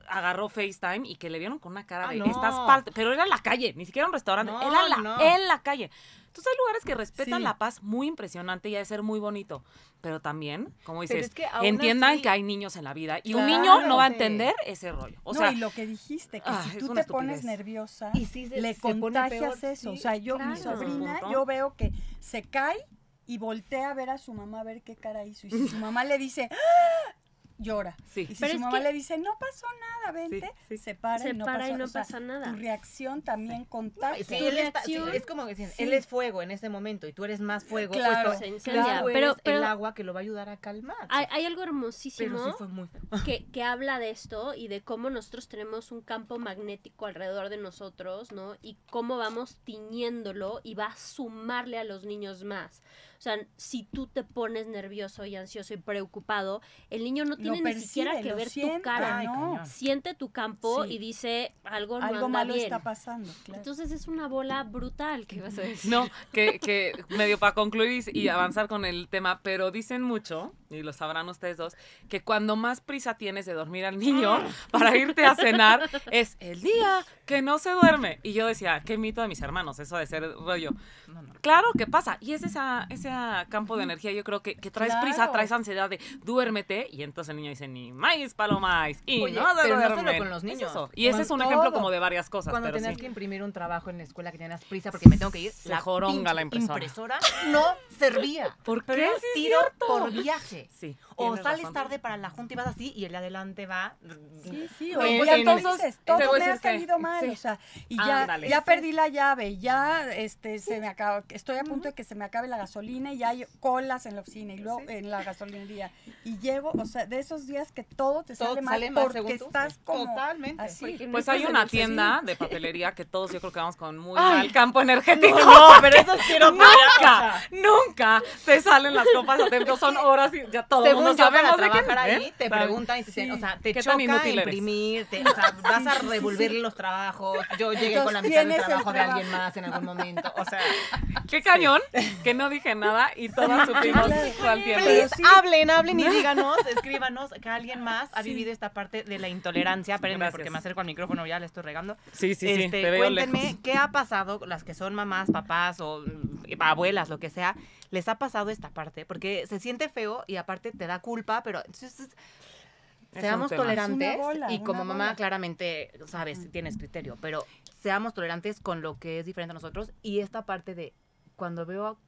agarró 0.09 0.48
FaceTime 0.48 1.09
y 1.09 1.16
que 1.16 1.31
le 1.31 1.38
vieron 1.38 1.59
con 1.59 1.72
una 1.72 1.87
cara 1.87 2.09
Ah, 2.09 2.12
de, 2.12 2.18
no. 2.18 2.27
estás 2.27 2.55
parte, 2.66 2.90
pero 2.92 3.12
era 3.12 3.22
en 3.22 3.29
la 3.31 3.38
calle, 3.38 3.72
ni 3.77 3.87
siquiera 3.87 4.07
un 4.09 4.12
restaurante, 4.12 4.53
No, 4.53 4.61
era 4.61 4.88
la, 4.88 4.96
no. 4.98 5.20
en 5.20 5.46
la 5.48 5.62
calle. 5.62 5.90
Entonces 6.35 6.53
hay 6.53 6.59
lugares 6.59 6.85
que 6.85 6.94
respetan 6.97 7.38
Sí. 7.38 7.44
la 7.44 7.59
paz 7.59 7.81
muy 7.81 8.09
impresionante 8.09 8.68
y 8.68 8.75
ha 8.75 8.81
de 8.81 8.85
ser 8.85 9.05
muy 9.05 9.20
bonito, 9.20 9.62
pero 10.01 10.20
también, 10.20 10.75
como 10.83 11.03
dices, 11.03 11.27
es 11.27 11.33
que 11.33 11.47
aún 11.47 11.64
entiendan 11.64 12.14
así- 12.14 12.23
que 12.23 12.29
hay 12.29 12.42
niños 12.42 12.75
en 12.75 12.83
la 12.83 12.92
vida 12.92 13.20
y 13.23 13.35
un 13.35 13.47
niño 13.47 13.83
no 13.87 13.99
va 13.99 14.07
a 14.07 14.09
Sí. 14.09 14.14
entender 14.14 14.53
ese 14.66 14.90
rollo. 14.90 15.20
O 15.23 15.33
no, 15.33 15.38
sea, 15.38 15.53
y 15.53 15.57
lo 15.59 15.70
que 15.70 15.87
dijiste, 15.87 16.40
que 16.40 16.51
ah, 16.51 16.66
si 16.73 16.79
tú 16.79 16.92
te 16.92 17.05
pones 17.05 17.44
nerviosa, 17.44 18.11
Y 18.14 18.27
se- 18.27 18.49
le 18.49 18.75
se 18.75 18.81
contagias 18.81 19.61
peor, 19.61 19.73
eso. 19.75 19.92
sí, 19.92 19.97
o 19.97 20.03
sea, 20.03 20.16
yo, 20.16 20.37
mi 20.40 20.57
sobrina, 20.57 21.20
yo 21.31 21.47
veo 21.47 21.77
que 21.77 21.92
se 22.18 22.42
cae 22.42 22.85
y 23.29 23.38
voltea 23.38 23.90
a 23.90 23.94
ver 23.94 24.11
a 24.11 24.18
su 24.18 24.35
mamá 24.35 24.61
a 24.61 24.64
ver 24.64 24.83
qué 24.83 24.97
cara 24.97 25.25
hizo. 25.25 25.47
Y 25.47 25.51
si 25.51 25.68
su 25.68 25.77
mamá 25.92 26.03
le 26.05 26.18
dice, 26.18 26.49
¡Ah! 26.51 27.14
Llora. 27.59 27.97
sí. 28.07 28.23
Y 28.29 28.35
si 28.35 28.40
Pero 28.40 28.51
su 28.53 28.57
es 28.57 28.61
mamá 28.61 28.79
que- 28.79 28.85
le 28.85 28.93
dice, 28.93 29.17
no 29.19 29.37
pasó 29.38 29.67
nada, 29.81 30.12
vente, 30.12 30.53
sí. 30.69 30.77
se 30.79 30.95
para, 30.95 31.19
Se 31.19 31.31
y, 31.31 31.33
no 31.35 31.45
para 31.45 31.59
pasó, 31.61 31.71
y 31.73 31.77
no 31.77 31.85
o 31.85 31.88
sea, 31.88 32.03
pasa 32.03 32.21
nada. 32.21 32.51
Tu 32.53 32.57
reacción 32.59 33.23
también 33.23 33.64
contagia. 33.64 34.25
él 34.38 34.59
está- 34.59 34.83
es 35.12 35.25
como 35.27 35.45
que 35.47 35.55
dicen, 35.55 35.71
Sí. 35.71 35.83
él 35.85 35.93
es 35.93 36.07
fuego 36.07 36.43
en 36.43 36.51
ese 36.51 36.69
momento 36.69 37.07
y 37.07 37.12
tú 37.12 37.25
eres 37.25 37.40
más 37.40 37.64
fuego, 37.64 37.95
Claro, 37.95 38.31
pues, 38.31 38.38
se 38.40 38.47
tú- 38.49 38.55
incendia. 38.55 38.83
claro, 38.83 39.07
Pero- 39.12 39.37
el 39.45 39.64
agua 39.64 39.95
que 39.95 40.05
lo 40.05 40.12
va 40.12 40.21
a 40.21 40.23
ayudar 40.23 40.49
a 40.49 40.57
calmar. 40.57 40.97
Hay, 41.09 41.27
hay 41.31 41.45
algo 41.45 41.62
hermosísimo 41.62 42.37
pero 42.38 42.51
sí 42.51 42.55
fue 42.59 42.69
muy 42.69 42.88
feo. 42.88 43.03
que, 43.25 43.47
que 43.51 43.62
habla 43.62 43.99
de 43.99 44.11
esto 44.11 44.55
y 44.55 44.69
de 44.69 44.83
cómo 44.83 45.11
nosotros 45.11 45.49
tenemos 45.49 45.93
un 45.93 46.01
campo 46.03 46.38
magnético 46.38 47.07
alrededor 47.07 47.49
de 47.49 47.57
nosotros, 47.57 48.33
¿no? 48.33 48.57
Y 48.62 48.77
cómo 48.90 49.17
vamos 49.17 49.59
tiñéndolo 49.64 50.61
y 50.64 50.75
va 50.75 50.87
a 50.87 50.97
sumarle 50.97 51.79
a 51.79 51.85
los 51.85 52.05
niños 52.05 52.45
más. 52.45 52.83
O 53.24 53.26
sea, 53.26 53.38
si 53.56 53.84
tú 53.84 54.06
te 54.06 54.22
pones 54.22 54.66
nervioso 54.66 55.24
y 55.24 55.34
ansioso 55.34 55.72
y 55.72 55.78
preocupado, 55.78 56.60
el 56.90 57.02
niño 57.04 57.24
no 57.24 57.38
tiene 57.38 57.62
ni 57.62 57.80
siquiera 57.80 58.20
que 58.20 58.34
ver 58.34 58.50
siente, 58.50 58.76
tu 58.76 58.82
cara. 58.82 59.16
Ay, 59.20 59.26
¿no? 59.28 59.32
cañón. 59.32 59.66
Siente 59.66 60.12
tu 60.12 60.30
campo 60.30 60.84
Sí. 60.84 60.92
y 60.92 60.98
dice 60.98 61.54
algo 61.64 61.98
no 62.00 62.04
Algo 62.04 62.26
anda 62.26 62.28
malo 62.40 62.52
bien. 62.52 62.66
está 62.66 62.82
pasando, 62.82 63.32
claro. 63.44 63.60
Entonces 63.60 63.92
es 63.92 64.08
una 64.08 64.28
bola 64.28 64.62
brutal 64.64 65.26
que 65.26 65.40
vas 65.40 65.56
a 65.56 65.62
decir. 65.62 65.90
No, 65.90 66.06
que, 66.32 66.58
que 66.58 66.92
medio 67.08 67.38
para 67.38 67.54
concluir 67.54 68.04
y 68.14 68.28
avanzar 68.28 68.68
con 68.68 68.84
el 68.84 69.08
tema, 69.08 69.40
pero 69.42 69.70
dicen 69.70 70.02
mucho, 70.02 70.52
y 70.76 70.82
lo 70.82 70.92
sabrán 70.92 71.28
ustedes 71.28 71.56
dos, 71.56 71.76
que 72.08 72.22
cuando 72.22 72.56
más 72.56 72.80
prisa 72.80 73.14
tienes 73.14 73.46
de 73.46 73.52
dormir 73.54 73.84
al 73.84 73.98
niño 73.98 74.38
para 74.70 74.96
irte 74.96 75.24
a 75.24 75.34
cenar 75.34 75.88
es 76.10 76.37
el 76.40 76.60
día 76.60 77.04
que 77.26 77.42
no 77.42 77.58
se 77.58 77.70
duerme. 77.70 78.20
Y 78.22 78.32
yo 78.32 78.46
decía, 78.46 78.82
qué 78.84 78.98
mito 78.98 79.22
de 79.22 79.28
mis 79.28 79.40
hermanos, 79.40 79.78
eso 79.78 79.96
de 79.96 80.06
ser 80.06 80.22
rollo. 80.34 80.70
No, 81.08 81.22
no. 81.22 81.32
Claro 81.40 81.68
que 81.76 81.87
pasa, 81.87 82.18
y 82.20 82.32
es 82.32 82.42
esa, 82.42 82.87
ese 82.90 83.10
campo 83.48 83.76
de 83.76 83.84
energía, 83.84 84.12
yo 84.12 84.24
creo 84.24 84.42
que, 84.42 84.56
que 84.56 84.70
traes 84.70 84.94
prisa, 84.96 85.30
traes 85.32 85.52
ansiedad 85.52 85.88
de 85.88 85.98
duérmete, 86.22 86.87
y 86.90 87.02
entonces 87.02 87.30
el 87.30 87.37
niño 87.37 87.50
dice, 87.50 87.68
ni 87.68 87.92
maíz, 87.92 88.34
palomáis, 88.34 89.02
y 89.06 89.22
Oye, 89.22 89.34
no 89.40 89.54
se 89.54 89.62
pero 89.62 89.80
no 89.80 89.96
solo 89.96 90.18
con 90.18 90.30
los 90.30 90.44
niños, 90.44 90.70
eso. 90.70 90.90
Y 90.94 91.06
ese 91.06 91.22
es 91.22 91.30
un 91.30 91.42
ejemplo 91.42 91.72
como 91.72 91.90
de 91.90 91.98
varias 91.98 92.28
cosas, 92.28 92.50
Cuando 92.52 92.68
pero 92.68 92.76
tenías 92.78 92.94
sí. 92.94 93.00
que 93.00 93.06
imprimir 93.06 93.42
un 93.42 93.52
trabajo 93.52 93.90
en 93.90 93.98
la 93.98 94.04
escuela 94.04 94.30
que 94.32 94.38
tenías 94.38 94.64
prisa 94.64 94.90
porque 94.90 95.08
me 95.08 95.16
tengo 95.18 95.30
que 95.30 95.40
ir, 95.40 95.52
Se 95.52 95.74
joronga 95.76 96.34
la 96.34 96.42
impresora. 96.42 97.18
no 97.48 97.64
servía. 97.98 98.56
¿Por 98.64 98.84
Pero 98.84 99.02
qué? 99.02 99.16
es 99.16 99.22
tiro 99.34 99.58
cierto. 99.60 99.87
por 99.87 100.10
viaje. 100.10 100.63
Sí, 100.70 100.96
O 101.16 101.37
sales 101.37 101.59
razón. 101.61 101.72
tarde 101.74 101.98
para 101.98 102.16
la 102.16 102.31
junta 102.31 102.55
y 102.55 102.57
vas 102.57 102.66
así 102.68 102.92
y 102.96 103.05
el 103.05 103.12
de 103.12 103.18
adelante 103.18 103.66
va. 103.66 103.94
Sí, 104.42 104.68
sí, 104.79 104.94
o 104.94 105.07
y 105.07 105.18
pues 105.18 105.31
en- 105.31 105.48
entonces 105.48 105.96
te 105.96 106.03
todo 106.05 106.18
me 106.38 106.44
ha 106.44 106.53
que- 106.55 106.59
salido 106.59 106.98
mal, 106.98 107.20
sí. 107.24 107.31
o 107.31 107.37
sea, 107.37 107.59
y 107.88 107.96
ya, 107.96 108.22
Ándale. 108.22 108.48
ya 108.48 108.62
perdí 108.64 108.92
la 108.92 109.09
llave, 109.09 109.59
ya 109.59 110.11
este 110.12 110.59
se 110.59 110.81
me 110.81 110.88
acaba, 110.88 111.22
estoy 111.31 111.57
a 111.59 111.64
punto 111.64 111.88
de 111.88 111.94
que 111.94 112.05
se 112.05 112.14
me 112.14 112.24
acabe 112.24 112.48
la 112.48 112.57
gasolina 112.59 113.12
y 113.12 113.18
ya 113.18 113.31
hay 113.31 113.46
colas 113.61 114.07
en 114.07 114.14
la 114.16 114.22
oficina 114.22 114.55
y 114.55 114.59
luego 114.59 114.83
en 114.88 115.11
la 115.11 115.22
gasolinería 115.22 115.90
y 116.24 116.38
llego, 116.38 116.70
o 116.72 116.85
sea, 116.87 117.07
de 117.07 117.18
esos 117.18 117.46
días 117.46 117.72
que 117.72 117.85
todo 117.85 118.22
te 118.22 118.35
Todo 118.37 118.48
sale 118.50 118.62
mal 118.62 118.74
sale 118.74 118.90
mal, 118.90 119.05
porque 119.05 119.33
estás 119.35 119.79
como 119.85 120.05
Totalmente. 120.07 120.62
así. 120.62 120.98
Pues 121.11 121.27
no 121.27 121.33
hay 121.33 121.44
una 121.46 121.66
tienda 121.66 122.20
de 122.24 122.37
papelería 122.37 122.92
que 122.94 123.05
todos 123.05 123.33
yo 123.33 123.40
creo 123.40 123.53
que 123.53 123.59
vamos 123.61 123.77
con 123.77 123.98
muy 123.98 124.18
Ay. 124.18 124.38
mal 124.38 124.53
campo 124.53 124.81
energético. 124.81 125.38
No, 125.38 125.68
pero 125.81 125.96
eso 125.98 126.12
quiero 126.27 126.50
nunca, 126.50 127.42
nunca 127.50 128.22
te 128.44 128.61
salen 128.61 128.94
las 128.94 129.07
copas 129.14 129.40
a 129.40 129.46
tiempo. 129.50 129.77
Son 129.77 129.96
horas 129.96 130.33
y 130.35 130.42
ya 130.50 130.66
todo 130.66 130.85
yo, 131.12 131.31
para 131.31 131.57
trabajar 131.57 131.99
ahí, 131.99 132.25
¿eh? 132.25 132.35
te 132.37 132.49
¿Sabes? 132.49 132.64
preguntan 132.64 132.99
y 132.99 133.03
te 133.03 133.07
dicen, 133.11 133.25
Sí. 133.27 133.31
o 133.33 133.38
sea, 133.38 133.59
te 133.62 133.73
¿Qué 133.75 133.83
choca 133.83 134.03
imprimir, 134.03 135.07
te- 135.07 135.23
o 135.23 135.35
sea, 135.35 135.55
vas 135.62 135.87
a 135.87 135.95
revolverle 136.01 136.61
los 136.61 136.75
trabajos. 136.75 137.38
Yo 137.59 137.73
llegué 137.73 138.03
con 138.03 138.12
la 138.12 138.23
mitad 138.23 138.45
del 138.47 138.62
trabajo 138.62 138.93
de 138.93 139.01
alguien 139.01 139.31
más 139.31 139.57
en 139.57 139.64
algún 139.67 139.85
momento. 139.85 140.33
O 140.37 140.45
sea, 140.45 140.59
Qué 141.29 141.43
cañón 141.43 141.81
que 142.23 142.35
no 142.35 142.49
dije 142.51 142.75
nada 142.75 143.11
y 143.17 143.29
todas 143.29 143.67
supimos 143.69 144.11
cuál 144.40 144.62
tiempo. 144.62 144.85
Sí. 145.17 145.23
hablen, 145.37 145.71
hablen 145.71 146.01
y 146.01 146.09
díganos, 146.09 146.57
escríbanos 146.75 147.31
que 147.43 147.49
alguien 147.49 147.81
más 147.83 148.09
ha 148.12 148.23
vivido 148.23 148.53
esta 148.53 148.73
parte 148.73 149.03
de 149.05 149.19
la 149.19 149.29
intolerancia. 149.29 149.95
Espérenme, 149.97 150.31
porque 150.31 150.51
me 150.51 150.59
acerco 150.59 150.81
al 150.81 150.87
micrófono, 150.87 151.27
ya 151.27 151.38
le 151.38 151.47
estoy 151.47 151.62
regando. 151.62 151.97
Sí, 152.12 152.35
sí, 152.35 152.47
sí, 152.55 152.62
Este, 152.64 152.83
te 152.83 152.90
veo 152.90 153.01
cuéntenme 153.01 153.43
lejos. 153.43 153.59
qué 153.62 153.75
ha 153.75 153.88
pasado, 153.90 154.40
las 154.47 154.64
que 154.64 154.75
son 154.75 154.95
mamás, 154.95 155.31
papás 155.31 155.81
o 155.81 156.01
mm, 156.01 156.61
abuelas, 156.61 157.09
lo 157.09 157.19
que 157.19 157.31
sea, 157.31 157.57
les 157.94 158.09
ha 158.09 158.16
pasado 158.18 158.50
esta 158.50 158.70
parte, 158.70 159.07
porque 159.07 159.46
se 159.46 159.61
siente 159.61 159.88
feo 159.88 160.24
y 160.26 160.37
aparte 160.37 160.72
te 160.72 160.87
da 160.87 161.00
culpa, 161.00 161.42
pero 161.44 161.61
entonces 161.61 162.00
Es 162.00 163.20
seamos 163.20 163.50
tolerantes 163.50 164.18
bola, 164.18 164.52
y 164.52 164.59
como 164.64 164.85
mamá 164.85 165.04
bola. 165.04 165.16
claramente 165.16 165.92
sabes, 166.07 166.50
tienes 166.50 166.76
criterio, 166.76 167.16
pero 167.20 167.46
seamos 167.78 168.12
tolerantes 168.12 168.61
con 168.61 168.83
lo 168.83 168.98
que 168.98 169.20
es 169.20 169.26
diferente 169.26 169.52
a 169.52 169.54
nosotros 169.54 169.92
y 170.02 170.18
esta 170.18 170.42
parte 170.44 170.74
de 170.74 170.92
cuando 171.37 171.64
veo 171.64 171.98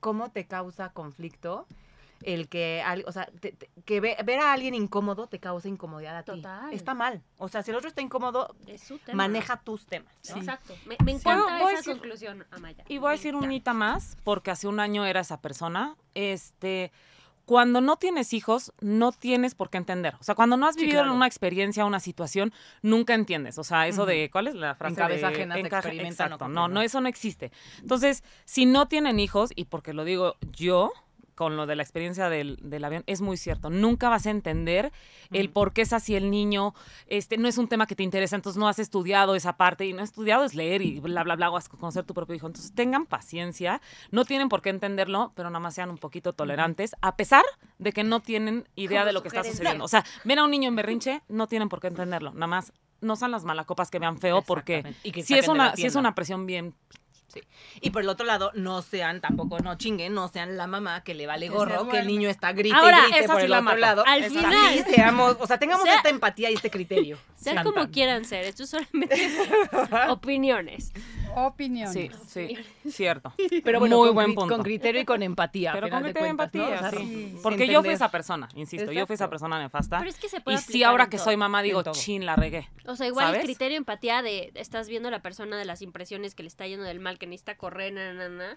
cómo 0.00 0.30
te 0.30 0.46
causa 0.46 0.90
conflicto 0.90 1.66
el 2.24 2.48
que, 2.48 2.82
al- 2.84 3.04
o 3.06 3.12
sea, 3.12 3.26
te- 3.40 3.52
te- 3.52 3.70
que 3.84 4.00
ve- 4.00 4.16
ver 4.24 4.40
a 4.40 4.52
alguien 4.52 4.74
incómodo 4.74 5.26
te 5.26 5.38
causa 5.40 5.68
incomodidad 5.68 6.16
a 6.16 6.22
ti. 6.22 6.32
Total. 6.32 6.72
Está 6.72 6.94
mal. 6.94 7.22
O 7.38 7.48
sea, 7.48 7.62
si 7.62 7.70
el 7.70 7.76
otro 7.76 7.88
está 7.88 8.00
incómodo, 8.00 8.54
Es 8.66 8.82
su 8.82 8.98
tema. 8.98 9.16
maneja 9.16 9.58
tus 9.62 9.86
temas. 9.86 10.14
¿no? 10.30 10.36
Exacto. 10.36 10.74
Me, 10.86 10.96
me 11.04 11.12
encanta 11.12 11.58
voy 11.58 11.72
esa 11.74 11.82
decir- 11.82 11.92
conclusión, 11.98 12.46
Amaya. 12.50 12.84
Y 12.88 12.98
voy 12.98 13.08
a 13.08 13.12
decir 13.12 13.30
encanta. 13.30 13.46
unita 13.46 13.72
más, 13.74 14.16
porque 14.24 14.50
hace 14.50 14.68
un 14.68 14.80
año 14.80 15.04
era 15.06 15.20
esa 15.20 15.40
persona. 15.40 15.96
Este, 16.14 16.92
cuando 17.44 17.80
no 17.80 17.96
tienes 17.96 18.32
hijos, 18.34 18.72
no 18.80 19.10
tienes 19.10 19.56
por 19.56 19.68
qué 19.68 19.76
entender. 19.76 20.14
O 20.20 20.22
sea, 20.22 20.36
cuando 20.36 20.56
no 20.56 20.66
has 20.66 20.76
Sí, 20.76 20.82
vivido 20.82 21.00
claro. 21.00 21.10
en 21.10 21.16
una 21.16 21.26
experiencia, 21.26 21.84
una 21.84 21.98
situación, 21.98 22.52
nunca 22.82 23.14
entiendes. 23.14 23.58
O 23.58 23.64
sea, 23.64 23.88
eso 23.88 24.06
de, 24.06 24.30
¿cuál 24.30 24.46
es 24.46 24.54
la 24.54 24.76
frase? 24.76 24.92
En 24.92 24.96
cabeza 24.96 25.28
de, 25.28 25.34
ajena 25.34 25.54
se 25.56 25.62
ca- 25.68 25.78
experimenta, 25.78 26.28
no 26.28 26.34
Exacto, 26.36 26.48
no, 26.48 26.68
no, 26.68 26.82
eso 26.82 27.00
no 27.00 27.08
existe. 27.08 27.50
Entonces, 27.80 28.22
si 28.44 28.64
no 28.64 28.86
tienen 28.86 29.18
hijos, 29.18 29.50
y 29.56 29.64
porque 29.64 29.92
lo 29.92 30.04
digo 30.04 30.36
yo, 30.52 30.92
con 31.34 31.56
lo 31.56 31.66
de 31.66 31.76
la 31.76 31.82
experiencia 31.82 32.28
del, 32.28 32.58
del 32.62 32.84
avión, 32.84 33.04
es 33.06 33.20
muy 33.20 33.36
cierto. 33.36 33.70
Nunca 33.70 34.08
vas 34.08 34.26
a 34.26 34.30
entender 34.30 34.92
el 35.30 35.50
por 35.50 35.72
qué 35.72 35.82
es 35.82 35.92
así 35.92 36.14
el 36.14 36.30
niño. 36.30 36.74
Este, 37.06 37.38
no 37.38 37.48
es 37.48 37.58
un 37.58 37.68
tema 37.68 37.86
que 37.86 37.94
te 37.94 38.02
interesa, 38.02 38.36
entonces 38.36 38.58
no 38.58 38.68
has 38.68 38.78
estudiado 38.78 39.34
esa 39.34 39.56
parte. 39.56 39.86
Y 39.86 39.92
no 39.92 40.02
has 40.02 40.10
estudiado 40.10 40.44
es 40.44 40.54
leer 40.54 40.82
y 40.82 41.00
bla, 41.00 41.24
bla, 41.24 41.36
bla, 41.36 41.50
o 41.50 41.56
has 41.56 41.68
conocer 41.68 42.04
tu 42.04 42.14
propio 42.14 42.34
hijo. 42.36 42.46
Entonces 42.46 42.74
tengan 42.74 43.06
paciencia, 43.06 43.80
no 44.10 44.24
tienen 44.24 44.48
por 44.48 44.62
qué 44.62 44.70
entenderlo, 44.70 45.32
pero 45.34 45.50
nada 45.50 45.60
más 45.60 45.74
sean 45.74 45.90
un 45.90 45.98
poquito 45.98 46.32
tolerantes, 46.32 46.94
a 47.00 47.16
pesar 47.16 47.44
de 47.78 47.92
que 47.92 48.04
no 48.04 48.20
tienen 48.20 48.68
idea 48.76 49.04
de 49.04 49.12
lo 49.12 49.22
que 49.22 49.28
está 49.28 49.44
sucediendo. 49.44 49.84
O 49.84 49.88
sea, 49.88 50.04
ven 50.24 50.38
a 50.38 50.44
un 50.44 50.50
niño 50.50 50.68
en 50.68 50.76
berrinche, 50.76 51.22
no 51.28 51.46
tienen 51.46 51.68
por 51.68 51.80
qué 51.80 51.88
entenderlo. 51.88 52.32
Nada 52.32 52.46
más 52.46 52.72
no 53.00 53.16
son 53.16 53.30
las 53.30 53.44
malacopas 53.44 53.90
que 53.90 53.98
vean 53.98 54.18
feo, 54.18 54.42
porque. 54.42 54.94
Y 55.02 55.12
que 55.12 55.22
si 55.22 55.34
es, 55.34 55.48
una, 55.48 55.74
si 55.76 55.86
es 55.86 55.94
una 55.96 56.14
presión 56.14 56.46
bien 56.46 56.74
Y 57.80 57.90
por 57.90 58.02
el 58.02 58.08
otro 58.08 58.26
lado, 58.26 58.50
no 58.54 58.82
sean 58.82 59.20
tampoco, 59.20 59.58
no 59.60 59.76
chinguen, 59.76 60.14
no 60.14 60.28
sean 60.28 60.56
la 60.56 60.66
mamá 60.66 61.02
que 61.04 61.14
le 61.14 61.26
vale 61.26 61.48
gorro, 61.48 61.88
que 61.88 61.98
el 61.98 62.06
niño 62.06 62.28
está 62.28 62.52
grite 62.52 62.74
Ahora, 62.76 62.98
y 63.08 63.12
grite 63.12 63.26
por 63.28 63.40
sí 63.40 63.46
el 63.46 63.52
otro 63.52 63.76
lado. 63.76 64.04
Al 64.06 64.24
final- 64.24 64.54
sí, 64.72 64.82
seamos, 64.94 65.36
o 65.40 65.46
sea, 65.46 65.58
tengamos 65.58 65.84
Sea- 65.84 65.96
esta 65.96 66.08
empatía 66.08 66.50
y 66.50 66.54
este 66.54 66.70
criterio. 66.70 67.18
Sean 67.36 67.64
como 67.64 67.88
quieran 67.90 68.24
ser, 68.24 68.44
esto 68.44 68.62
es 68.64 68.70
solamente 68.70 69.16
opiniones. 70.08 70.92
Opinión. 71.36 71.92
Sí, 71.92 72.10
sí, 72.26 72.56
cierto. 72.88 73.32
Pero 73.64 73.80
bueno, 73.80 73.98
muy 73.98 74.08
con, 74.08 74.14
buen 74.14 74.34
punto. 74.34 74.54
con 74.54 74.62
criterio 74.62 75.00
y 75.00 75.04
con 75.04 75.22
empatía. 75.22 75.72
Pero 75.72 75.88
con 75.88 76.02
criterio 76.02 76.26
y 76.26 76.30
empatía, 76.30 76.64
O 76.64 76.78
sea, 76.78 76.90
sí. 76.90 77.36
Porque 77.42 77.66
yo 77.66 77.82
fui 77.82 77.92
esa 77.92 78.10
persona, 78.10 78.48
insisto, 78.54 78.92
yo 78.92 79.06
fui 79.06 79.14
esa 79.14 79.28
persona 79.28 79.58
nefasta. 79.60 79.98
Pero 79.98 80.10
es 80.10 80.18
que 80.18 80.28
se 80.28 80.40
puede 80.40 80.58
y 80.58 80.60
sí, 80.60 80.82
ahora 80.82 81.08
que 81.08 81.16
todo. 81.16 81.26
soy 81.26 81.36
mamá, 81.36 81.62
digo, 81.62 81.82
chin, 81.92 82.26
la 82.26 82.36
regué. 82.36 82.68
O 82.86 82.96
sea, 82.96 83.06
igual 83.06 83.26
¿Sabes? 83.26 83.40
el 83.40 83.46
criterio 83.46 83.76
empatía 83.76 84.22
de 84.22 84.52
estás 84.54 84.88
viendo 84.88 85.08
a 85.08 85.10
la 85.10 85.22
persona 85.22 85.56
de 85.56 85.64
las 85.64 85.82
impresiones 85.82 86.34
que 86.34 86.42
le 86.42 86.48
está 86.48 86.66
yendo 86.66 86.84
del 86.84 87.00
mal, 87.00 87.18
que 87.18 87.26
necesita 87.26 87.56
correr, 87.56 87.92
na, 87.92 88.12
na, 88.12 88.28
na. 88.28 88.56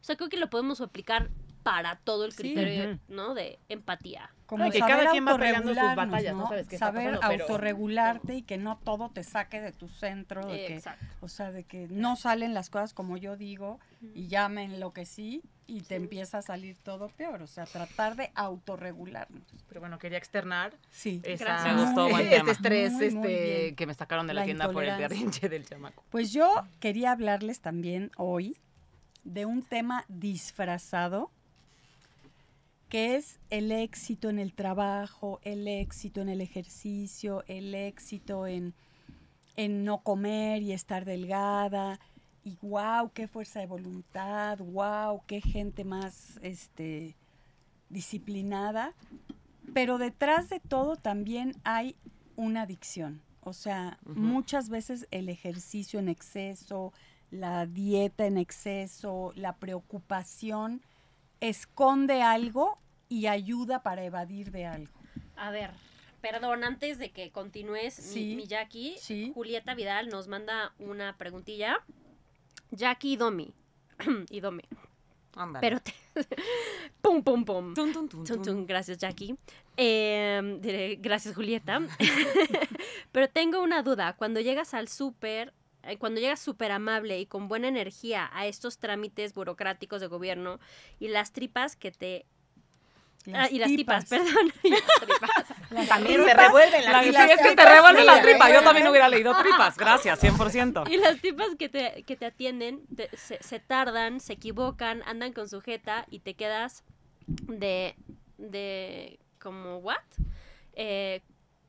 O 0.00 0.04
sea, 0.04 0.16
creo 0.16 0.28
que 0.28 0.36
lo 0.36 0.50
podemos 0.50 0.80
aplicar 0.80 1.30
para 1.66 1.96
todo 1.96 2.24
el 2.24 2.32
criterio. 2.32 2.96
¿no? 3.08 3.34
De 3.34 3.58
empatía. 3.68 4.30
Como 4.46 4.70
que 4.70 4.78
saber 4.78 4.98
cada 4.98 5.10
quien 5.10 5.26
va 5.26 5.36
peleando 5.36 5.74
sus 5.74 5.96
batallas, 5.96 6.32
no 6.36 6.42
¿no? 6.42 6.48
sabes 6.48 6.68
qué 6.68 6.76
está 6.76 6.86
Saber 6.86 7.14
pasando, 7.16 7.28
pero- 7.28 7.42
autorregularte 7.44 8.34
y 8.36 8.42
que 8.42 8.56
no 8.56 8.78
todo 8.78 9.10
te 9.10 9.24
saque 9.24 9.60
de 9.60 9.72
tu 9.72 9.88
centro, 9.88 10.46
de 10.46 10.66
que, 10.66 10.82
o 11.20 11.28
sea, 11.28 11.50
de 11.50 11.64
que 11.64 11.88
no 11.90 12.14
salen 12.14 12.54
las 12.54 12.70
cosas 12.70 12.94
como 12.94 13.16
yo 13.16 13.36
digo 13.36 13.80
y 14.14 14.28
ya 14.28 14.48
me 14.48 14.62
enloquecí 14.62 15.42
y 15.66 15.80
te 15.80 15.96
empieza 15.96 16.38
a 16.38 16.42
salir 16.42 16.76
todo 16.78 17.08
peor, 17.08 17.42
o 17.42 17.48
sea, 17.48 17.64
tratar 17.64 18.14
de 18.14 18.30
autorregularnos. 18.36 19.42
Pero 19.66 19.80
bueno, 19.80 19.98
quería 19.98 20.18
externar 20.18 20.72
Sí. 20.90 21.20
esa. 21.24 21.64
Me 21.64 21.82
gustó, 21.82 22.08
buen 22.08 22.32
este 22.32 22.50
estrés 22.52 22.92
Muy, 22.92 23.10
muy 23.10 23.32
este, 23.32 23.60
bien. 23.62 23.74
que 23.74 23.86
me 23.86 23.94
sacaron 23.94 24.28
de 24.28 24.34
la, 24.34 24.42
La 24.42 24.44
tienda 24.44 24.70
por 24.70 24.84
el 24.84 24.96
berrinche 24.96 25.48
del 25.48 25.66
chamaco. 25.66 26.04
Pues 26.10 26.32
yo 26.32 26.62
quería 26.78 27.10
hablarles 27.10 27.58
también 27.60 28.12
hoy 28.16 28.56
de 29.24 29.44
un 29.44 29.64
tema 29.64 30.04
disfrazado 30.06 31.32
que 32.88 33.16
es 33.16 33.40
el 33.50 33.72
éxito 33.72 34.30
en 34.30 34.38
el 34.38 34.52
trabajo, 34.52 35.40
el 35.42 35.66
éxito 35.66 36.20
en 36.20 36.28
el 36.28 36.40
ejercicio, 36.40 37.44
el 37.48 37.74
éxito 37.74 38.46
en, 38.46 38.74
en 39.56 39.84
no 39.84 39.98
comer 39.98 40.62
y 40.62 40.72
estar 40.72 41.04
delgada. 41.04 41.98
Y 42.44 42.58
wow, 42.62 43.10
qué 43.12 43.26
fuerza 43.26 43.58
de 43.60 43.66
voluntad, 43.66 44.58
wow, 44.58 45.20
qué 45.26 45.40
gente 45.40 45.84
más 45.84 46.38
este, 46.42 47.16
disciplinada. 47.88 48.94
Pero 49.74 49.98
detrás 49.98 50.48
de 50.48 50.60
todo 50.60 50.96
también 50.96 51.56
hay 51.64 51.96
una 52.36 52.62
adicción. 52.62 53.20
O 53.40 53.52
sea, 53.52 53.98
muchas 54.04 54.68
veces 54.68 55.06
el 55.10 55.28
ejercicio 55.28 55.98
en 55.98 56.08
exceso, 56.08 56.92
la 57.30 57.66
dieta 57.66 58.26
en 58.26 58.38
exceso, 58.38 59.32
la 59.34 59.56
preocupación 59.56 60.82
esconde 61.40 62.22
algo 62.22 62.78
y 63.08 63.26
ayuda 63.26 63.82
para 63.82 64.04
evadir 64.04 64.50
de 64.50 64.66
algo. 64.66 64.92
A 65.36 65.50
ver, 65.50 65.70
perdón, 66.20 66.64
antes 66.64 66.98
de 66.98 67.10
que 67.12 67.30
continúes, 67.30 67.98
mi- 67.98 68.12
Sí. 68.12 68.36
mi, 68.36 68.46
Jackie, 68.46 68.96
Sí. 68.98 69.32
Julieta 69.34 69.74
Vidal 69.74 70.08
nos 70.08 70.28
manda 70.28 70.74
una 70.78 71.16
preguntilla. 71.16 71.78
Jackie 72.70 73.12
y 73.12 73.16
Domi. 73.16 73.54
y 74.30 74.40
Domi. 74.40 74.62
Ándale. 75.36 75.60
Pero 75.60 75.80
te... 75.80 75.92
pum, 77.02 77.22
pum, 77.22 77.44
pum. 77.44 77.74
Tun, 77.74 77.92
tun, 77.92 78.08
Tun, 78.08 78.24
tun. 78.24 78.42
tun, 78.42 78.66
Gracias, 78.66 78.96
Jackie. 78.98 79.36
Eh, 79.76 80.58
diré, 80.62 80.96
gracias, 80.96 81.34
Julieta. 81.34 81.80
Pero 83.12 83.28
tengo 83.28 83.62
una 83.62 83.82
duda. 83.82 84.14
Cuando 84.14 84.40
llegas 84.40 84.72
al 84.74 84.88
súper, 84.88 85.52
cuando 85.98 86.20
llegas 86.20 86.40
súper 86.40 86.72
amable 86.72 87.18
y 87.20 87.26
con 87.26 87.48
buena 87.48 87.68
energía 87.68 88.28
a 88.32 88.46
estos 88.46 88.78
trámites 88.78 89.32
burocráticos 89.34 90.00
de 90.00 90.06
gobierno 90.08 90.58
y 90.98 91.08
las 91.08 91.32
tripas 91.32 91.76
que 91.76 91.92
te... 91.92 92.26
ah, 93.34 93.48
y 93.50 93.58
las 93.58 93.68
tipas, 93.68 94.04
perdón. 94.06 94.52
y 94.62 94.70
las 94.70 94.82
tripas. 95.00 95.88
También 95.88 96.24
se 96.24 96.34
revuelven 96.34 96.84
La- 96.84 96.92
las 96.92 97.04
sí, 97.04 97.10
tripas. 97.10 97.30
es 97.30 97.36
que 97.38 97.42
te 97.42 97.48
tripas, 97.56 97.72
revuelve 97.74 98.00
sí, 98.00 98.06
la 98.06 98.18
¿eh? 98.18 98.22
tripa. 98.22 98.52
Yo 98.52 98.62
también 98.62 98.88
hubiera 98.88 99.08
leído 99.08 99.36
tripas. 99.40 99.76
Gracias, 99.78 100.22
100%. 100.22 100.90
Y 100.90 100.96
las 100.96 101.20
tipas 101.20 101.48
que 101.58 101.68
te, 101.68 102.02
que 102.04 102.16
te 102.16 102.26
atienden 102.26 102.86
te- 102.94 103.10
se, 103.16 103.42
se 103.42 103.58
tardan, 103.60 104.20
se 104.20 104.32
equivocan, 104.34 105.02
andan 105.06 105.32
con 105.32 105.48
sujeta 105.48 106.06
y 106.10 106.20
te 106.20 106.34
quedas 106.34 106.84
de... 107.26 107.94
de 108.38 109.18
como, 109.40 109.78
¿what? 109.78 109.98
Eh, 110.74 111.20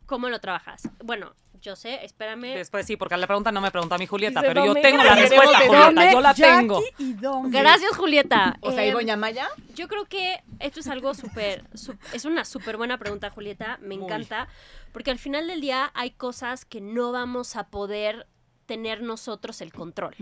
¿Cómo 0.05 0.29
lo 0.29 0.39
trabajas? 0.39 0.89
Bueno, 1.03 1.33
yo 1.61 1.75
sé, 1.75 2.03
espérame. 2.05 2.55
Después 2.55 2.85
sí, 2.85 2.97
porque 2.97 3.17
la 3.17 3.27
pregunta 3.27 3.51
no 3.51 3.61
me 3.61 3.71
preguntó 3.71 3.95
a 3.95 3.97
mi 3.97 4.05
Julieta, 4.07 4.41
Dice 4.41 4.53
pero 4.53 4.65
yo 4.65 4.73
tengo 4.75 4.97
¿cómo 4.97 5.03
la 5.09 5.15
queremos 5.15 5.29
respuesta, 5.45 5.59
Julieta. 5.67 6.11
Yo 6.11 6.21
la 6.21 6.33
Jackie 6.33 6.57
tengo. 6.59 6.83
y. 6.99 7.51
Gracias, 7.51 7.97
Julieta. 7.97 8.57
O 8.61 8.71
sea, 8.71 8.83
Eh, 8.85 8.89
¿y 8.89 8.91
Doña 8.91 9.15
Maya? 9.17 9.47
Yo 9.75 9.87
creo 9.87 10.05
que 10.05 10.41
esto 10.59 10.79
es 10.79 10.87
algo 10.87 11.13
súper, 11.13 11.63
es 12.13 12.25
una 12.25 12.45
súper 12.45 12.77
buena 12.77 12.97
pregunta, 12.97 13.29
Julieta, 13.29 13.77
me 13.81 13.95
Muy. 13.95 14.05
encanta, 14.05 14.47
porque 14.91 15.11
al 15.11 15.19
final 15.19 15.47
del 15.47 15.61
día 15.61 15.91
hay 15.93 16.11
cosas 16.11 16.65
que 16.65 16.81
no 16.81 17.11
vamos 17.11 17.55
a 17.55 17.67
poder 17.67 18.27
tener 18.65 19.01
nosotros 19.01 19.61
el 19.61 19.71
control, 19.71 20.13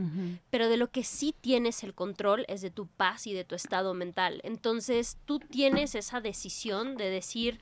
pero 0.52 0.69
de 0.69 0.78
lo 0.78 0.91
que 0.91 1.04
sí 1.04 1.34
tienes 1.41 1.84
el 1.84 1.95
control 1.95 2.45
es 2.48 2.62
de 2.62 2.69
tu 2.69 2.86
paz 2.86 3.26
y 3.26 3.34
de 3.34 3.43
tu 3.43 3.56
estado 3.56 3.95
mental. 3.95 4.39
Entonces 4.43 5.17
tú 5.26 5.39
tienes 5.39 5.95
esa 5.95 6.21
decisión 6.21 6.95
de 6.95 7.10
decir, 7.10 7.60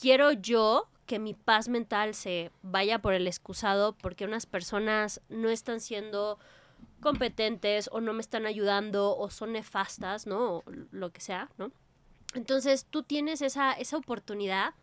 quiero 0.00 0.32
yo 0.32 0.88
que 1.06 1.18
mi 1.18 1.34
paz 1.34 1.68
mental 1.68 2.14
se 2.14 2.50
vaya 2.62 3.00
por 3.00 3.14
el 3.14 3.26
excusado 3.26 3.94
porque 3.94 4.24
unas 4.24 4.46
personas 4.46 5.20
no 5.28 5.50
están 5.50 5.80
siendo 5.80 6.38
competentes 7.00 7.88
o 7.92 8.00
no 8.00 8.12
me 8.12 8.20
están 8.20 8.46
ayudando 8.46 9.16
o 9.16 9.30
son 9.30 9.52
nefastas, 9.52 10.26
¿no? 10.26 10.56
O 10.56 10.64
lo 10.90 11.12
que 11.12 11.20
sea, 11.20 11.50
¿no? 11.58 11.70
Entonces 12.34 12.86
tú 12.88 13.02
tienes 13.02 13.42
esa, 13.42 13.72
esa 13.72 13.96
oportunidad 13.96 14.74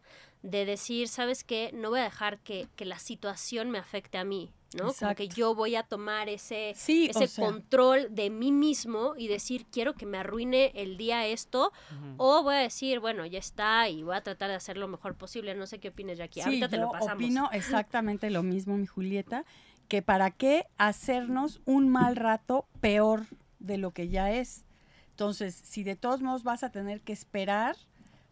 de 0.43 0.65
decir, 0.65 1.07
¿sabes 1.07 1.43
qué? 1.43 1.71
No 1.73 1.89
voy 1.89 1.99
a 1.99 2.03
dejar 2.03 2.39
que, 2.39 2.67
que 2.75 2.85
la 2.85 2.97
situación 2.99 3.69
me 3.69 3.77
afecte 3.77 4.17
a 4.17 4.23
mí, 4.23 4.51
¿no? 4.75 4.93
Como 4.93 5.13
que 5.15 5.23
Exacto. 5.23 5.35
yo 5.35 5.53
voy 5.55 5.75
a 5.75 5.83
tomar 5.83 6.29
ese, 6.29 6.73
Sí, 6.75 7.07
ese 7.09 7.25
o 7.25 7.27
sea, 7.27 7.45
control 7.45 8.07
de 8.09 8.29
mí 8.31 8.51
mismo 8.51 9.13
y 9.17 9.27
decir, 9.27 9.65
quiero 9.71 9.93
que 9.93 10.05
me 10.07 10.17
arruine 10.17 10.71
el 10.75 10.97
día 10.97 11.27
esto, 11.27 11.71
o 12.17 12.41
voy 12.41 12.55
a 12.55 12.59
decir, 12.59 12.99
bueno, 12.99 13.25
ya 13.25 13.37
está 13.39 13.87
y 13.89 14.01
voy 14.03 14.15
a 14.15 14.21
tratar 14.21 14.49
de 14.49 14.55
hacer 14.55 14.77
lo 14.77 14.87
mejor 14.87 15.15
posible. 15.15 15.53
No 15.53 15.67
sé 15.67 15.79
qué 15.79 15.89
opinas, 15.89 16.17
Jackie. 16.17 16.41
Sí, 16.41 16.45
Ahorita 16.45 16.69
te 16.69 16.77
yo 16.77 16.81
lo 16.83 16.91
pasamos. 16.91 17.13
opino 17.15 17.49
exactamente 17.53 18.29
lo 18.31 18.41
mismo, 18.41 18.77
mi 18.77 18.87
Julieta, 18.87 19.45
que 19.87 20.01
para 20.01 20.31
qué 20.31 20.65
hacernos 20.77 21.61
un 21.65 21.89
mal 21.89 22.15
rato 22.15 22.65
peor 22.79 23.25
de 23.59 23.77
lo 23.77 23.91
que 23.91 24.07
ya 24.09 24.31
es. 24.31 24.65
Entonces, 25.11 25.53
si 25.53 25.83
de 25.83 25.95
todos 25.95 26.21
modos 26.23 26.43
vas 26.43 26.63
a 26.63 26.71
tener 26.71 27.01
que 27.01 27.13
esperar, 27.13 27.75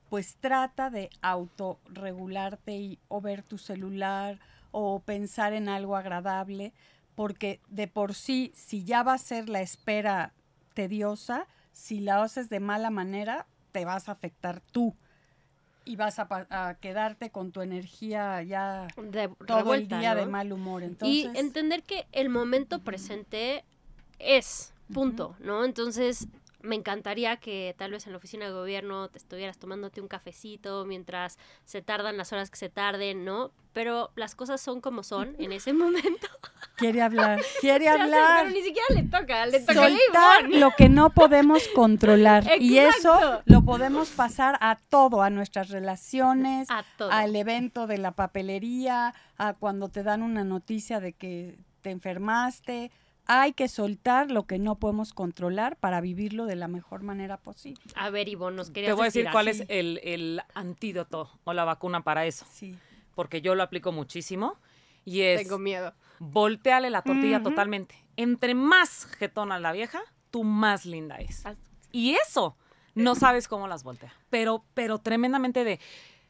pues 0.09 0.37
trata 0.39 0.89
de 0.89 1.09
autorregularte 1.21 2.75
y 2.77 2.99
o 3.07 3.21
ver 3.21 3.43
tu 3.43 3.57
celular 3.57 4.39
o 4.71 4.99
pensar 4.99 5.53
en 5.53 5.69
algo 5.69 5.95
agradable, 5.95 6.73
porque 7.15 7.59
de 7.69 7.87
por 7.87 8.13
sí, 8.13 8.51
si 8.55 8.83
ya 8.83 9.03
va 9.03 9.13
a 9.13 9.17
ser 9.17 9.49
la 9.49 9.61
espera 9.61 10.33
tediosa, 10.73 11.47
si 11.71 11.99
la 11.99 12.23
haces 12.23 12.49
de 12.49 12.59
mala 12.59 12.89
manera, 12.89 13.47
te 13.71 13.85
vas 13.85 14.09
a 14.09 14.13
afectar 14.13 14.61
tú. 14.71 14.95
Y 15.85 15.95
vas 15.95 16.19
a, 16.19 16.27
a 16.49 16.75
quedarte 16.75 17.31
con 17.31 17.51
tu 17.51 17.61
energía 17.61 18.43
ya 18.43 18.87
De- 18.97 19.27
todo 19.27 19.57
revuelta, 19.57 19.95
el 19.95 20.01
día 20.01 20.15
de 20.15 20.25
mal 20.27 20.51
humor. 20.51 20.83
Entonces, 20.83 21.31
Y 21.33 21.37
entender 21.37 21.83
que 21.83 22.05
el 22.11 22.29
momento 22.29 22.79
presente 22.79 23.63
es, 24.19 24.73
punto, 24.93 25.35
¿no? 25.39 25.65
Entonces, 25.65 26.27
me 26.61 26.75
encantaría 26.75 27.37
que 27.37 27.73
tal 27.77 27.91
vez 27.91 28.05
en 28.05 28.11
la 28.13 28.17
oficina 28.17 28.45
de 28.45 28.51
gobierno 28.51 29.07
te 29.09 29.17
estuvieras 29.17 29.57
tomándote 29.57 30.01
un 30.01 30.07
cafecito 30.09 30.85
mientras 30.85 31.37
se 31.63 31.81
tardan 31.81 32.17
las 32.17 32.33
horas 32.33 32.49
que 32.51 32.57
se 32.57 32.69
tarden, 32.69 33.23
¿no? 33.23 33.51
Pero 33.71 34.11
las 34.15 34.35
cosas 34.35 34.59
son 34.59 34.81
como 34.81 35.03
son 35.03 35.35
en 35.39 35.51
ese 35.53 35.71
momento. 35.83 36.27
quiere 36.75 37.01
hablar, 37.01 37.39
quiere 37.61 37.85
sé, 37.85 37.89
hablar. 37.91 38.39
pero 38.43 38.49
ni 38.55 38.61
siquiera 38.61 38.87
le 38.93 39.03
toca, 39.03 39.45
le 39.45 39.59
toca 39.61 39.73
soltar 39.73 40.41
Ivonne. 40.45 40.59
lo 40.59 40.71
que 40.77 40.89
no 40.89 41.09
podemos 41.11 41.67
controlar. 41.69 42.43
Y 42.59 42.77
eso 42.79 43.41
lo 43.45 43.63
podemos 43.63 44.09
pasar 44.09 44.57
a 44.59 44.75
todo, 44.89 45.21
a 45.21 45.29
nuestras 45.29 45.69
relaciones, 45.69 46.69
A 46.69 46.83
todo. 46.97 47.11
al 47.11 47.35
evento 47.35 47.87
de 47.87 47.97
la 47.99 48.11
papelería, 48.11 49.13
a 49.37 49.53
cuando 49.53 49.87
te 49.89 50.03
dan 50.03 50.23
una 50.23 50.43
noticia 50.43 50.99
de 50.99 51.13
que 51.13 51.57
te 51.81 51.91
enfermaste. 51.91 52.91
Hay 53.31 53.53
que 53.53 53.67
soltar 53.67 54.31
lo 54.31 54.47
que 54.47 54.57
no 54.57 54.79
podemos 54.79 55.13
controlar 55.13 55.75
para 55.75 56.01
vivirlo 56.01 56.45
de 56.47 56.55
la 56.55 56.67
mejor 56.67 57.03
manera 57.03 57.37
posible. 57.37 57.79
A 57.95 58.09
ver, 58.09 58.27
Ivonne, 58.27 58.57
nos 58.57 58.71
querías 58.71 58.89
Te 58.89 58.93
voy 58.93 59.03
a 59.03 59.05
decir 59.05 59.27
cuál 59.31 59.49
así. 59.49 59.61
es 59.61 59.65
el, 59.69 59.99
el 60.03 60.41
antídoto 60.55 61.29
o 61.43 61.53
la 61.53 61.63
vacuna 61.63 62.01
para 62.03 62.25
eso. 62.25 62.47
Sí. 62.51 62.75
Porque 63.13 63.41
yo 63.43 63.53
lo 63.53 63.61
aplico 63.61 63.91
muchísimo. 63.91 64.57
Y 65.05 65.21
es 65.21 65.43
Tengo 65.43 65.59
miedo. 65.59 65.93
volteale 66.17 66.89
la 66.89 67.03
tortilla 67.03 67.43
totalmente. 67.43 67.95
Entre 68.17 68.55
más 68.55 69.05
jetona 69.19 69.59
la 69.59 69.73
vieja, 69.73 70.01
tú 70.31 70.43
más 70.43 70.87
linda 70.87 71.17
es. 71.17 71.43
Y 71.91 72.15
eso, 72.15 72.57
no 72.95 73.13
sabes 73.13 73.47
cómo 73.47 73.67
las 73.67 73.83
voltea. 73.83 74.11
Pero, 74.31 74.65
pero 74.73 74.97
tremendamente 74.97 75.63
de. 75.63 75.79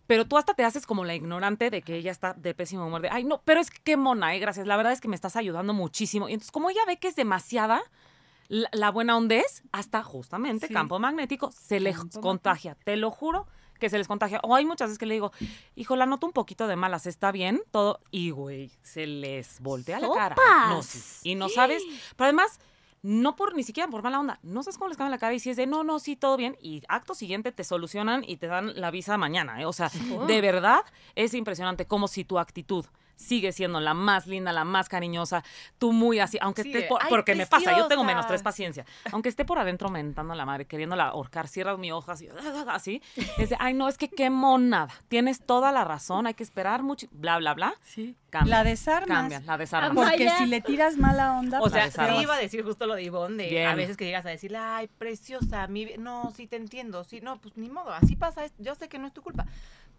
Pero 0.09 0.25
tú 0.25 0.39
hasta 0.39 0.55
te 0.55 0.63
haces 0.63 0.87
como 0.87 1.05
la 1.05 1.13
ignorante 1.13 1.69
de 1.69 1.83
que 1.83 1.95
ella 1.95 2.09
está 2.11 2.33
de 2.33 2.55
pésimo 2.55 2.87
humor. 2.87 3.03
De, 3.03 3.09
ay, 3.11 3.25
no, 3.25 3.43
pero 3.45 3.59
es 3.61 3.69
que 3.69 3.77
qué 3.83 3.95
mona, 3.95 4.33
eh, 4.33 4.39
gracias. 4.39 4.65
La 4.65 4.75
verdad 4.75 4.91
es 4.91 5.01
que 5.01 5.07
me 5.07 5.13
estás 5.13 5.35
ayudando 5.35 5.71
muchísimo. 5.75 6.27
Y 6.27 6.33
entonces, 6.33 6.51
como 6.51 6.71
ella 6.71 6.81
ve 6.87 6.97
que 6.97 7.09
es 7.09 7.15
demasiada, 7.15 7.79
la, 8.47 8.67
la 8.71 8.89
buena 8.89 9.15
onda 9.15 9.35
es, 9.35 9.61
hasta 9.71 10.01
justamente 10.01 10.65
Sí. 10.65 10.73
campo 10.73 10.97
magnético, 10.97 11.51
se 11.51 11.79
les 11.79 11.95
Campo 11.95 12.21
contagia. 12.21 12.75
Te 12.83 12.97
lo 12.97 13.11
juro 13.11 13.45
que 13.79 13.87
se 13.87 13.99
les 13.99 14.07
contagia. 14.07 14.39
O 14.41 14.55
hay 14.55 14.65
muchas 14.65 14.87
veces 14.89 14.97
que 14.97 15.05
le 15.05 15.13
digo, 15.13 15.31
hijo, 15.75 15.95
la 15.95 16.07
noto 16.07 16.25
un 16.25 16.33
poquito 16.33 16.65
de 16.65 16.75
malas, 16.75 17.05
¿está 17.05 17.31
bien? 17.31 17.61
Todo. 17.69 17.99
Y, 18.09 18.31
güey, 18.31 18.71
se 18.81 19.05
les 19.05 19.59
voltea 19.59 19.99
la 19.99 20.09
cara. 20.09 20.35
No, 20.69 20.81
sí. 20.81 20.97
¡Sopas! 20.97 21.19
Y 21.25 21.35
no 21.35 21.49
sabes. 21.49 21.83
Pero 22.15 22.25
además, 22.25 22.59
no 23.01 23.35
por 23.35 23.55
ni 23.55 23.63
siquiera 23.63 23.89
por 23.89 24.03
mala 24.03 24.19
onda. 24.19 24.39
No 24.43 24.63
sabes 24.63 24.77
cómo 24.77 24.89
les 24.89 24.97
cambia 24.97 25.11
la 25.11 25.17
cara 25.19 25.33
y 25.33 25.39
si 25.39 25.49
es 25.49 25.57
de 25.57 25.67
no, 25.67 25.83
no, 25.83 25.99
sí, 25.99 26.15
todo 26.15 26.37
bien. 26.37 26.57
Y 26.61 26.83
acto 26.87 27.15
siguiente 27.15 27.51
te 27.51 27.63
solucionan 27.63 28.23
y 28.27 28.37
te 28.37 28.47
dan 28.47 28.79
la 28.79 28.91
visa 28.91 29.17
mañana. 29.17 29.61
¿eh? 29.61 29.65
O 29.65 29.73
sea, 29.73 29.89
de 30.27 30.41
verdad 30.41 30.81
es 31.15 31.33
impresionante 31.33 31.85
como 31.85 32.07
si 32.07 32.23
tu 32.23 32.39
actitud 32.39 32.85
sigue 33.19 33.51
siendo 33.51 33.79
la 33.81 33.93
más 33.93 34.27
linda, 34.27 34.53
la 34.53 34.63
más 34.63 34.87
cariñosa, 34.87 35.43
tú 35.77 35.91
muy 35.91 36.19
así, 36.19 36.37
aunque 36.41 36.63
Sí, 36.63 36.69
estés 36.71 36.87
por, 36.87 37.01
ay, 37.03 37.09
porque 37.09 37.35
me 37.35 37.45
pasa, 37.45 37.71
yo 37.71 37.87
tengo 37.87 37.87
preciosa. 37.87 38.03
menos 38.05 38.27
tres 38.27 38.41
paciencia, 38.41 38.85
aunque 39.11 39.27
esté 39.29 39.43
por 39.43 39.59
adentro 39.59 39.89
mentando 39.89 40.33
a 40.33 40.35
la 40.37 40.45
madre, 40.45 40.65
queriéndola 40.65 41.09
ahorcar, 41.09 41.47
cierras 41.49 41.77
mi 41.77 41.91
hoja 41.91 42.13
así, 42.13 42.29
así, 42.69 43.01
es 43.37 43.49
de, 43.49 43.57
ay 43.59 43.73
no, 43.73 43.89
es 43.89 43.97
que 43.97 44.07
qué 44.07 44.29
monada, 44.29 44.93
tienes 45.09 45.41
toda 45.45 45.71
la 45.73 45.83
razón, 45.83 46.27
hay 46.27 46.33
que 46.33 46.43
esperar 46.43 46.81
mucho, 46.81 47.07
bla, 47.11 47.37
bla, 47.37 47.53
bla, 47.53 47.73
Sí. 47.83 48.15
Cambia, 48.29 48.57
la 48.57 48.63
desarmas. 48.63 49.07
cambia, 49.17 49.39
la 49.41 49.57
desarmas. 49.57 49.91
Porque 50.11 50.29
si 50.37 50.45
le 50.45 50.61
tiras 50.61 50.97
mala 50.97 51.39
onda, 51.39 51.57
O 51.57 51.61
pues 51.61 51.73
sea, 51.73 51.89
sí 51.89 52.21
iba 52.21 52.35
a 52.35 52.37
decir 52.37 52.63
justo 52.63 52.85
lo 52.85 52.93
de 52.93 53.01
Ivonne, 53.01 53.43
de 53.45 53.49
Bien. 53.49 53.67
a 53.67 53.73
veces 53.73 53.97
que 53.97 54.05
llegas 54.05 54.23
a 54.23 54.29
decirle, 54.29 54.59
ay, 54.59 54.87
preciosa, 54.87 55.65
mi... 55.65 55.85
no, 55.97 56.31
sí 56.37 56.45
te 56.45 56.55
entiendo, 56.55 57.03
sí, 57.03 57.21
no, 57.21 57.41
pues 57.41 57.57
ni 57.57 57.69
modo, 57.69 57.91
así 57.91 58.15
pasa, 58.15 58.43
yo 58.59 58.75
sé 58.75 58.87
que 58.87 58.99
no 58.99 59.07
es 59.07 59.13
tu 59.13 59.23
culpa. 59.23 59.47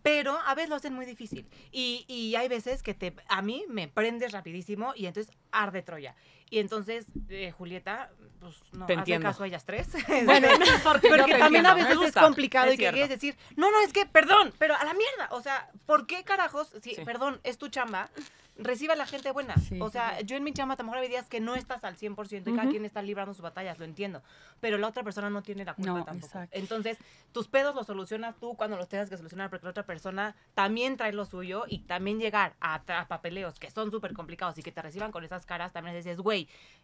Pero 0.02 0.38
a 0.46 0.54
veces 0.54 0.70
lo 0.70 0.76
hacen 0.76 0.94
muy 0.94 1.06
difícil. 1.06 1.46
Y, 1.72 2.04
y 2.08 2.34
hay 2.36 2.48
veces 2.48 2.82
que 2.82 2.94
te, 2.94 3.14
a 3.28 3.42
mí 3.42 3.64
me 3.68 3.88
prendes 3.88 4.32
rapidísimo 4.32 4.92
y 4.96 5.06
entonces 5.06 5.34
arde 5.52 5.82
Troya. 5.82 6.14
Y 6.50 6.58
entonces, 6.58 7.06
eh, 7.28 7.52
Julieta, 7.56 8.10
pues 8.40 8.56
no, 8.72 8.86
Te 8.86 8.94
entiendo. 8.94 9.28
caso 9.28 9.44
a 9.44 9.46
ellas 9.46 9.64
tres. 9.64 9.88
Bueno, 10.24 10.48
porque, 10.82 11.08
Porque 11.08 11.38
también 11.38 11.64
a 11.66 11.74
veces 11.74 11.96
es 12.02 12.12
complicado 12.14 12.68
es 12.68 12.74
y 12.74 12.78
que 12.78 12.90
quieres 12.90 13.08
decir, 13.08 13.36
no, 13.56 13.70
no, 13.70 13.80
es 13.80 13.92
que, 13.92 14.04
perdón, 14.06 14.52
pero 14.58 14.74
a 14.74 14.84
la 14.84 14.92
mierda. 14.94 15.28
O 15.30 15.40
sea, 15.42 15.70
¿por 15.86 16.06
qué 16.06 16.24
carajos? 16.24 16.72
Si, 16.82 16.94
Sí. 16.96 17.02
Perdón, 17.04 17.40
es 17.44 17.56
tu 17.58 17.68
chamba. 17.68 18.10
Reciba 18.56 18.92
a 18.92 18.96
la 18.96 19.06
gente 19.06 19.30
buena. 19.30 19.54
Sí. 19.56 19.78
O 19.80 19.88
sea, 19.88 20.20
yo 20.20 20.36
en 20.36 20.44
mi 20.44 20.52
chamba 20.52 20.74
a 20.74 20.76
lo 20.78 20.84
mejor 20.84 20.98
hay 20.98 21.08
días 21.08 21.26
que 21.28 21.40
no 21.40 21.54
estás 21.54 21.82
al 21.84 21.96
100% 21.96 22.42
y 22.42 22.50
cada 22.50 22.64
Ujú. 22.64 22.70
quien 22.72 22.84
está 22.84 23.00
librando 23.00 23.32
sus 23.32 23.40
batallas, 23.42 23.78
lo 23.78 23.86
entiendo. 23.86 24.22
Pero 24.60 24.76
la 24.76 24.88
otra 24.88 25.02
persona 25.02 25.30
no 25.30 25.42
tiene 25.42 25.64
la 25.64 25.72
culpa 25.74 25.90
No, 25.92 26.04
tampoco. 26.04 26.26
exacto. 26.26 26.58
Entonces, 26.58 26.98
tus 27.32 27.48
pedos 27.48 27.74
los 27.74 27.86
solucionas 27.86 28.36
tú 28.38 28.56
cuando 28.56 28.76
los 28.76 28.86
tengas 28.88 29.08
que 29.08 29.16
solucionar 29.16 29.48
porque 29.48 29.64
la 29.64 29.70
otra 29.70 29.84
persona 29.86 30.36
también 30.52 30.98
trae 30.98 31.12
lo 31.14 31.24
suyo 31.24 31.64
y 31.68 31.78
también 31.84 32.18
llegar 32.18 32.54
a, 32.60 32.82
a 32.86 33.08
papeleos 33.08 33.58
que 33.58 33.70
son 33.70 33.90
súper 33.90 34.12
complicados 34.12 34.58
y 34.58 34.62
que 34.62 34.72
te 34.72 34.82
reciban 34.82 35.10
con 35.10 35.24
esas 35.24 35.46
caras, 35.46 35.72
también 35.72 35.96
dices, 35.96 36.18
güey, 36.18 36.39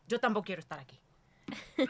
yo 0.07 0.19
tampoco 0.21 0.45
quiero 0.47 0.61
estar 0.61 0.79
aquí. 0.79 0.99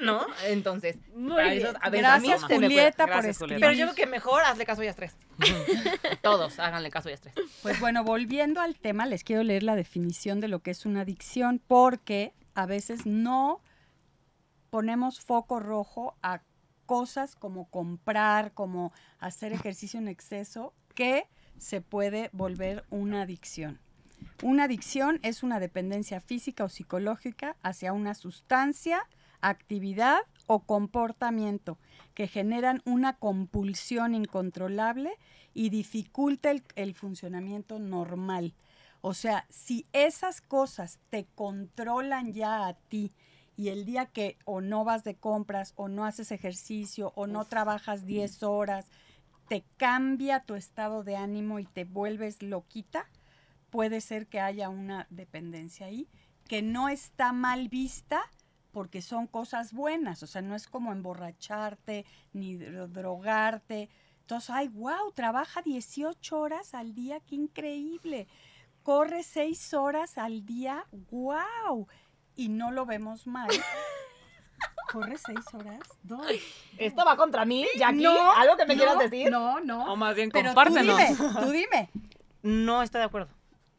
¿No? 0.02 0.26
Entonces, 0.44 0.96
Muy 1.14 1.36
para 1.36 1.50
bien. 1.52 1.66
eso, 1.66 1.78
a 1.80 1.88
ver, 1.88 2.04
a 2.04 2.18
mí 2.18 2.28
gracias 2.28 2.44
Julieta 2.44 3.04
por 3.04 3.14
Gracias, 3.14 3.36
escribir. 3.36 3.54
Julieta. 3.54 3.66
Pero 3.66 3.72
yo 3.72 3.84
creo 3.86 3.94
que 3.94 4.10
mejor 4.10 4.42
hazle 4.42 4.66
caso 4.66 4.82
a 4.82 4.84
ellas 4.84 4.96
tres. 4.96 5.16
Todos 6.22 6.58
háganle 6.58 6.90
caso 6.90 7.08
a 7.08 7.12
ellas 7.12 7.22
tres. 7.22 7.34
Pues 7.62 7.80
bueno, 7.80 8.04
volviendo 8.04 8.60
al 8.60 8.76
tema, 8.78 9.06
les 9.06 9.24
quiero 9.24 9.42
leer 9.42 9.62
la 9.62 9.74
definición 9.74 10.40
de 10.40 10.48
lo 10.48 10.60
que 10.60 10.72
es 10.72 10.84
una 10.84 11.02
adicción 11.02 11.62
porque 11.66 12.34
a 12.54 12.66
veces 12.66 13.06
no 13.06 13.62
ponemos 14.68 15.20
foco 15.20 15.58
rojo 15.58 16.16
a 16.22 16.42
cosas 16.84 17.34
como 17.34 17.70
comprar, 17.70 18.52
como 18.52 18.92
hacer 19.18 19.52
ejercicio 19.52 19.98
en 19.98 20.08
exceso, 20.08 20.74
que 20.94 21.26
se 21.58 21.80
puede 21.80 22.28
volver 22.32 22.84
una 22.90 23.22
adicción. 23.22 23.80
Una 24.42 24.64
adicción 24.64 25.18
es 25.22 25.42
una 25.42 25.60
dependencia 25.60 26.20
física 26.20 26.64
o 26.64 26.68
psicológica 26.68 27.56
hacia 27.62 27.94
una 27.94 28.14
sustancia, 28.14 29.08
actividad 29.40 30.18
o 30.46 30.60
comportamiento 30.60 31.78
que 32.14 32.28
generan 32.28 32.82
una 32.84 33.14
compulsión 33.14 34.14
incontrolable 34.14 35.12
y 35.54 35.70
dificulta 35.70 36.50
el, 36.50 36.62
el 36.74 36.94
funcionamiento 36.94 37.78
normal. 37.78 38.54
O 39.00 39.14
sea, 39.14 39.46
si 39.48 39.86
esas 39.92 40.42
cosas 40.42 40.98
te 41.08 41.26
controlan 41.34 42.34
ya 42.34 42.66
a 42.66 42.74
ti 42.74 43.12
y 43.56 43.68
el 43.68 43.86
día 43.86 44.04
que 44.04 44.36
o 44.44 44.60
no 44.60 44.84
vas 44.84 45.02
de 45.02 45.14
compras 45.14 45.72
o 45.76 45.88
no 45.88 46.04
haces 46.04 46.30
ejercicio 46.30 47.12
o 47.16 47.26
no 47.26 47.46
trabajas 47.46 48.04
10 48.04 48.42
horas, 48.42 48.86
te 49.48 49.64
cambia 49.78 50.40
tu 50.40 50.56
estado 50.56 51.04
de 51.04 51.16
ánimo 51.16 51.58
y 51.58 51.64
te 51.64 51.84
vuelves 51.84 52.42
loquita, 52.42 53.06
puede 53.70 54.00
ser 54.00 54.26
que 54.26 54.40
haya 54.40 54.68
una 54.68 55.06
dependencia 55.10 55.86
ahí 55.86 56.08
que 56.48 56.62
no 56.62 56.88
está 56.88 57.32
mal 57.32 57.68
vista 57.68 58.20
porque 58.72 59.00
son 59.02 59.26
cosas 59.26 59.72
buenas, 59.72 60.22
o 60.22 60.26
sea, 60.26 60.42
no 60.42 60.54
es 60.54 60.66
como 60.68 60.92
emborracharte 60.92 62.04
ni 62.32 62.56
dro- 62.58 62.86
drogarte. 62.88 63.88
Entonces, 64.20 64.50
ay, 64.50 64.68
wow, 64.68 65.12
trabaja 65.14 65.62
18 65.62 66.38
horas 66.38 66.74
al 66.74 66.94
día, 66.94 67.20
qué 67.20 67.36
increíble. 67.36 68.28
Corre 68.82 69.22
6 69.22 69.72
horas 69.74 70.18
al 70.18 70.44
día, 70.44 70.84
wow. 71.10 71.88
Y 72.36 72.48
no 72.50 72.70
lo 72.70 72.84
vemos 72.86 73.26
mal. 73.26 73.48
¿Corre 74.92 75.16
6 75.18 75.38
horas? 75.54 75.80
Dos. 76.02 76.26
¿Esto 76.78 77.04
va 77.04 77.16
contra 77.16 77.44
mí, 77.44 77.66
Jackie? 77.76 78.02
No, 78.02 78.30
¿Algo 78.32 78.56
que 78.56 78.66
me 78.66 78.74
no, 78.76 78.82
quieras 78.84 78.98
decir? 78.98 79.30
No, 79.30 79.58
no. 79.60 79.92
O 79.92 79.96
más 79.96 80.14
bien, 80.14 80.30
Pero 80.30 80.50
tú 80.50 80.54
compártenos. 80.54 80.98
dime, 80.98 81.16
tú 81.40 81.50
dime. 81.50 81.90
No 82.42 82.82
estoy 82.82 83.00
de 83.00 83.04
acuerdo. 83.06 83.28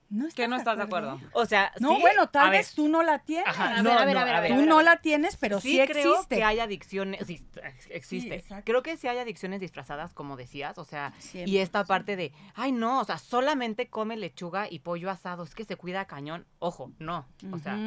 ¿No 0.10 0.28
Que 0.30 0.48
no 0.48 0.56
estás 0.56 0.78
de 0.78 0.84
acuerdo. 0.84 1.20
O 1.34 1.46
sea, 1.46 1.74
No, 1.80 1.96
sí, 1.96 2.02
bueno, 2.02 2.30
tal 2.30 2.50
ver, 2.50 2.60
vez 2.60 2.74
tú 2.74 2.88
no 2.88 3.04
la 3.04 3.20
tienes. 3.20 3.48
Ajá, 3.48 3.80
A 3.80 3.84
no, 3.84 3.89
ver, 3.89 3.98
a 4.00 4.06
ver, 4.06 4.15
no, 4.15 4.22
a 4.22 4.26
ver, 4.26 4.36
a 4.36 4.40
ver, 4.40 4.50
tú 4.52 4.54
a 4.56 4.58
ver, 4.60 4.67
no 4.69 4.81
la 4.81 4.98
tienes, 5.02 5.36
pero 5.36 5.60
sí, 5.60 5.79
creo 5.86 6.13
existe. 6.13 6.38
que 6.38 6.44
hay 6.46 6.60
adicciones, 6.62 7.27
sí, 7.27 7.46
ex- 7.62 7.88
existe. 7.92 8.44
creo 8.63 8.81
que 8.84 8.96
sí 8.96 9.08
hay 9.10 9.17
adicciones 9.17 9.60
disfrazadas, 9.60 10.13
como 10.13 10.38
decías, 10.38 10.77
o 10.77 10.86
sea, 10.86 11.13
Siempre, 11.19 11.52
y 11.52 11.58
esta 11.58 11.84
sí. 11.84 11.88
parte 11.90 12.15
de, 12.15 12.31
ay 12.56 12.71
no, 12.71 13.02
o 13.02 13.04
sea, 13.04 13.17
solamente 13.17 13.90
come 13.90 14.15
lechuga 14.15 14.67
y 14.71 14.79
pollo 14.79 15.10
asado, 15.10 15.44
es 15.44 15.54
que 15.54 15.65
se 15.65 15.75
cuida 15.75 16.06
cañón. 16.06 16.46
Ojo, 16.60 16.92
no, 17.00 17.27
o 17.52 17.60
sea, 17.60 17.77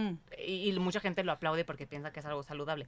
y 0.46 0.72
mucha 0.78 1.00
gente 1.00 1.24
lo 1.24 1.32
aplaude 1.32 1.64
porque 1.64 1.86
piensa 1.86 2.12
que 2.12 2.20
es 2.20 2.26
algo 2.26 2.42
saludable. 2.42 2.86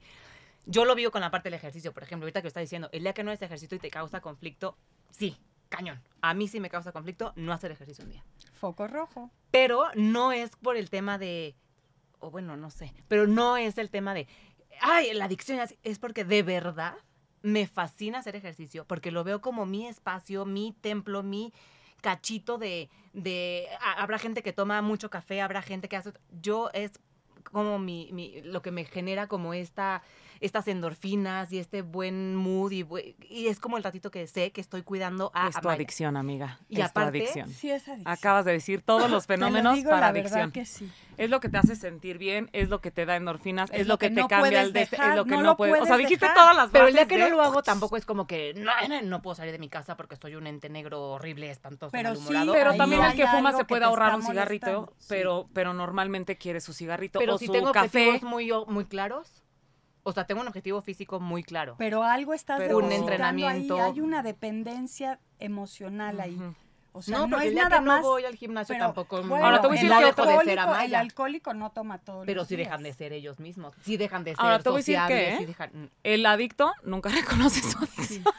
Yo 0.65 0.85
lo 0.85 0.93
vivo 0.95 1.09
con 1.11 1.21
la 1.21 1.31
parte 1.31 1.47
del 1.49 1.55
ejercicio, 1.55 1.91
por 1.91 2.03
ejemplo, 2.03 2.25
ahorita 2.25 2.41
que 2.41 2.47
está 2.47 2.59
diciendo, 2.59 2.87
el 2.93 3.01
día 3.03 3.13
que 3.13 3.23
no 3.23 3.31
haces 3.31 3.41
ejercicio 3.47 3.75
y 3.77 3.79
te 3.79 3.89
causa 3.89 4.21
conflicto, 4.21 4.77
sí, 5.09 5.35
cañón. 5.69 6.01
A 6.21 6.33
mí 6.35 6.47
sí 6.47 6.59
me 6.61 6.69
causa 6.69 6.91
conflicto 6.93 7.33
no 7.35 7.51
hacer 7.51 7.71
ejercicio 7.71 8.05
un 8.05 8.11
día. 8.11 8.23
Foco 8.63 8.87
rojo. 8.87 9.29
Pero 9.51 9.87
no 9.93 10.31
es 10.31 10.55
por 10.55 10.77
el 10.77 10.89
tema 10.89 11.17
de, 11.17 11.53
o 12.19 12.31
bueno, 12.31 12.55
no 12.55 12.69
sé, 12.69 12.93
pero 13.09 13.27
no 13.27 13.57
es 13.57 13.77
el 13.77 13.89
tema 13.89 14.13
de, 14.13 14.25
ay, 14.79 15.13
la 15.13 15.25
adicción, 15.25 15.59
así", 15.59 15.77
es 15.83 15.99
porque 15.99 16.23
de 16.23 16.43
verdad 16.43 16.95
me 17.41 17.67
fascina 17.67 18.19
hacer 18.19 18.37
ejercicio, 18.37 18.85
porque 18.85 19.11
lo 19.11 19.25
veo 19.25 19.41
como 19.41 19.65
mi 19.65 19.85
espacio, 19.85 20.45
mi 20.45 20.71
templo, 20.79 21.23
mi 21.23 21.51
cachito 21.99 22.57
de, 22.57 22.89
de 23.11 23.67
habrá 23.97 24.17
gente 24.17 24.41
que 24.43 24.53
toma 24.53 24.81
mucho 24.81 25.09
café, 25.09 25.41
habrá 25.41 25.61
gente 25.61 25.89
que 25.89 25.97
hace, 25.97 26.13
yo 26.41 26.69
es 26.73 26.93
como 27.51 27.79
mi- 27.79 28.09
lo 28.43 28.61
que 28.61 28.71
me 28.71 28.85
genera 28.85 29.27
como 29.27 29.53
esta, 29.53 30.03
estas 30.43 30.67
endorfinas 30.67 31.51
y 31.51 31.59
este 31.59 31.81
buen 31.81 32.35
mood 32.35 32.71
y, 32.71 32.83
bue- 32.83 33.15
y 33.29 33.47
es 33.47 33.59
como 33.59 33.77
el 33.77 33.83
ratito 33.83 34.11
que 34.11 34.27
sé 34.27 34.51
que 34.51 34.61
estoy 34.61 34.83
cuidando 34.83 35.31
a 35.33 35.47
es 35.47 35.53
tu 35.55 35.59
Amaya. 35.61 35.75
adicción, 35.75 36.17
amiga. 36.17 36.59
Y 36.69 36.75
es 36.75 36.79
tu 36.93 36.99
aparte, 36.99 37.19
adicción. 37.19 37.49
Sí, 37.49 37.71
es 37.71 37.87
adicción. 37.87 38.11
Acabas 38.13 38.45
de 38.45 38.51
decir 38.51 38.81
todos 38.81 39.09
los 39.09 39.25
Te 39.25 39.37
lo 39.37 39.45
fenómenos 39.45 39.75
digo, 39.75 39.89
para 39.89 40.01
la 40.01 40.07
adicción. 40.07 40.51
que 40.51 40.65
sí. 40.65 40.91
Es 41.17 41.29
lo 41.29 41.39
que 41.39 41.47
te 41.49 41.57
hace 41.57 41.75
sentir 41.75 42.17
bien, 42.17 42.49
es 42.53 42.69
lo 42.69 42.81
que 42.81 42.89
te 42.91 43.05
da 43.05 43.15
endorfinas, 43.15 43.69
es, 43.71 43.87
lo 43.87 43.97
que, 43.97 44.09
te 44.09 44.21
no 44.21 44.27
cambia 44.27 44.61
el 44.63 44.73
de 44.73 44.81
este, 44.81 44.95
es 44.95 44.99
dejar, 45.01 45.15
lo 45.15 45.25
que 45.25 45.31
no 45.31 45.37
no, 45.37 45.43
lo 45.43 45.57
puedes. 45.57 45.81
O 45.81 45.85
sea, 45.85 45.95
dijiste 45.97 46.25
dejar. 46.25 46.37
todas 46.37 46.55
las 46.57 46.69
Pero 46.71 46.87
el 46.87 46.93
día 46.93 47.07
que 47.07 47.17
no 47.17 47.29
lo 47.29 47.41
hago 47.41 47.61
tampoco 47.63 47.97
es 47.97 48.05
como 48.05 48.25
que 48.27 48.53
no, 48.55 49.21
puedo 49.21 49.35
salir 49.35 49.51
de 49.51 49.59
mi 49.59 49.69
casa 49.69 49.95
porque 49.95 50.15
soy 50.15 50.35
un 50.35 50.47
ente 50.47 50.69
negro 50.69 51.11
horrible, 51.11 51.49
espantoso, 51.49 51.91
Pero 51.91 52.15
sí. 52.15 52.33
Pero 52.51 52.71
Ahí 52.71 52.77
también 52.77 53.03
el 53.03 53.13
que 53.15 53.27
fuma 53.27 53.53
se 53.53 53.63
puede 53.65 53.85
ahorrar 53.85 54.15
un 54.15 54.23
cigarrito, 54.23 54.93
sí. 54.97 55.05
pero, 55.07 55.47
pero 55.53 55.73
normalmente 55.73 56.37
quiere 56.37 56.59
su 56.61 56.73
cigarrito 56.73 57.19
Pero 57.19 57.35
o 57.35 57.37
si 57.37 57.45
su 57.45 57.51
tengo 57.51 57.71
café. 57.71 58.09
objetivos 58.09 58.67
muy 58.67 58.85
claros, 58.85 59.42
o 60.03 60.11
sea, 60.11 60.25
tengo 60.25 60.41
un 60.41 60.47
objetivo 60.47 60.81
físico 60.81 61.19
muy 61.19 61.43
claro. 61.43 61.75
Pero 61.77 62.03
algo 62.03 62.33
estás 62.33 62.59
Pero- 62.59 62.77
Un 62.77 62.91
entrenamiento. 62.91 63.75
ahí, 63.75 63.81
hay 63.93 64.01
una 64.01 64.21
dependencia 64.23 65.19
emocional 65.39 66.19
ahí. 66.19 66.37
O 66.95 67.01
sea, 67.01 67.17
no, 67.17 67.23
no, 67.25 67.31
porque 67.37 67.45
es 67.47 67.51
el 67.53 67.57
nada 67.57 67.79
que 67.79 67.85
más. 67.85 68.01
no 68.03 68.07
voy 68.09 68.23
al 68.25 68.35
gimnasio 68.35 68.75
pero, 68.75 68.85
tampoco. 68.85 69.23
bueno, 69.23 69.43
Ahora 69.45 69.61
te 69.61 69.67
voy 69.67 69.77
a 69.77 69.81
el 69.81 69.87
decir 69.87 70.03
que 70.03 70.09
otro- 70.11 70.25
dejo 70.27 70.39
de 70.39 70.45
ser 70.45 70.59
alcohólico, 70.59 70.79
el 70.79 70.83
Amaya. 70.85 70.99
alcohólico 70.99 71.53
no 71.55 71.71
toma 71.71 71.97
todos 71.97 72.25
Pero 72.27 72.41
los 72.41 72.47
sí 72.47 72.55
días. 72.55 72.67
dejan 72.67 72.83
de 72.83 72.93
ser 72.93 73.13
ellos 73.13 73.39
mismos. 73.39 73.73
Sí 73.83 73.97
dejan 73.97 74.23
de 74.23 74.31
ser 74.35 74.41
Ahora 74.45 74.59
te 74.59 74.69
voy 74.69 74.75
a 74.75 74.77
decir 74.79 74.99
que, 75.07 75.35
sí 75.39 75.45
dejan- 75.45 75.89
El 76.03 76.25
adicto 76.27 76.71
nunca 76.83 77.09
reconoce 77.49 77.61
su 77.61 77.77
adicción. 77.79 78.23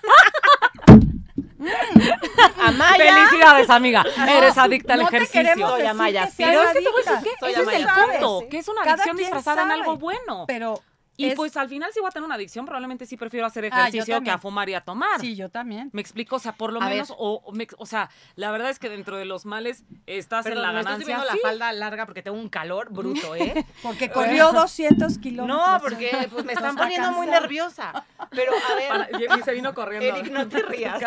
Amaya. 2.63 2.97
Felicidades, 2.97 3.71
amiga. 3.71 4.05
Eres 4.29 4.57
adicta 4.59 4.95
al 4.95 5.01
no 5.01 5.09
te 5.09 5.17
ejercicio. 5.17 5.43
queremos 5.43 5.71
Soy 5.71 5.87
Amaya, 5.87 6.29
Pero 6.37 6.63
es 6.63 6.73
que 6.73 6.81
te 6.81 6.91
voy 6.91 7.03
a 7.07 7.13
decir 7.15 7.33
que 7.41 7.51
ese 7.51 7.61
es 7.63 7.69
el 7.69 7.89
Amaya. 7.89 8.13
punto, 8.21 8.41
Sí. 8.43 8.49
que 8.49 8.59
es 8.59 8.69
una 8.69 8.83
adicción 8.83 9.17
disfrazada 9.17 9.63
en 9.65 9.71
algo 9.73 9.97
bueno. 9.97 10.45
Pero 10.47 10.81
y 11.17 11.27
es- 11.27 11.35
pues 11.35 11.57
al 11.57 11.69
final 11.69 11.93
si 11.93 12.01
voy 12.01 12.09
a 12.09 12.11
tener 12.11 12.25
una 12.27 12.35
adicción, 12.35 12.65
probablemente 12.65 13.07
sí 13.07 13.17
prefiero 13.17 13.47
hacer 13.47 13.65
Ah, 13.67 13.89
ejercicio 13.89 14.23
que 14.23 14.31
a 14.31 14.39
fumar 14.39 14.69
y 14.69 14.75
a 14.75 14.81
tomar. 14.81 15.21
sí, 15.21 15.37
yo 15.37 15.49
también. 15.49 15.91
Me 15.93 16.01
explico, 16.01 16.37
o 16.37 16.39
sea, 16.39 16.53
por 16.53 16.73
lo 16.73 16.81
A 16.83 16.89
menos, 16.89 17.11
o, 17.11 17.41
o 17.45 17.53
me- 17.53 17.67
o 17.79 17.87
sea, 17.87 18.11
la 18.37 18.51
verdad 18.51 18.71
es 18.71 18.79
que 18.79 18.89
dentro 18.89 19.17
de 19.17 19.25
los 19.25 19.47
males 19.47 19.85
estás 20.07 20.47
en 20.47 20.61
la 20.61 20.73
me 20.73 20.81
estoy 20.81 20.93
ganancia. 21.05 21.21
sí. 21.21 21.27
la 21.43 21.49
falda 21.49 21.73
larga 21.73 22.07
porque 22.07 22.23
tengo 22.23 22.37
un 22.39 22.49
calor 22.49 22.93
bruto, 22.93 23.35
¿eh? 23.37 23.65
Porque 23.83 24.11
corrió 24.11 24.53
200 24.53 25.19
kilómetros. 25.19 25.59
No, 25.67 25.81
porque 25.81 26.29
pues, 26.31 26.45
me 26.45 26.53
están 26.53 26.71
Está 26.71 26.83
poniendo 26.83 27.13
muy 27.13 27.27
nerviosa. 27.27 28.05
Pero 28.31 28.53
a 28.53 28.75
ver, 28.75 28.89
Para- 28.89 29.37
y, 29.39 29.43
se 29.43 29.53
vino 29.53 29.75
corriendo. 29.75 30.17
Eric, 30.19 30.33
no 30.33 30.49
te 30.49 30.63
rías. 30.63 31.01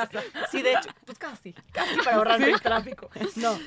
Sí, 0.51 0.61
de 0.61 0.73
hecho, 0.73 0.89
pues 1.05 1.17
casi, 1.17 1.53
casi 1.71 1.95
para 1.97 2.15
ahorrarme 2.17 2.45
el 2.51 2.61
tráfico. 2.61 3.09
No, 3.35 3.57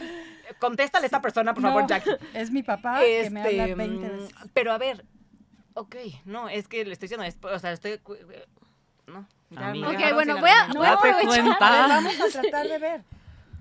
contéstale 0.59 1.05
a 1.05 1.07
esta 1.07 1.21
persona, 1.21 1.55
por 1.55 1.63
favor, 1.63 1.87
Jackie. 1.87 2.11
Es 2.35 2.51
mi 2.51 2.63
papá 2.63 3.01
que 3.01 3.29
me 3.31 3.41
habla 3.43 3.65
Este, 3.65 3.75
20 3.75 4.07
mm, 4.09 4.13
veces. 4.19 4.35
Pero 4.55 4.73
a 4.73 4.79
ver, 4.79 5.05
ok, 5.75 5.97
no, 6.25 6.49
es 6.49 6.69
que 6.69 6.85
le 6.85 6.93
estoy 6.93 7.07
diciendo, 7.09 7.25
es- 7.25 7.39
o 7.43 7.59
sea, 7.59 7.73
estoy... 7.73 7.99
cu- 7.99 8.17
No, 9.07 9.27
ya 9.51 9.69
Amiga. 9.69 9.89
Ok, 9.91 10.15
bueno, 10.15 10.39
voy 10.39 10.51
a- 10.51 10.67
voy 10.73 10.87
a 10.87 10.93
aprovechar. 10.93 11.45
Vamos 11.61 12.15
a 12.21 12.41
tratar 12.41 12.69
de 12.69 12.79
ver. 12.79 13.03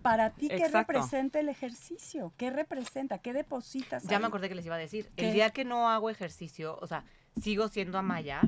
Para 0.01 0.29
ti, 0.29 0.47
¿qué 0.47 0.55
Exacto. 0.57 0.93
representa 0.93 1.39
el 1.39 1.49
ejercicio? 1.49 2.31
¿Qué 2.37 2.49
representa? 2.51 3.17
¿Qué 3.17 3.33
depositas? 3.33 4.03
Ya 4.03 4.15
ahí? 4.17 4.21
me 4.21 4.27
acordé 4.27 4.47
que 4.47 4.55
les 4.55 4.65
iba 4.65 4.75
a 4.75 4.79
decir. 4.79 5.09
¿Qué? 5.15 5.27
El 5.27 5.33
día 5.33 5.49
que 5.49 5.65
no 5.65 5.89
hago 5.89 6.09
ejercicio, 6.09 6.77
o 6.81 6.87
sea, 6.87 7.03
sigo 7.41 7.67
siendo 7.67 7.97
Amaya 7.97 8.41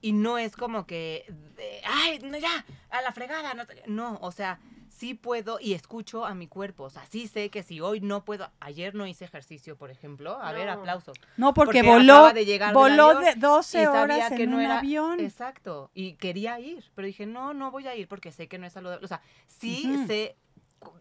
y 0.00 0.12
no 0.12 0.38
es 0.38 0.56
como 0.56 0.86
que, 0.86 1.24
de, 1.56 1.80
ay, 1.84 2.18
no, 2.20 2.36
ya, 2.38 2.64
a 2.90 3.00
la 3.02 3.12
fregada. 3.12 3.54
No, 3.54 3.66
te-". 3.66 3.82
no, 3.86 4.18
o 4.22 4.32
sea, 4.32 4.58
sí 5.00 5.14
puedo 5.14 5.58
y 5.60 5.72
escucho 5.72 6.26
a 6.26 6.34
mi 6.34 6.46
cuerpo. 6.46 6.84
O 6.84 6.90
sea, 6.90 7.02
sí 7.10 7.26
sé 7.26 7.48
que 7.48 7.62
si 7.62 7.80
hoy 7.80 8.00
no 8.02 8.22
puedo, 8.24 8.50
ayer 8.60 8.94
no 8.94 9.06
hice 9.06 9.24
ejercicio, 9.24 9.74
por 9.76 9.90
ejemplo. 9.90 10.38
A 10.40 10.52
ver, 10.52 10.68
aplausos. 10.68 11.16
No, 11.38 11.54
porque, 11.54 11.78
Porque 11.82 11.88
voló, 11.90 12.26
acaba 12.26 12.32
de 12.34 12.72
voló 12.74 13.18
de 13.20 13.34
12 13.34 13.80
y 13.80 13.84
sabía 13.86 14.02
horas 14.02 14.32
que 14.32 14.42
en 14.42 14.50
no 14.50 14.56
un 14.58 14.62
era- 14.62 14.78
avión. 14.78 15.18
Exacto. 15.20 15.90
Y 15.94 16.12
quería 16.14 16.60
ir, 16.60 16.84
pero 16.94 17.06
dije, 17.06 17.24
no, 17.24 17.54
no 17.54 17.70
voy 17.70 17.86
a 17.88 17.96
ir 17.96 18.06
porque 18.08 18.30
sé 18.30 18.46
que 18.46 18.58
no 18.58 18.66
es 18.66 18.74
saludable. 18.74 19.02
O 19.04 19.08
sea, 19.08 19.22
sí 19.48 20.04
sé, 20.06 20.36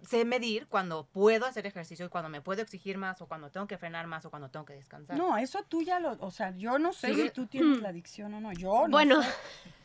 sé 0.08 0.26
medir 0.26 0.68
cuando 0.68 1.06
puedo 1.06 1.46
hacer 1.46 1.66
ejercicio 1.66 2.06
y 2.06 2.10
cuando 2.10 2.30
me 2.30 2.42
puedo 2.42 2.62
exigir 2.62 2.98
más 2.98 3.22
o 3.22 3.28
cuando 3.28 3.50
tengo 3.50 3.68
que 3.68 3.78
frenar 3.78 4.08
más 4.08 4.26
o 4.26 4.30
cuando 4.30 4.50
tengo 4.50 4.66
que 4.66 4.74
descansar. 4.74 5.18
No, 5.18 5.38
eso 5.38 5.64
tú 5.68 5.82
ya 5.82 6.00
lo, 6.00 6.18
o 6.20 6.32
sea, 6.32 6.56
yo 6.58 6.80
no 6.80 6.94
sé 6.94 7.14
si 7.16 7.30
tú 7.30 7.46
tienes 7.48 7.82
la 7.82 7.90
adicción 7.90 8.34
o 8.34 8.42
no, 8.42 8.52
yo 8.54 8.88
no 8.88 8.90
Bueno. 8.90 9.22
sé. 9.24 9.30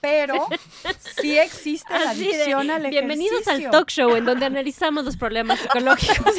pero 0.00 0.46
sí 1.20 1.38
existe 1.38 1.92
la 1.92 2.00
de, 2.00 2.06
adicción 2.08 2.70
al 2.70 2.86
Bienvenidos 2.88 3.40
ejercicio. 3.42 3.68
al 3.68 3.72
talk 3.72 3.88
show 3.90 4.16
en 4.16 4.24
donde 4.24 4.46
analizamos 4.46 5.04
los 5.04 5.16
problemas 5.16 5.60
psicológicos. 5.60 6.34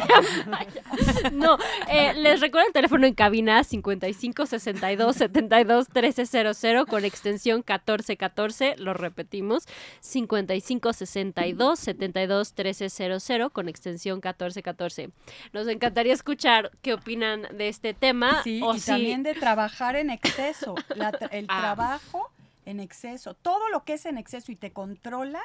no, 1.32 1.58
eh, 1.90 2.14
les 2.16 2.42
recuerdo 2.42 2.68
el 2.68 2.74
teléfono 2.74 3.08
en 3.08 3.14
cabina 3.14 3.64
55 3.64 4.46
62 4.46 5.16
72 5.16 5.88
1300 5.94 6.86
con 6.88 7.06
extensión 7.06 7.58
1414, 7.60 8.76
lo 8.78 8.94
repetimos, 8.94 9.66
55 10.02 10.94
62 10.94 11.80
72 11.80 12.54
1300 12.58 13.45
con 13.50 13.70
extensión 13.70 14.16
1414. 14.18 15.10
Nos 15.54 15.68
encantaría 15.68 16.14
escuchar 16.14 16.72
qué 16.82 16.94
opinan 16.94 17.44
de 17.58 17.68
este 17.70 17.94
tema 17.94 18.42
Sí, 18.44 18.62
o 18.64 18.76
y 18.76 18.80
si 18.80 18.92
también 18.92 19.24
de 19.24 19.34
trabajar 19.36 19.96
en 19.96 20.10
exceso, 20.10 20.76
la 20.96 21.12
tra- 21.12 21.30
el 21.32 21.46
Ah. 21.50 21.60
trabajo 21.62 22.32
en 22.66 22.80
exceso, 22.80 23.34
todo 23.36 23.70
lo 23.70 23.84
que 23.84 23.94
es 23.94 24.06
en 24.06 24.18
exceso 24.18 24.52
y 24.52 24.56
te 24.56 24.72
controla 24.72 25.40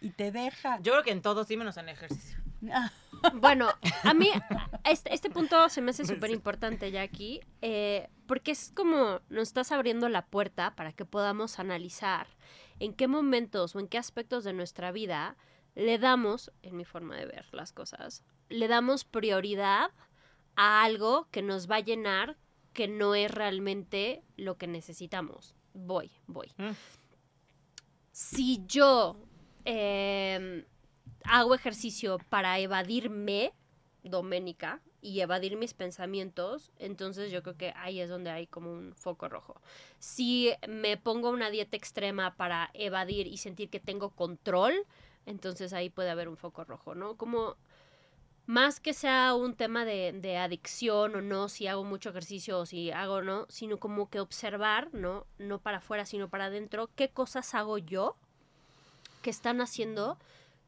y 0.00 0.10
te 0.10 0.32
deja. 0.32 0.78
Yo 0.82 0.92
creo 0.92 1.04
que 1.04 1.12
en 1.12 1.22
todo 1.22 1.44
sí 1.44 1.56
menos 1.56 1.76
en 1.76 1.88
ejercicio. 1.88 2.38
Bueno, 3.34 3.68
a 4.04 4.12
mí 4.14 4.30
este, 4.84 5.12
este 5.14 5.30
punto 5.30 5.68
se 5.70 5.80
me 5.80 5.90
hace 5.90 6.04
súper 6.04 6.30
importante, 6.30 6.90
Jackie, 6.92 7.40
eh, 7.62 8.08
porque 8.26 8.50
es 8.52 8.72
como 8.74 9.20
nos 9.30 9.48
estás 9.48 9.72
abriendo 9.72 10.08
la 10.10 10.26
puerta 10.26 10.74
para 10.76 10.92
que 10.92 11.04
podamos 11.06 11.58
analizar 11.58 12.26
en 12.78 12.92
qué 12.92 13.08
momentos 13.08 13.74
o 13.74 13.80
en 13.80 13.88
qué 13.88 13.96
aspectos 13.98 14.44
de 14.44 14.52
nuestra 14.52 14.92
vida 14.92 15.34
le 15.76 15.98
damos, 15.98 16.50
en 16.62 16.76
mi 16.76 16.84
forma 16.84 17.16
de 17.16 17.26
ver 17.26 17.46
las 17.52 17.72
cosas, 17.72 18.24
le 18.48 18.66
damos 18.66 19.04
prioridad 19.04 19.90
a 20.56 20.82
algo 20.82 21.28
que 21.30 21.42
nos 21.42 21.70
va 21.70 21.76
a 21.76 21.80
llenar 21.80 22.36
que 22.72 22.88
no 22.88 23.14
es 23.14 23.30
realmente 23.30 24.22
lo 24.36 24.56
que 24.56 24.66
necesitamos. 24.66 25.54
Voy, 25.74 26.10
voy. 26.26 26.52
Mm. 26.56 26.70
Si 28.10 28.64
yo 28.66 29.16
em, 29.64 30.64
hago 31.24 31.54
ejercicio 31.54 32.18
para 32.30 32.58
evadirme, 32.58 33.52
Doménica, 34.02 34.80
y 35.02 35.20
evadir 35.20 35.56
mis 35.56 35.74
pensamientos, 35.74 36.72
entonces 36.78 37.30
yo 37.30 37.42
creo 37.42 37.56
que 37.56 37.72
ahí 37.76 38.00
es 38.00 38.08
donde 38.08 38.30
hay 38.30 38.46
como 38.46 38.72
un 38.72 38.94
foco 38.94 39.28
rojo. 39.28 39.60
Si 39.98 40.52
me 40.68 40.96
pongo 40.96 41.30
una 41.30 41.50
dieta 41.50 41.76
extrema 41.76 42.34
para 42.36 42.70
evadir 42.74 43.26
y 43.26 43.36
sentir 43.36 43.68
que 43.68 43.78
tengo 43.78 44.10
control, 44.10 44.74
entonces 45.26 45.72
ahí 45.72 45.90
puede 45.90 46.10
haber 46.10 46.28
un 46.28 46.36
foco 46.36 46.64
rojo, 46.64 46.94
¿no? 46.94 47.16
Como 47.16 47.56
más 48.46 48.78
que 48.78 48.94
sea 48.94 49.34
un 49.34 49.54
tema 49.54 49.84
de, 49.84 50.38
adicción 50.38 51.16
o 51.16 51.20
no, 51.20 51.48
si 51.48 51.66
hago 51.66 51.82
mucho 51.82 52.10
ejercicio 52.10 52.60
o 52.60 52.66
si 52.66 52.92
hago 52.92 53.20
no, 53.20 53.46
sino 53.48 53.78
como 53.78 54.08
que 54.08 54.20
observar, 54.20 54.88
¿no? 54.94 55.26
No 55.38 55.58
para 55.58 55.78
afuera, 55.78 56.06
sino 56.06 56.28
para 56.28 56.46
adentro, 56.46 56.88
qué 56.94 57.08
cosas 57.08 57.54
hago 57.54 57.78
yo 57.78 58.16
que 59.22 59.30
están 59.30 59.60
haciendo 59.60 60.16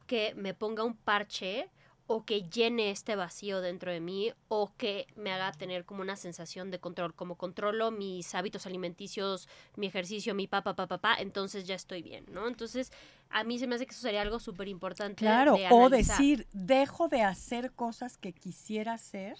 que 0.07 0.33
me 0.35 0.53
ponga 0.53 0.83
un 0.83 0.95
parche 0.97 1.69
o 2.11 2.25
que 2.25 2.41
llene 2.49 2.89
este 2.89 3.15
vacío 3.15 3.61
dentro 3.61 3.91
de 3.91 3.99
mí 3.99 4.33
o 4.47 4.71
que 4.77 5.05
me 5.15 5.31
haga 5.31 5.51
tener 5.51 5.85
como 5.85 6.01
una 6.01 6.15
sensación 6.15 6.71
de 6.71 6.79
control, 6.79 7.13
como 7.13 7.35
controlo 7.35 7.91
mis 7.91 8.33
hábitos 8.33 8.65
alimenticios, 8.65 9.47
mi 9.75 9.85
ejercicio, 9.85 10.33
mi 10.33 10.47
papá, 10.47 10.73
papá, 10.73 10.87
papá, 10.87 11.21
entonces 11.21 11.67
ya 11.67 11.75
estoy 11.75 12.01
bien, 12.01 12.25
¿no? 12.31 12.47
Entonces, 12.47 12.91
a 13.29 13.43
mí 13.43 13.59
se 13.59 13.67
me 13.67 13.75
hace 13.75 13.85
que 13.85 13.91
eso 13.91 14.01
sería 14.01 14.23
algo 14.23 14.39
súper 14.39 14.67
importante. 14.67 15.17
claro, 15.17 15.53
de 15.53 15.67
o 15.69 15.87
decir, 15.87 16.47
dejo 16.51 17.09
de 17.09 17.21
hacer 17.21 17.73
cosas 17.73 18.17
que 18.17 18.33
quisiera 18.33 18.93
hacer 18.93 19.37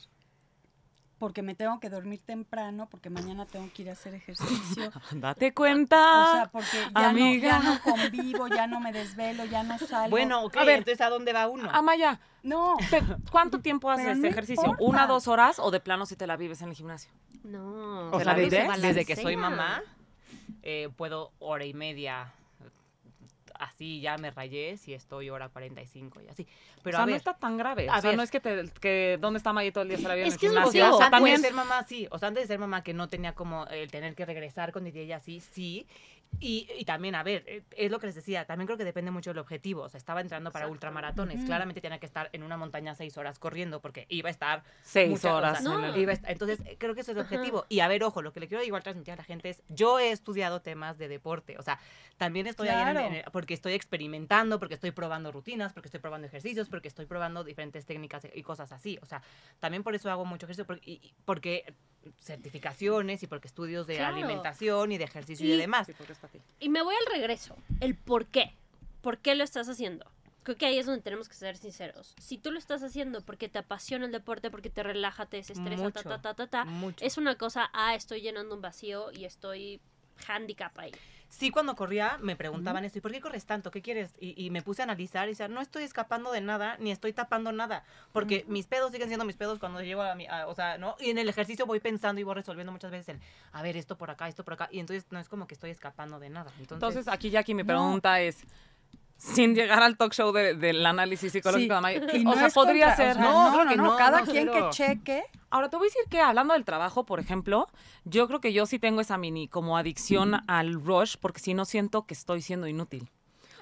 porque 1.19 1.41
me 1.41 1.53
tengo 1.53 1.79
que 1.79 1.89
dormir 1.89 2.21
temprano, 2.25 2.87
porque 2.89 3.09
mañana 3.09 3.45
tengo 3.45 3.69
que 3.73 3.83
ir 3.83 3.89
a 3.89 3.93
hacer 3.93 4.15
ejercicio. 4.15 4.91
Date 5.11 5.49
O 5.49 5.53
cuenta. 5.53 6.31
sea, 6.31 6.49
porque 6.51 6.77
ya, 6.95 7.09
amiga. 7.09 7.59
No, 7.59 7.63
ya 7.63 7.69
no 7.69 7.81
convivo, 7.83 8.47
ya 8.47 8.67
no 8.67 8.79
me 8.79 8.91
desvelo, 8.91 9.45
ya 9.45 9.63
no 9.63 9.77
salgo. 9.77 10.09
Bueno, 10.11 10.43
ok, 10.43 10.57
A 10.57 10.63
ver. 10.63 10.79
entonces 10.79 11.01
¿a 11.01 11.09
dónde 11.09 11.33
va 11.33 11.47
uno? 11.47 11.69
Amaya, 11.71 12.19
no, 12.41 12.77
¿cuánto 13.31 13.59
tiempo 13.59 13.91
haces 13.91 14.23
ejercicio? 14.23 14.63
importa. 14.63 14.83
¿Una, 14.83 15.07
dos 15.07 15.27
horas 15.27 15.59
o 15.59 15.69
de 15.71 15.79
plano 15.79 16.05
si 16.05 16.15
te 16.15 16.25
la 16.25 16.37
vives 16.37 16.61
en 16.61 16.69
el 16.69 16.75
gimnasio? 16.75 17.11
No. 17.43 18.09
O 18.11 18.17
¿Se 18.19 18.23
sea, 18.23 18.33
la 18.33 18.39
desde, 18.39 18.61
vives? 18.63 18.81
desde 18.81 19.05
que 19.05 19.15
soy 19.15 19.35
mamá, 19.35 19.81
eh, 20.63 20.89
puedo 20.95 21.31
hora 21.39 21.65
y 21.65 21.73
media, 21.73 22.31
así 23.59 24.01
ya 24.01 24.17
me 24.17 24.31
rayé, 24.31 24.77
si 24.77 24.93
estoy 24.93 25.29
hora 25.29 25.49
45 25.49 26.21
y 26.21 26.27
así. 26.29 26.47
Pero 26.81 26.95
o 26.95 26.97
sea, 26.97 27.03
a 27.03 27.07
no 27.07 27.15
está 27.15 27.33
tan 27.35 27.57
grave. 27.57 27.89
a 27.89 27.97
o 27.97 28.01
sea, 28.01 28.09
ver. 28.09 28.17
no 28.17 28.23
es 28.23 28.31
que, 28.31 28.39
te, 28.39 28.65
que 28.81 29.17
dónde 29.19 29.37
está 29.37 29.53
Maya 29.53 29.71
todo 29.71 29.83
el 29.83 29.89
día 29.89 29.97
vive 29.97 30.27
Es 30.27 30.27
en 30.27 30.33
el 30.33 30.39
que 30.39 30.47
es 30.47 30.51
que 30.53 30.57
o 30.57 30.71
gimnasio. 30.71 30.97
sea, 30.97 31.07
antes 31.07 31.41
de 31.41 31.47
ser 31.47 31.53
mamá, 31.53 31.83
sí. 31.83 32.07
O 32.11 32.17
sea, 32.17 32.29
antes 32.29 32.43
de 32.43 32.47
ser 32.47 32.59
mamá 32.59 32.83
que 32.83 32.93
no 32.93 33.09
tenía 33.09 33.35
como 33.35 33.67
el 33.67 33.91
tener 33.91 34.15
que 34.15 34.25
regresar 34.25 34.71
con 34.71 34.87
ella, 34.87 35.19
sí, 35.19 35.39
sí. 35.39 35.85
Y, 36.41 36.69
y 36.77 36.85
también, 36.85 37.15
a 37.15 37.23
ver, 37.23 37.43
eh, 37.47 37.63
es 37.75 37.91
lo 37.91 37.99
que 37.99 38.05
les 38.05 38.15
decía, 38.15 38.45
también 38.45 38.65
creo 38.67 38.77
que 38.77 38.85
depende 38.85 39.11
mucho 39.11 39.31
del 39.31 39.39
objetivo. 39.39 39.81
O 39.81 39.89
sea, 39.89 39.97
estaba 39.97 40.21
entrando 40.21 40.51
para 40.51 40.65
Exacto. 40.65 40.73
ultramaratones. 40.73 41.37
Ujú. 41.37 41.45
Claramente 41.47 41.81
tenía 41.81 41.99
que 41.99 42.05
estar 42.05 42.29
en 42.31 42.43
una 42.43 42.55
montaña 42.55 42.95
seis 42.95 43.17
horas 43.17 43.39
corriendo 43.39 43.81
porque 43.81 44.05
iba 44.09 44.29
a 44.29 44.31
estar 44.31 44.63
Seis 44.83 45.09
muchas- 45.09 45.25
o 45.31 45.35
horas. 45.35 45.61
No. 45.63 45.97
iba 45.97 46.11
a 46.11 46.15
estar- 46.15 46.31
entonces, 46.31 46.59
eh, 46.65 46.77
creo 46.79 46.95
que 46.95 47.01
ese 47.01 47.11
es 47.11 47.17
el 47.17 47.23
Ajá. 47.25 47.35
objetivo. 47.35 47.65
Y 47.67 47.81
a 47.81 47.87
ver, 47.89 48.03
ojo, 48.05 48.21
lo 48.21 48.31
que 48.31 48.39
le 48.39 48.47
quiero 48.47 48.63
igual 48.63 48.83
transmitir 48.83 49.13
a 49.13 49.17
la 49.17 49.23
gente 49.23 49.49
es, 49.49 49.63
yo 49.67 49.99
he 49.99 50.11
estudiado 50.11 50.61
temas 50.61 50.97
de 50.97 51.09
deporte. 51.09 51.57
O 51.57 51.61
sea, 51.61 51.77
también 52.17 52.47
estoy 52.47 52.69
ahí 52.69 52.75
en- 52.87 52.91
Claro. 52.95 53.15
en 53.15 53.23
porque 53.33 53.53
estoy 53.53 53.73
experimentando, 53.73 54.59
porque 54.59 54.75
estoy 54.75 54.91
probando 54.91 55.31
rutinas, 55.33 55.73
porque 55.73 55.87
estoy 55.87 55.99
probando 55.99 56.27
ejercicios, 56.27 56.69
porque 56.69 56.87
estoy 56.87 57.05
probando 57.05 57.43
diferentes 57.43 57.85
técnicas 57.85 58.25
y 58.33 58.43
cosas 58.43 58.71
así. 58.71 58.97
O 59.01 59.05
sea, 59.05 59.21
también 59.59 59.83
por 59.83 59.93
eso 59.95 60.09
hago 60.09 60.23
mucho 60.25 60.45
ejercicio, 60.45 60.65
porque, 60.65 60.89
y- 60.89 60.93
y- 61.03 61.13
porque 61.25 61.73
certificaciones 62.21 63.23
y 63.23 63.27
porque 63.27 63.47
estudios 63.47 63.87
de 63.87 63.95
Claro. 63.97 64.15
alimentación 64.15 64.91
y 64.91 64.97
de 64.97 65.03
ejercicio 65.03 65.45
y, 65.45 65.53
Y- 65.53 65.57
demás. 65.57 65.87
Sí, 65.87 65.93
Y 66.59 66.69
me 66.69 66.81
voy 66.81 66.95
al 66.95 67.13
regreso. 67.13 67.55
El 67.79 67.95
por 67.95 68.25
qué. 68.25 68.53
¿Por 69.01 69.17
qué 69.19 69.35
lo 69.35 69.43
estás 69.43 69.69
haciendo? 69.69 70.05
Creo 70.43 70.57
que 70.57 70.65
ahí 70.65 70.79
es 70.79 70.85
donde 70.85 71.01
tenemos 71.01 71.29
que 71.29 71.35
ser 71.35 71.57
sinceros. 71.57 72.15
Si 72.19 72.37
tú 72.37 72.51
lo 72.51 72.59
estás 72.59 72.81
haciendo 72.81 73.21
porque 73.21 73.49
te 73.49 73.59
apasiona 73.59 74.05
el 74.05 74.11
deporte, 74.11 74.49
porque 74.49 74.69
te 74.69 74.83
relaja, 74.83 75.25
te 75.25 75.37
desestresa, 75.37 75.75
ta, 75.77 75.83
Mucho. 75.83 76.03
ta, 76.03 76.21
ta, 76.21 76.33
ta, 76.33 76.47
ta, 76.47 76.65
es 77.01 77.17
una 77.17 77.37
cosa, 77.37 77.69
ah, 77.73 77.93
estoy 77.95 78.21
llenando 78.21 78.55
un 78.55 78.61
vacío 78.61 79.11
y 79.11 79.25
estoy 79.25 79.79
handicap 80.27 80.77
ahí. 80.79 80.91
Sí, 81.29 81.51
cuando 81.51 81.75
corría 81.75 82.17
me 82.21 82.35
preguntaban 82.35 82.83
esto, 82.85 82.97
¿y 82.97 83.01
por 83.01 83.11
qué 83.11 83.21
corres 83.21 83.45
tanto? 83.45 83.69
¿Qué 83.69 83.81
quieres? 83.83 84.11
Y, 84.19 84.33
y 84.43 84.49
me 84.49 84.63
puse 84.63 84.81
a 84.81 84.85
analizar 84.85 85.27
y 85.27 85.31
decía, 85.31 85.47
no 85.47 85.61
estoy 85.61 85.83
escapando 85.83 86.31
de 86.31 86.41
nada, 86.41 86.75
ni 86.79 86.91
estoy 86.91 87.13
tapando 87.13 87.51
nada, 87.51 87.83
porque 88.11 88.45
mis 88.47 88.65
pedos 88.65 88.91
siguen 88.91 89.09
siendo 89.09 89.25
mis 89.25 89.37
pedos 89.37 89.59
cuando 89.59 89.79
llego 89.81 90.01
a 90.01 90.15
mi, 90.15 90.25
a- 90.25 90.47
o 90.47 90.55
sea, 90.55 90.77
¿no? 90.79 90.95
Y 90.99 91.11
en 91.11 91.19
el 91.19 91.29
ejercicio 91.29 91.67
voy 91.67 91.79
pensando 91.79 92.19
y 92.19 92.23
voy 92.23 92.33
resolviendo 92.33 92.71
muchas 92.71 92.89
veces 92.89 93.09
el, 93.09 93.21
a 93.51 93.61
ver, 93.61 93.77
esto 93.77 93.95
por 93.95 94.09
acá, 94.09 94.27
esto 94.27 94.43
por 94.43 94.53
acá, 94.55 94.69
y 94.71 94.79
entonces 94.79 95.05
no 95.11 95.19
es 95.19 95.29
como 95.29 95.45
que 95.45 95.53
estoy 95.53 95.69
escapando 95.69 96.19
de 96.19 96.29
nada. 96.29 96.49
Entonces, 96.59 96.71
Entonces, 96.73 97.07
aquí 97.07 97.29
Jackie, 97.29 97.53
mi 97.53 97.61
No. 97.63 97.67
pregunta 97.67 98.19
es, 98.21 98.43
sin 99.19 99.53
llegar 99.53 99.83
al 99.83 99.97
talk 99.97 100.13
show 100.13 100.31
de- 100.31 100.55
del 100.55 100.83
análisis 100.85 101.31
psicológico 101.31 101.73
Sí, 101.73 101.75
de 101.75 101.81
Maya, 101.81 102.01
y 102.17 102.21
o 102.25 102.29
no 102.29 102.33
sea, 102.35 102.49
podría 102.49 102.87
contra- 102.87 102.95
ser... 103.13 103.17
o 103.17 103.21
sea, 103.21 103.31
no, 103.31 103.51
no, 103.51 103.63
no, 103.65 103.69
que 103.69 103.77
no, 103.77 103.83
no, 103.83 103.95
cada 103.97 104.21
no, 104.21 104.31
quien 104.31 104.49
que 104.49 104.69
cheque. 104.71 105.23
Ahora 105.51 105.69
te 105.69 105.75
voy 105.77 105.85
a 105.87 105.89
decir 105.89 106.03
que 106.09 106.21
hablando 106.21 106.53
del 106.53 106.63
trabajo, 106.65 107.05
por 107.05 107.19
ejemplo, 107.19 107.67
yo 108.05 108.27
creo 108.27 108.39
que 108.39 108.53
yo 108.53 108.65
sí 108.65 108.79
tengo 108.79 109.01
esa 109.01 109.17
mini 109.17 109.47
como 109.47 109.77
adicción 109.77 110.41
al 110.47 110.73
rush 110.73 111.15
porque 111.19 111.39
si 111.39 111.53
no 111.53 111.65
siento 111.65 112.05
que 112.05 112.13
estoy 112.13 112.41
siendo 112.41 112.67
inútil. 112.67 113.09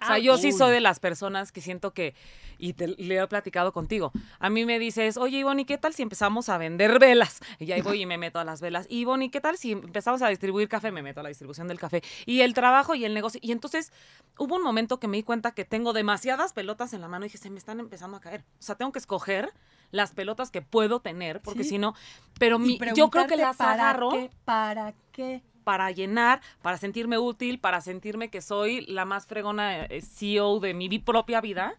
O 0.01 0.05
sea, 0.05 0.15
Ah, 0.15 0.19
yo 0.19 0.37
sí 0.37 0.51
soy 0.51 0.71
de 0.71 0.79
las 0.81 0.99
personas 0.99 1.51
que 1.51 1.61
siento 1.61 1.91
que, 1.93 2.13
y 2.57 2.73
te, 2.73 2.87
le 2.87 3.17
he 3.17 3.27
platicado 3.27 3.71
contigo, 3.73 4.11
a 4.39 4.49
mí 4.49 4.65
me 4.65 4.79
dices, 4.79 5.17
oye 5.17 5.39
Ivonne, 5.39 5.63
¿y 5.63 5.65
qué 5.65 5.77
tal 5.77 5.93
si 5.93 6.01
empezamos 6.03 6.49
a 6.49 6.57
vender 6.57 6.99
velas? 6.99 7.39
Y 7.59 7.71
ahí 7.71 7.81
voy 7.81 8.01
y 8.01 8.05
me 8.05 8.17
meto 8.17 8.39
a 8.39 8.43
las 8.43 8.61
velas. 8.61 8.85
Ivonne, 8.89 9.25
¿y 9.25 9.29
qué 9.29 9.41
tal 9.41 9.57
si 9.57 9.71
empezamos 9.73 10.21
a 10.21 10.29
distribuir 10.29 10.67
café? 10.69 10.91
Me 10.91 11.01
meto 11.01 11.19
a 11.19 11.23
la 11.23 11.29
distribución 11.29 11.67
del 11.67 11.79
café. 11.79 12.01
Y 12.25 12.41
el 12.41 12.53
trabajo 12.53 12.95
y 12.95 13.05
el 13.05 13.13
negocio. 13.13 13.39
Y 13.43 13.51
entonces 13.51 13.91
hubo 14.37 14.55
un 14.55 14.63
momento 14.63 14.99
que 14.99 15.07
me 15.07 15.17
di 15.17 15.23
cuenta 15.23 15.51
que 15.51 15.65
tengo 15.65 15.93
demasiadas 15.93 16.53
pelotas 16.53 16.93
en 16.93 17.01
la 17.01 17.07
mano 17.07 17.25
y 17.25 17.29
dije, 17.29 17.37
se 17.37 17.49
me 17.49 17.57
están 17.59 17.79
empezando 17.79 18.17
a 18.17 18.19
caer. 18.21 18.41
O 18.59 18.61
sea, 18.63 18.75
tengo 18.75 18.91
que 18.91 18.99
escoger 18.99 19.51
las 19.91 20.11
pelotas 20.11 20.51
que 20.51 20.61
puedo 20.61 20.99
tener, 20.99 21.41
porque 21.41 21.63
Sí. 21.63 21.69
si 21.69 21.77
no, 21.77 21.95
pero 22.39 22.59
mi, 22.59 22.77
yo 22.95 23.09
creo 23.09 23.25
que 23.27 23.37
las 23.37 23.55
para 23.55 23.73
agarro 23.73 24.09
qué, 24.09 24.29
¿Para 24.45 24.93
qué? 25.11 25.41
Para 25.67 25.91
llenar, 25.91 26.39
para 26.61 26.77
sentirme 26.77 27.17
útil, 27.17 27.59
para 27.59 27.81
sentirme 27.81 28.29
que 28.29 28.41
soy 28.41 28.85
la 28.85 29.03
más 29.03 29.27
fregona 29.27 29.83
eh, 29.83 30.01
CEO 30.01 30.61
de 30.61 30.73
mi 30.73 30.87
propia 30.97 31.41
vida. 31.41 31.75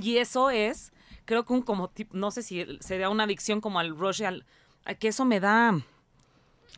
Y 0.00 0.18
eso 0.18 0.48
es, 0.50 0.92
creo 1.24 1.44
que 1.44 1.52
un 1.52 1.62
como, 1.62 1.90
tip- 1.90 2.12
no 2.12 2.30
sé 2.30 2.44
si 2.44 2.64
sería 2.78 3.10
una 3.10 3.24
adicción 3.24 3.60
como 3.60 3.80
al 3.80 3.96
rush, 3.98 4.22
al, 4.22 4.46
a 4.84 4.94
que 4.94 5.08
eso 5.08 5.24
me 5.24 5.40
da, 5.40 5.76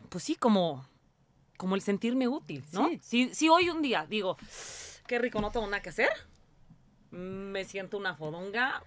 pues 0.09 0.23
sí, 0.23 0.33
como, 0.33 0.87
como 1.55 1.75
el 1.75 1.81
sentirme 1.81 2.27
útil, 2.27 2.63
¿no? 2.71 2.89
Sí. 2.89 2.99
Si, 3.03 3.35
si 3.35 3.47
hoy 3.47 3.69
un 3.69 3.83
día 3.83 4.07
digo, 4.09 4.35
qué 5.05 5.19
rico, 5.19 5.39
no 5.41 5.51
tengo 5.51 5.67
nada 5.67 5.83
que 5.83 5.89
hacer, 5.89 6.09
me 7.11 7.63
siento 7.65 7.95
una 7.95 8.15
fodonga 8.15 8.81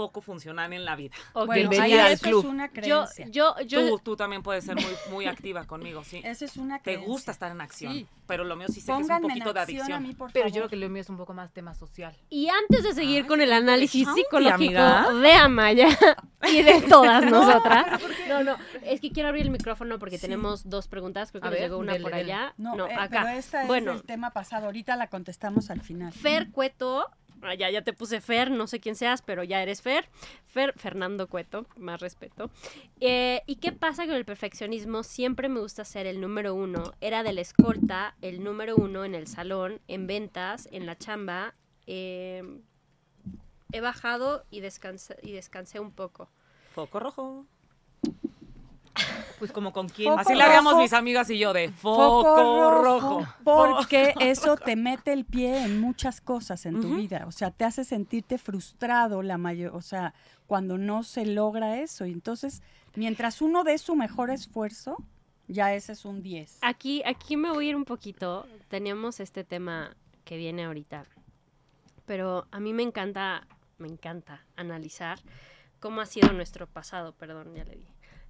poco 0.00 0.22
funcional 0.22 0.72
en 0.72 0.84
la 0.86 0.96
vida. 0.96 1.14
Ok. 1.34 1.46
Bueno, 1.46 1.68
Bienvenida 1.70 1.84
ahí 2.04 2.06
al 2.06 2.12
eso 2.12 2.22
club. 2.26 2.38
es 2.40 2.50
una 2.50 2.68
creencia. 2.70 3.26
yo, 3.28 3.54
yo, 3.66 3.88
tú, 3.90 3.98
tú 3.98 4.16
también 4.16 4.42
puedes 4.42 4.64
ser 4.64 4.76
muy, 4.76 4.92
muy 5.10 5.26
activa 5.26 5.66
conmigo, 5.66 6.02
sí. 6.04 6.22
Esa 6.24 6.46
es 6.46 6.56
una 6.56 6.78
Te 6.78 6.84
creencia. 6.84 7.06
gusta 7.08 7.32
estar 7.32 7.52
en 7.52 7.60
acción, 7.60 7.92
Sí. 7.92 8.06
pero 8.26 8.44
lo 8.44 8.56
mío 8.56 8.68
sí 8.68 8.80
sé 8.80 8.86
que 8.86 8.92
es 8.92 8.96
un 8.96 9.02
Pónganme 9.02 9.26
en 9.26 9.30
poquito 9.32 9.52
de 9.52 9.60
adicción. 9.60 9.92
a 9.92 10.00
mí, 10.00 10.14
por 10.14 10.32
pero 10.32 10.44
favor. 10.44 10.54
yo 10.56 10.60
creo 10.62 10.68
que 10.70 10.76
lo 10.76 10.88
mío 10.88 11.02
es 11.02 11.08
un 11.10 11.16
poco 11.18 11.34
más 11.34 11.52
tema 11.52 11.74
social. 11.74 12.16
Y 12.30 12.48
antes 12.48 12.82
de 12.82 12.94
seguir 12.94 13.22
Ay, 13.22 13.28
con 13.28 13.42
el 13.42 13.52
análisis 13.52 14.08
psicológico 14.14 14.72
de 15.20 15.32
Amaya 15.32 15.88
y 16.50 16.62
de 16.62 16.80
todas 16.82 17.24
nosotras. 17.30 18.00
No, 18.28 18.42
no, 18.42 18.56
es 18.84 19.00
que 19.02 19.10
quiero 19.12 19.28
abrir 19.28 19.42
el 19.44 19.50
micrófono 19.50 19.98
porque 19.98 20.16
Sí. 20.16 20.22
tenemos 20.22 20.68
dos 20.68 20.88
preguntas. 20.88 21.30
Creo 21.30 21.42
que 21.42 21.48
A 21.48 21.50
nos 21.50 21.58
ver, 21.60 21.68
llegó 21.68 21.78
una 21.78 21.92
dele, 21.92 22.02
por 22.04 22.12
dele. 22.12 22.32
allá. 22.32 22.54
No, 22.56 22.74
No, 22.76 22.86
eh, 22.86 22.94
acá. 22.94 23.22
pero 23.24 23.38
esta 23.38 23.66
Bueno. 23.66 23.92
es 23.92 24.00
el 24.00 24.06
tema 24.06 24.30
pasado. 24.30 24.66
Ahorita 24.66 24.96
la 24.96 25.08
contestamos 25.08 25.70
al 25.70 25.80
final. 25.82 26.12
Fer 26.12 26.50
Cueto. 26.50 27.06
Ah, 27.42 27.54
Ya, 27.54 27.70
ya 27.70 27.82
te 27.82 27.92
puse 27.92 28.20
Fer, 28.20 28.50
no 28.50 28.66
sé 28.66 28.80
quién 28.80 28.96
seas, 28.96 29.22
pero 29.22 29.42
ya 29.44 29.62
eres 29.62 29.82
Fer. 29.82 30.08
Fer, 30.46 30.72
Fernando 30.76 31.28
Cueto, 31.28 31.66
más 31.76 32.00
respeto. 32.00 32.50
Eh, 33.00 33.42
¿Y 33.46 33.56
qué 33.56 33.72
pasa 33.72 34.06
con 34.06 34.14
el 34.14 34.24
perfeccionismo? 34.24 35.02
Siempre 35.02 35.48
me 35.48 35.60
gusta 35.60 35.84
ser 35.84 36.06
el 36.06 36.20
número 36.20 36.54
uno. 36.54 36.94
Era 37.00 37.22
de 37.22 37.32
la 37.32 37.40
escolta, 37.40 38.16
el 38.22 38.42
número 38.42 38.76
uno 38.76 39.04
en 39.04 39.14
el 39.14 39.26
salón, 39.26 39.80
en 39.88 40.06
ventas, 40.06 40.68
en 40.72 40.86
la 40.86 40.96
chamba. 40.96 41.54
Eh, 41.86 42.42
he 43.72 43.80
bajado 43.80 44.44
y 44.50 44.58
y 44.58 45.32
descansé 45.32 45.80
un 45.80 45.92
poco. 45.92 46.28
Foco 46.74 47.00
rojo. 47.00 47.46
Pues 49.38 49.52
como 49.52 49.72
con 49.72 49.88
quién. 49.88 50.10
Foco 50.10 50.20
Así 50.20 50.34
le 50.34 50.42
haríamos 50.42 50.72
rojo. 50.72 50.82
mis 50.82 50.92
amigas 50.92 51.30
y 51.30 51.38
yo 51.38 51.52
de 51.52 51.70
foco, 51.70 52.70
rojo. 52.82 53.26
Porque 53.42 54.14
eso 54.20 54.56
te 54.56 54.76
mete 54.76 55.12
el 55.12 55.24
pie 55.24 55.64
en 55.64 55.80
muchas 55.80 56.20
cosas 56.20 56.66
en 56.66 56.80
tu 56.80 56.96
vida. 56.96 57.24
O 57.26 57.32
sea, 57.32 57.50
te 57.50 57.64
hace 57.64 57.84
sentirte 57.84 58.36
frustrado 58.36 59.22
la 59.22 59.38
mayor, 59.38 59.74
o 59.74 59.80
sea, 59.80 60.12
cuando 60.46 60.76
no 60.76 61.02
se 61.02 61.24
logra 61.24 61.78
eso. 61.78 62.04
Y 62.04 62.12
entonces, 62.12 62.62
mientras 62.96 63.40
uno 63.40 63.64
dé 63.64 63.78
su 63.78 63.96
mejor 63.96 64.30
esfuerzo, 64.30 64.96
ya 65.48 65.74
ese 65.74 65.92
es 65.92 66.04
un 66.04 66.22
10. 66.22 66.58
Aquí, 66.60 67.02
aquí 67.06 67.36
me 67.36 67.50
voy 67.50 67.66
a 67.66 67.68
ir 67.70 67.76
un 67.76 67.84
poquito. 67.84 68.46
Tenemos 68.68 69.20
este 69.20 69.42
tema 69.42 69.96
que 70.24 70.36
viene 70.36 70.64
ahorita. 70.64 71.06
Pero 72.04 72.46
a 72.50 72.60
mí 72.60 72.72
me 72.72 72.82
encanta, 72.82 73.46
me 73.78 73.88
encanta 73.88 74.44
analizar 74.56 75.18
cómo 75.80 76.00
ha 76.00 76.06
sido 76.06 76.32
nuestro 76.32 76.66
pasado, 76.66 77.12
perdón, 77.12 77.54
ya 77.54 77.64
le 77.64 77.76
di. 77.76 77.86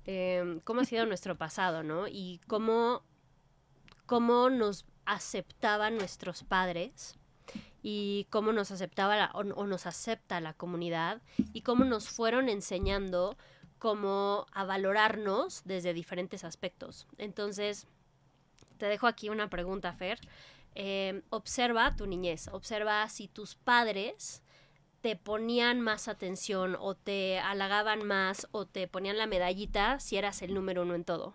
Eh, 0.06 0.60
cómo 0.64 0.80
ha 0.80 0.84
sido 0.84 1.06
nuestro 1.06 1.36
pasado, 1.36 1.82
¿no? 1.82 2.08
Y 2.08 2.40
cómo, 2.46 3.02
cómo 4.06 4.50
nos 4.50 4.86
aceptaban 5.04 5.96
nuestros 5.96 6.42
padres 6.44 7.16
y 7.82 8.26
cómo 8.30 8.52
nos 8.52 8.70
aceptaba 8.70 9.16
la- 9.16 9.30
o, 9.34 9.42
nos 9.44 9.86
acepta 9.86 10.40
la 10.40 10.52
comunidad 10.54 11.22
y 11.52 11.62
cómo 11.62 11.84
nos 11.84 12.08
fueron 12.08 12.48
enseñando 12.48 13.36
cómo 13.78 14.46
a 14.52 14.64
valorarnos 14.64 15.62
desde 15.64 15.94
diferentes 15.94 16.44
aspectos. 16.44 17.06
Entonces, 17.18 17.86
te 18.78 18.86
dejo 18.86 19.06
aquí 19.06 19.28
una 19.30 19.48
pregunta, 19.48 19.92
Fer. 19.94 20.18
Eh, 20.74 21.22
observa 21.30 21.96
tu 21.96 22.06
niñez, 22.06 22.48
observa 22.48 23.08
si 23.08 23.26
tus 23.26 23.54
padres 23.56 24.42
te 25.00 25.16
ponían 25.16 25.80
más 25.80 26.08
atención 26.08 26.76
o 26.78 26.94
te 26.94 27.38
halagaban 27.38 28.02
más 28.06 28.46
o 28.52 28.66
te 28.66 28.86
ponían 28.88 29.18
la 29.18 29.26
medallita 29.26 29.98
si 30.00 30.16
eras 30.16 30.42
el 30.42 30.52
número 30.54 30.82
uno 30.82 30.94
en 30.94 31.04
todo, 31.04 31.34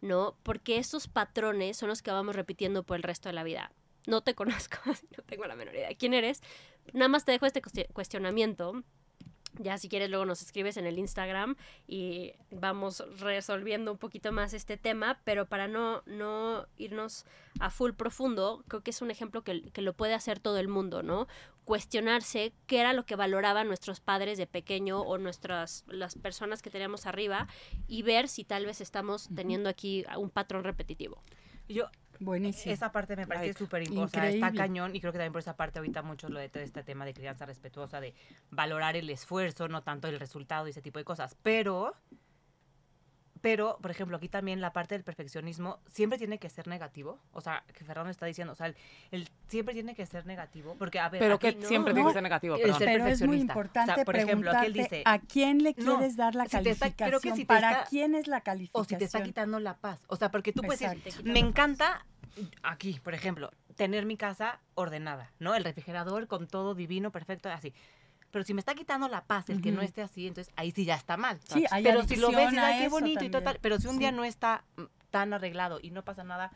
¿no? 0.00 0.36
Porque 0.42 0.78
estos 0.78 1.08
patrones 1.08 1.76
son 1.76 1.88
los 1.88 2.02
que 2.02 2.10
vamos 2.10 2.36
repitiendo 2.36 2.82
por 2.82 2.96
el 2.96 3.02
resto 3.02 3.28
de 3.28 3.32
la 3.34 3.44
vida. 3.44 3.72
No 4.06 4.20
te 4.22 4.34
conozco, 4.36 4.78
no 4.86 5.22
tengo 5.26 5.46
la 5.46 5.56
menor 5.56 5.74
idea 5.74 5.88
de 5.88 5.96
quién 5.96 6.14
eres. 6.14 6.42
Nada 6.92 7.08
más 7.08 7.24
te 7.24 7.32
dejo 7.32 7.46
este 7.46 7.62
cuesti- 7.62 7.88
cuestionamiento. 7.92 8.82
Ya 9.58 9.76
si 9.78 9.88
quieres 9.88 10.08
luego 10.08 10.24
nos 10.24 10.42
escribes 10.42 10.76
en 10.76 10.86
el 10.86 10.98
Instagram 10.98 11.56
y 11.86 12.32
vamos 12.50 13.04
resolviendo 13.20 13.92
un 13.92 13.98
poquito 13.98 14.32
más 14.32 14.54
este 14.54 14.76
tema, 14.76 15.20
pero 15.24 15.46
para 15.46 15.68
no, 15.68 16.02
no 16.06 16.66
irnos 16.76 17.26
a 17.60 17.70
full 17.70 17.92
profundo, 17.92 18.64
creo 18.68 18.82
que 18.82 18.90
es 18.90 19.02
un 19.02 19.10
ejemplo 19.10 19.42
que, 19.42 19.70
que 19.70 19.82
lo 19.82 19.92
puede 19.92 20.14
hacer 20.14 20.38
todo 20.38 20.58
el 20.58 20.68
mundo, 20.68 21.02
¿no? 21.02 21.26
Cuestionarse 21.64 22.52
qué 22.66 22.80
era 22.80 22.92
lo 22.92 23.04
que 23.04 23.16
valoraban 23.16 23.66
nuestros 23.66 24.00
padres 24.00 24.38
de 24.38 24.46
pequeño 24.46 25.00
o 25.00 25.18
nuestras 25.18 25.84
las 25.88 26.14
personas 26.14 26.62
que 26.62 26.70
teníamos 26.70 27.06
arriba 27.06 27.48
y 27.88 28.02
ver 28.02 28.28
si 28.28 28.44
tal 28.44 28.64
vez 28.64 28.80
estamos 28.80 29.28
teniendo 29.34 29.68
aquí 29.68 30.04
un 30.16 30.30
patrón 30.30 30.64
repetitivo. 30.64 31.22
Yo, 31.68 31.90
Buenísimo. 32.20 32.72
esa 32.72 32.90
parte 32.92 33.16
me 33.16 33.26
parece 33.26 33.46
Like. 33.46 33.58
súper 33.58 33.82
importante. 33.82 34.34
Está 34.34 34.52
cañón 34.52 34.94
y 34.94 35.00
creo 35.00 35.12
que 35.12 35.18
también 35.18 35.32
por 35.32 35.40
esa 35.40 35.56
parte 35.56 35.78
ahorita 35.78 36.02
mucho 36.02 36.28
lo 36.28 36.38
de 36.38 36.48
todo 36.48 36.62
este 36.62 36.82
tema 36.82 37.04
de 37.04 37.14
crianza 37.14 37.46
respetuosa, 37.46 38.00
de 38.00 38.14
valorar 38.50 38.96
el 38.96 39.08
esfuerzo, 39.10 39.68
no 39.68 39.82
tanto 39.82 40.08
el 40.08 40.18
resultado 40.18 40.66
y 40.66 40.70
ese 40.70 40.82
tipo 40.82 40.98
de 40.98 41.04
cosas. 41.04 41.36
Pero, 41.42 41.94
pero, 43.40 43.78
por 43.80 43.90
ejemplo, 43.90 44.16
aquí 44.16 44.28
también 44.28 44.60
la 44.60 44.72
parte 44.72 44.94
del 44.94 45.04
perfeccionismo 45.04 45.78
siempre 45.86 46.18
tiene 46.18 46.38
que 46.38 46.48
ser 46.50 46.66
negativo. 46.68 47.18
O 47.32 47.40
sea, 47.40 47.64
que 47.72 47.84
Fernando 47.84 48.10
está 48.10 48.26
diciendo, 48.26 48.52
o 48.52 48.56
sea, 48.56 48.66
el, 48.66 48.76
el- 49.10 49.28
siempre 49.48 49.74
tiene 49.74 49.94
que 49.94 50.04
ser 50.06 50.26
negativo. 50.26 50.74
Porque, 50.78 50.98
a 50.98 51.08
ver, 51.08 51.20
Pero 51.20 51.34
aquí 51.36 51.52
que 51.52 51.56
no, 51.60 51.66
siempre 51.68 51.92
no. 51.92 51.96
tiene 51.96 52.08
que 52.10 52.14
ser 52.14 52.22
negativo, 52.22 52.56
El 52.56 52.74
ser 52.74 52.86
Pero 52.88 53.06
es 53.06 53.22
muy 53.22 53.38
perfeccionista. 53.38 53.52
O 53.52 53.54
sea, 53.54 53.62
importante 53.62 54.04
por 54.04 54.16
ejemplo, 54.16 54.50
aquí 54.50 54.58
preguntarte 54.58 54.66
él 54.66 54.72
dice, 54.72 55.02
a 55.04 55.18
quién 55.18 55.62
le 55.62 55.74
no, 55.78 55.96
quieres 55.96 56.16
dar 56.16 56.34
la 56.34 56.44
si 56.44 56.50
te 56.62 56.70
está- 56.70 56.86
calificación. 56.86 57.08
creo 57.08 57.20
que 57.20 57.32
si 57.36 57.42
te 57.42 57.46
¿Para 57.46 57.70
está- 57.72 57.84
quién 57.90 58.14
es 58.14 58.26
la 58.26 58.38
o 58.38 58.42
calificación? 58.42 58.86
si 58.88 58.96
te 58.96 59.04
está 59.04 59.22
quitando 59.22 59.60
la 59.60 59.74
paz. 59.76 60.00
O 60.08 60.16
sea, 60.16 60.30
porque 60.30 60.52
tú 60.52 60.62
puedes 60.62 60.80
decir, 60.80 61.24
me 61.24 61.38
encanta 61.38 62.04
aquí, 62.62 63.00
por 63.02 63.14
ejemplo, 63.14 63.50
tener 63.76 64.06
mi 64.06 64.16
casa 64.16 64.58
ordenada, 64.74 65.30
¿no? 65.38 65.54
El 65.54 65.64
refrigerador 65.64 66.26
con 66.26 66.46
todo 66.48 66.74
divino, 66.74 67.10
perfecto, 67.12 67.48
así. 67.48 67.72
Pero 68.30 68.44
si 68.44 68.52
me 68.52 68.60
está 68.60 68.74
quitando 68.74 69.08
la 69.08 69.24
paz 69.24 69.48
el 69.48 69.62
que 69.62 69.72
no 69.72 69.80
esté 69.80 70.02
así, 70.02 70.26
entonces 70.26 70.52
ahí 70.56 70.70
sí 70.70 70.84
ya 70.84 70.94
está 70.96 71.16
mal. 71.16 71.40
Sí, 71.48 71.64
hay 71.70 71.82
pero 71.82 72.02
si 72.04 72.16
lo 72.16 72.28
ves 72.28 72.38
y 72.52 72.58
adicción 72.58 72.58
a 72.64 72.66
ay, 72.66 72.80
qué 72.82 72.88
bonito 72.88 73.10
y 73.24 73.30
también. 73.30 73.32
total, 73.44 73.58
pero 73.62 73.78
si 73.80 73.86
un 73.88 73.98
día 73.98 74.12
no 74.12 74.24
está 74.24 74.64
tan 75.10 75.32
arreglado 75.32 75.78
y 75.82 75.90
no 75.90 76.04
pasa 76.04 76.24
nada, 76.24 76.52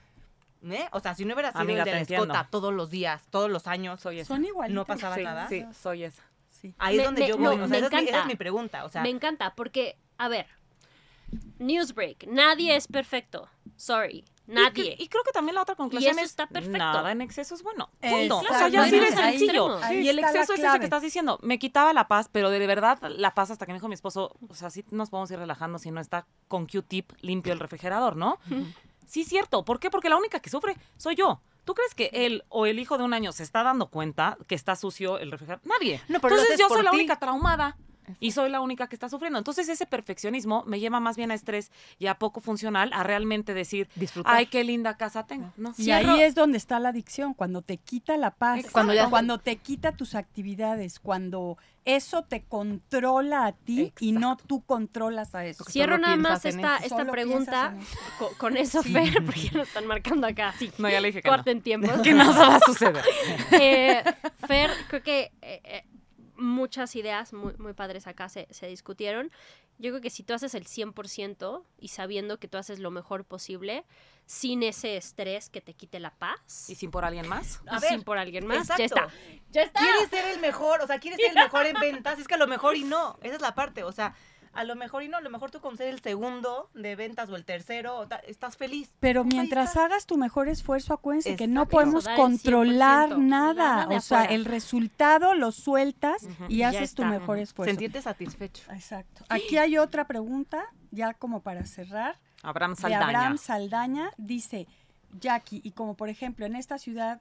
¿eh? 0.68 0.86
O 0.92 1.00
sea, 1.00 1.14
si 1.14 1.24
no 1.24 1.32
hubiera 1.32 1.50
sido 1.50 1.62
Amiga, 1.62 1.80
el 1.80 1.84
de 1.86 1.92
la 1.92 2.00
escota 2.00 2.48
todos 2.50 2.74
los 2.74 2.90
días, 2.90 3.22
todos 3.30 3.50
los 3.50 3.66
años, 3.66 4.00
Soy 4.00 4.20
esa. 4.20 4.28
Son 4.34 4.44
igualitos. 4.44 4.74
no 4.74 4.84
pasaba 4.84 5.14
sí, 5.16 5.22
nada. 5.24 5.48
Sí, 5.48 5.64
soy 5.80 6.04
esa. 6.04 6.22
Sí. 6.50 6.74
ahí 6.78 6.96
Me- 6.96 7.02
es 7.02 7.06
donde 7.08 7.20
me- 7.22 7.28
yo 7.28 7.36
no, 7.38 7.50
voy. 7.50 7.54
o 7.54 7.58
sea, 7.60 7.66
me 7.68 7.76
esa, 7.78 7.86
es 7.86 7.92
mi, 7.92 7.96
esa 7.96 8.02
es 8.02 8.08
encanta. 8.10 8.28
mi 8.28 8.36
pregunta. 8.36 8.84
O 8.84 8.88
sea, 8.90 9.02
Me 9.02 9.08
encanta 9.10 9.54
porque, 9.54 9.96
a 10.18 10.28
ver, 10.28 10.46
Newsbreak, 11.58 12.26
nadie 12.26 12.76
es 12.76 12.86
perfecto. 12.86 13.48
Sorry, 13.76 14.24
nadie. 14.46 14.84
Y, 14.84 14.96
que- 14.96 15.02
y 15.04 15.08
creo 15.08 15.22
que 15.24 15.32
también 15.32 15.54
la 15.54 15.62
otra 15.62 15.74
conclusión 15.74 16.12
eso 16.12 16.20
es 16.24 16.30
está 16.30 16.46
perfecto. 16.46 16.78
nada 16.78 17.12
en 17.12 17.20
exceso 17.20 17.54
es 17.54 17.62
bueno. 17.62 17.90
Punto. 18.00 18.38
O 18.38 18.42
sea, 18.44 18.68
ya 18.68 18.82
así 18.82 18.98
de 18.98 19.06
sencillo. 19.12 19.78
y 19.92 20.08
el 20.08 20.18
exceso 20.18 20.52
es 20.54 20.58
eso 20.58 20.62
clave. 20.62 20.78
que 20.80 20.84
estás 20.84 21.02
diciendo. 21.02 21.38
Me 21.42 21.58
quitaba 21.58 21.92
la 21.92 22.08
paz, 22.08 22.28
pero 22.30 22.50
de 22.50 22.66
verdad 22.66 22.98
la 23.16 23.34
paz 23.34 23.50
hasta 23.50 23.66
que 23.66 23.72
me 23.72 23.78
dijo 23.78 23.88
mi 23.88 23.94
esposo, 23.94 24.36
o 24.48 24.54
sea, 24.54 24.70
sí 24.70 24.84
nos 24.90 25.10
podemos 25.10 25.30
ir 25.30 25.38
relajando 25.38 25.78
si 25.78 25.90
no 25.90 26.00
está 26.00 26.26
con 26.48 26.66
Q-tip 26.66 27.12
limpio 27.20 27.52
el 27.52 27.60
refrigerador, 27.60 28.16
¿no? 28.16 28.38
Sí, 29.06 29.24
cierto. 29.24 29.64
¿Por 29.64 29.78
qué? 29.78 29.90
Porque 29.90 30.08
la 30.08 30.16
única 30.16 30.40
que 30.40 30.48
sufre 30.50 30.76
soy 30.96 31.14
yo. 31.16 31.40
¿Tú 31.64 31.74
crees 31.74 31.94
que 31.94 32.10
él 32.12 32.42
o 32.48 32.66
el 32.66 32.78
hijo 32.80 32.98
de 32.98 33.04
un 33.04 33.14
año 33.14 33.30
se 33.30 33.42
está 33.44 33.62
dando 33.62 33.86
cuenta 33.88 34.36
que 34.48 34.54
está 34.56 34.74
sucio 34.74 35.18
el 35.18 35.30
refrigerador? 35.30 35.64
Nadie. 35.66 36.00
No, 36.08 36.18
pero 36.20 36.34
Entonces 36.34 36.58
yo 36.58 36.68
soy 36.68 36.82
la 36.82 36.90
única 36.92 37.18
traumada 37.20 37.76
y 38.20 38.32
soy 38.32 38.50
la 38.50 38.60
única 38.60 38.86
que 38.88 38.96
está 38.96 39.08
sufriendo. 39.08 39.38
Entonces 39.38 39.68
ese 39.68 39.86
perfeccionismo 39.86 40.64
me 40.66 40.80
lleva 40.80 41.00
más 41.00 41.16
bien 41.16 41.30
a 41.30 41.34
estrés 41.34 41.70
y 41.98 42.06
a 42.06 42.14
poco 42.18 42.40
funcional 42.40 42.90
a 42.92 43.02
realmente 43.02 43.54
decir, 43.54 43.88
disfrutar. 43.94 44.34
ay, 44.36 44.46
qué 44.46 44.64
linda 44.64 44.96
casa 44.96 45.24
tengo. 45.26 45.52
¿no? 45.56 45.72
Y 45.78 45.84
Cierro- 45.84 46.14
ahí 46.14 46.22
es 46.22 46.34
donde 46.34 46.58
está 46.58 46.78
la 46.80 46.90
adicción, 46.90 47.34
cuando 47.34 47.62
te 47.62 47.76
quita 47.78 48.16
la 48.16 48.30
paz, 48.32 48.58
Exacto. 48.58 48.72
cuando, 48.72 49.10
Cuando 49.10 49.38
te 49.38 49.56
quita 49.56 49.92
tus 49.92 50.14
actividades, 50.14 50.98
cuando 51.00 51.56
eso 51.84 52.22
te 52.22 52.42
controla 52.44 53.46
a 53.46 53.52
ti 53.52 53.92
y 53.98 54.12
no 54.12 54.36
tú 54.36 54.62
controlas 54.64 55.34
a 55.34 55.44
eso. 55.44 55.58
Porque 55.58 55.72
Cierro 55.72 55.98
nada 55.98 56.16
más 56.16 56.44
esta, 56.44 56.76
esta 56.78 57.04
pregunta 57.10 57.74
con, 58.38 58.56
eso, 58.56 58.82
Sí. 58.82 58.92
Fer, 58.92 59.24
porque 59.24 59.40
ya 59.48 59.52
lo 59.54 59.62
están 59.64 59.86
marcando 59.86 60.26
acá. 60.26 60.54
Sí. 60.58 60.70
No, 60.78 60.88
ya 60.88 61.00
le 61.00 61.08
dije 61.08 61.22
que 61.22 61.28
no. 61.28 61.34
Corten 61.36 61.60
tiempos. 61.60 61.90
Que 62.02 62.12
no 62.14 62.32
se 62.32 62.38
va 62.38 62.56
a 62.56 62.60
suceder. 62.60 63.02
Eh, 63.52 64.02
Fer, 64.46 64.70
creo 64.88 65.02
que 65.02 65.32
eh, 65.42 65.60
eh, 65.64 65.84
muchas 66.42 66.94
ideas 66.96 67.32
muy, 67.32 67.54
muy 67.58 67.72
padres 67.72 68.06
acá 68.06 68.28
se, 68.28 68.46
se 68.50 68.66
discutieron. 68.66 69.30
Yo 69.78 69.90
creo 69.90 70.00
que 70.00 70.10
si 70.10 70.22
tú 70.22 70.34
haces 70.34 70.54
el 70.54 70.64
100% 70.64 71.64
y 71.78 71.88
sabiendo 71.88 72.38
que 72.38 72.48
tú 72.48 72.58
haces 72.58 72.78
lo 72.78 72.90
mejor 72.90 73.24
posible, 73.24 73.84
sin 74.26 74.62
ese 74.62 74.96
estrés 74.96 75.48
que 75.48 75.60
te 75.60 75.74
quite 75.74 75.98
la 76.00 76.10
paz, 76.10 76.70
¿Y 76.70 76.74
sin 76.74 76.90
por 76.90 77.04
alguien 77.04 77.28
más? 77.28 77.60
A 77.66 77.78
y 77.78 77.80
ver, 77.80 77.90
sin 77.90 78.02
por 78.02 78.18
alguien 78.18 78.46
más, 78.46 78.68
ya 78.68 78.76
exacto. 78.76 79.08
está. 79.08 79.34
Ya 79.50 79.62
está. 79.62 79.80
Quieres 79.80 80.08
ser 80.10 80.34
el 80.34 80.40
mejor, 80.40 80.80
o 80.82 80.86
sea, 80.86 80.98
quieres 80.98 81.18
ser 81.20 81.30
el 81.30 81.42
mejor 81.42 81.66
en 81.66 81.80
ventas, 81.80 82.18
es 82.18 82.28
que 82.28 82.34
a 82.34 82.38
lo 82.38 82.46
mejor 82.46 82.76
y 82.76 82.84
no, 82.84 83.18
esa 83.22 83.36
es 83.36 83.40
la 83.40 83.54
parte, 83.54 83.82
o 83.82 83.92
sea, 83.92 84.14
a 84.54 84.64
lo 84.64 84.76
mejor 84.76 85.02
y 85.02 85.08
no, 85.08 85.16
a 85.16 85.20
lo 85.20 85.30
mejor 85.30 85.50
tú 85.50 85.60
con 85.60 85.76
ser 85.76 85.88
el 85.88 86.00
segundo 86.00 86.68
de 86.74 86.94
ventas 86.96 87.28
o 87.30 87.36
el 87.36 87.44
tercero, 87.44 87.96
o 87.96 88.06
ta- 88.06 88.16
estás 88.26 88.56
feliz. 88.56 88.92
Pero 89.00 89.24
mientras 89.24 89.68
está. 89.70 89.86
hagas 89.86 90.06
tu 90.06 90.16
mejor 90.16 90.48
esfuerzo, 90.48 90.92
acuérdense 90.94 91.36
que 91.36 91.46
no 91.46 91.66
podemos 91.66 92.06
controlar 92.16 93.10
100%, 93.10 93.18
nada. 93.18 93.54
nada 93.64 93.86
de 93.86 93.96
O 93.96 94.00
sea, 94.00 94.18
afuera. 94.20 94.34
el 94.34 94.44
resultado 94.44 95.34
lo 95.34 95.52
sueltas 95.52 96.26
y 96.48 96.62
haces 96.62 96.94
tu 96.94 97.04
mejor 97.04 97.38
esfuerzo. 97.38 97.70
Sentirte 97.70 98.02
satisfecho. 98.02 98.70
Exacto. 98.72 99.24
Aquí 99.28 99.56
hay 99.58 99.78
otra 99.78 100.06
pregunta, 100.06 100.64
ya 100.90 101.14
como 101.14 101.40
para 101.40 101.64
cerrar. 101.64 102.18
Abraham 102.42 102.74
de 102.74 102.80
Saldaña. 102.82 103.04
Abraham 103.06 103.38
Saldaña 103.38 104.10
dice, 104.18 104.66
Jackie, 105.18 105.60
y 105.64 105.72
como 105.72 105.94
por 105.94 106.08
ejemplo 106.08 106.44
en 106.46 106.56
esta 106.56 106.78
ciudad 106.78 107.20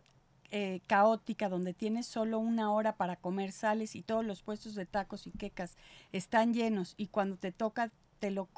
eh, 0.52 0.82
caótica 0.86 1.50
donde 1.50 1.74
tienes 1.74 2.06
solo 2.06 2.38
una 2.38 2.72
hora 2.72 2.98
para 2.98 3.16
comer, 3.16 3.52
sales 3.54 3.96
y 3.96 4.04
todos 4.04 4.26
los 4.26 4.44
puestos 4.44 4.76
de 4.76 4.86
tacos 4.86 5.26
y 5.26 5.32
quecas 5.32 5.78
están 6.12 6.54
llenos 6.54 6.94
y 6.98 7.08
cuando 7.08 7.38
te 7.38 7.52
toca 7.52 7.90
te 8.20 8.32
lo, 8.32 8.50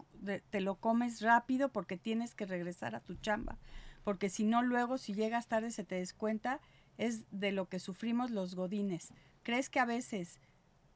te 0.50 0.60
lo 0.60 0.76
comes 0.76 1.22
rápido 1.22 1.70
porque 1.70 1.96
tienes 1.96 2.36
que 2.36 2.46
regresar 2.46 2.96
a 2.96 3.00
tu 3.00 3.16
chamba. 3.16 3.58
Porque 4.04 4.30
si 4.30 4.44
no, 4.44 4.62
luego 4.62 4.98
si 4.98 5.14
llegas 5.14 5.48
tarde 5.48 5.72
se 5.72 5.86
te 5.86 5.96
descuenta, 5.96 6.60
es 6.98 7.26
de 7.32 7.52
lo 7.52 7.70
que 7.70 7.80
sufrimos 7.80 8.32
los 8.32 8.56
godines. 8.56 9.14
¿Crees 9.44 9.70
que 9.70 9.80
a 9.80 9.86
veces 9.86 10.40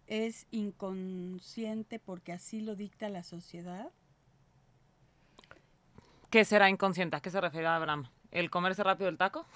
es 0.07 0.47
inconsciente 0.51 1.99
porque 1.99 2.33
así 2.33 2.59
lo 2.59 2.75
dicta 2.75 3.07
la 3.07 3.23
sociedad? 3.23 3.91
¿Qué 6.29 6.43
será 6.43 6.69
inconsciente? 6.69 7.15
¿A 7.15 7.21
qué 7.21 7.29
se 7.29 7.39
refiere 7.39 7.67
Abraham? 7.67 8.09
¿El 8.31 8.49
comerse 8.49 8.83
rápido 8.83 9.09
el 9.09 9.17
taco? 9.17 9.45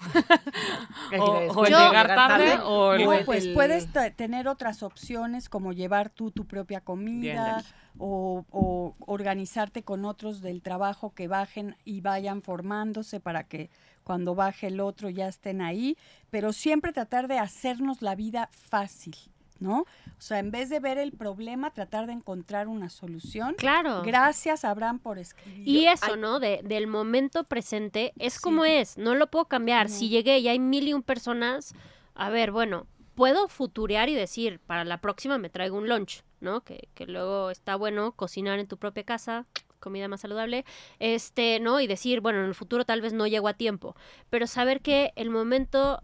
O, 1.20 1.64
el 1.66 1.70
Yo- 1.72 1.86
llegar 1.88 2.06
tarde 2.08 2.58
o 2.64 2.94
el... 2.94 3.04
No, 3.04 3.24
pues 3.26 3.44
el- 3.46 3.54
puedes 3.54 3.92
te- 3.92 4.10
tener 4.10 4.48
otras 4.48 4.82
opciones 4.82 5.48
como 5.48 5.72
llevar 5.72 6.08
tú 6.10 6.30
tu 6.30 6.46
propia 6.46 6.80
comida 6.80 7.62
o, 7.98 8.44
o 8.50 8.94
organizarte 9.00 9.82
con 9.82 10.04
otros 10.06 10.40
del 10.40 10.62
trabajo 10.62 11.12
que 11.14 11.28
bajen 11.28 11.76
y 11.84 12.00
vayan 12.00 12.40
formándose 12.42 13.20
para 13.20 13.44
que 13.44 13.70
cuando 14.04 14.34
baje 14.34 14.68
el 14.68 14.80
otro 14.80 15.10
ya 15.10 15.28
estén 15.28 15.60
ahí, 15.60 15.96
pero 16.30 16.52
siempre 16.52 16.92
tratar 16.92 17.28
de 17.28 17.38
hacernos 17.38 18.00
la 18.02 18.14
vida 18.16 18.48
fácil, 18.52 19.14
¿no? 19.62 19.80
O 19.80 19.86
sea, 20.20 20.38
en 20.38 20.50
vez 20.50 20.68
de 20.68 20.80
ver 20.80 20.98
el 20.98 21.12
problema, 21.12 21.70
tratar 21.70 22.06
de 22.06 22.12
encontrar 22.12 22.68
una 22.68 22.88
solución. 22.90 23.54
Claro. 23.56 24.02
Gracias, 24.04 24.64
Abraham, 24.64 24.98
por 24.98 25.18
escribir. 25.18 25.66
Y 25.66 25.86
eso, 25.86 26.16
¿no? 26.16 26.40
De, 26.40 26.60
del 26.64 26.86
momento 26.86 27.44
presente 27.44 28.12
es 28.18 28.34
Sí. 28.34 28.40
como 28.42 28.64
es, 28.64 28.98
no 28.98 29.14
lo 29.14 29.28
puedo 29.30 29.46
cambiar. 29.46 29.88
No. 29.88 29.94
Si 29.96 30.08
llegué 30.08 30.38
y 30.38 30.48
hay 30.48 30.58
mil 30.58 30.86
y 30.88 30.92
un 30.94 31.02
personas, 31.02 31.74
a 32.14 32.28
ver, 32.30 32.50
bueno, 32.50 32.86
puedo 33.14 33.48
futurear 33.48 34.08
y 34.08 34.14
decir, 34.14 34.58
para 34.66 34.84
la 34.84 34.98
próxima 35.00 35.38
me 35.38 35.48
traigo 35.50 35.76
un 35.76 35.88
lunch, 35.88 36.22
¿no? 36.40 36.62
Que, 36.62 36.88
que 36.94 37.06
luego 37.06 37.50
está 37.50 37.76
bueno 37.76 38.12
cocinar 38.12 38.58
en 38.58 38.66
tu 38.66 38.76
propia 38.78 39.04
casa, 39.04 39.46
comida 39.80 40.06
más 40.08 40.20
saludable, 40.20 40.64
este, 41.00 41.58
¿no? 41.60 41.80
Y 41.80 41.86
decir, 41.86 42.20
bueno, 42.20 42.38
en 42.38 42.46
el 42.46 42.54
futuro 42.54 42.84
tal 42.84 43.00
vez 43.00 43.12
no 43.12 43.26
llego 43.26 43.48
a 43.48 43.54
tiempo, 43.54 43.96
pero 44.30 44.46
saber 44.46 44.80
que 44.80 45.12
el 45.16 45.28
momento 45.28 46.00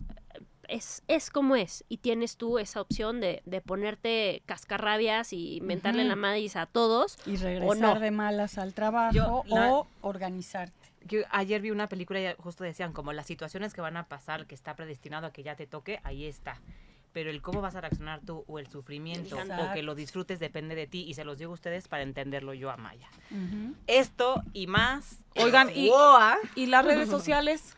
es, 0.69 1.03
es 1.09 1.31
como 1.31 1.57
es 1.57 1.85
y 1.89 1.97
tienes 1.99 2.37
tú 2.37 2.59
esa 2.59 2.81
opción 2.81 3.21
de, 3.21 3.43
de 3.47 3.61
ponerte 3.61 4.43
cascarrabias 4.47 5.33
y 5.33 5.61
mentarle 5.62 6.03
en 6.03 6.09
la 6.09 6.16
madre 6.16 6.47
a 6.55 6.66
todos. 6.66 7.19
y 7.27 7.37
regresar 7.37 7.79
no. 7.95 8.01
de 8.01 8.11
malas 8.11 8.59
al 8.59 8.75
trabajo 8.75 9.12
Yo, 9.14 9.43
la- 9.47 9.73
o 9.73 9.87
organizarte. 10.03 10.93
Yo 11.07 11.21
ayer 11.31 11.61
vi 11.62 11.71
una 11.71 11.89
película 11.89 12.21
y 12.21 12.35
justo 12.39 12.64
decían 12.64 12.93
como 12.93 13.12
las 13.12 13.27
situaciones 13.27 13.73
que 13.73 13.81
van 13.81 13.97
a 13.97 14.09
pasar, 14.09 14.47
que 14.47 14.55
está 14.55 14.77
predestinado 14.77 15.27
a 15.27 15.33
que 15.33 15.43
ya 15.43 15.57
te 15.57 15.66
toque, 15.66 16.01
ahí 16.05 16.27
está. 16.27 16.61
Pero 17.14 17.31
el 17.31 17.41
cómo 17.41 17.62
vas 17.62 17.75
a 17.75 17.81
reaccionar 17.81 18.21
tú 18.21 18.45
o 18.47 18.59
el 18.59 18.66
sufrimiento 18.69 19.37
o 19.37 19.73
que 19.73 19.83
lo 19.83 19.95
disfrutes 19.95 20.39
depende 20.39 20.75
de 20.75 20.87
ti 20.87 21.05
y 21.09 21.14
se 21.14 21.25
los 21.25 21.39
digo 21.39 21.53
a 21.53 21.55
ustedes 21.55 21.89
para 21.89 22.03
entenderlo 22.03 22.53
yo 22.53 22.71
a 22.71 22.77
Maya. 22.77 23.09
Esto 23.87 24.43
y 24.53 24.66
más. 24.66 25.19
Oigan, 25.37 25.71
y- 25.75 25.91
¿Y 26.55 26.66
las 26.66 26.85
redes 26.85 27.09
sociales? 27.11 27.75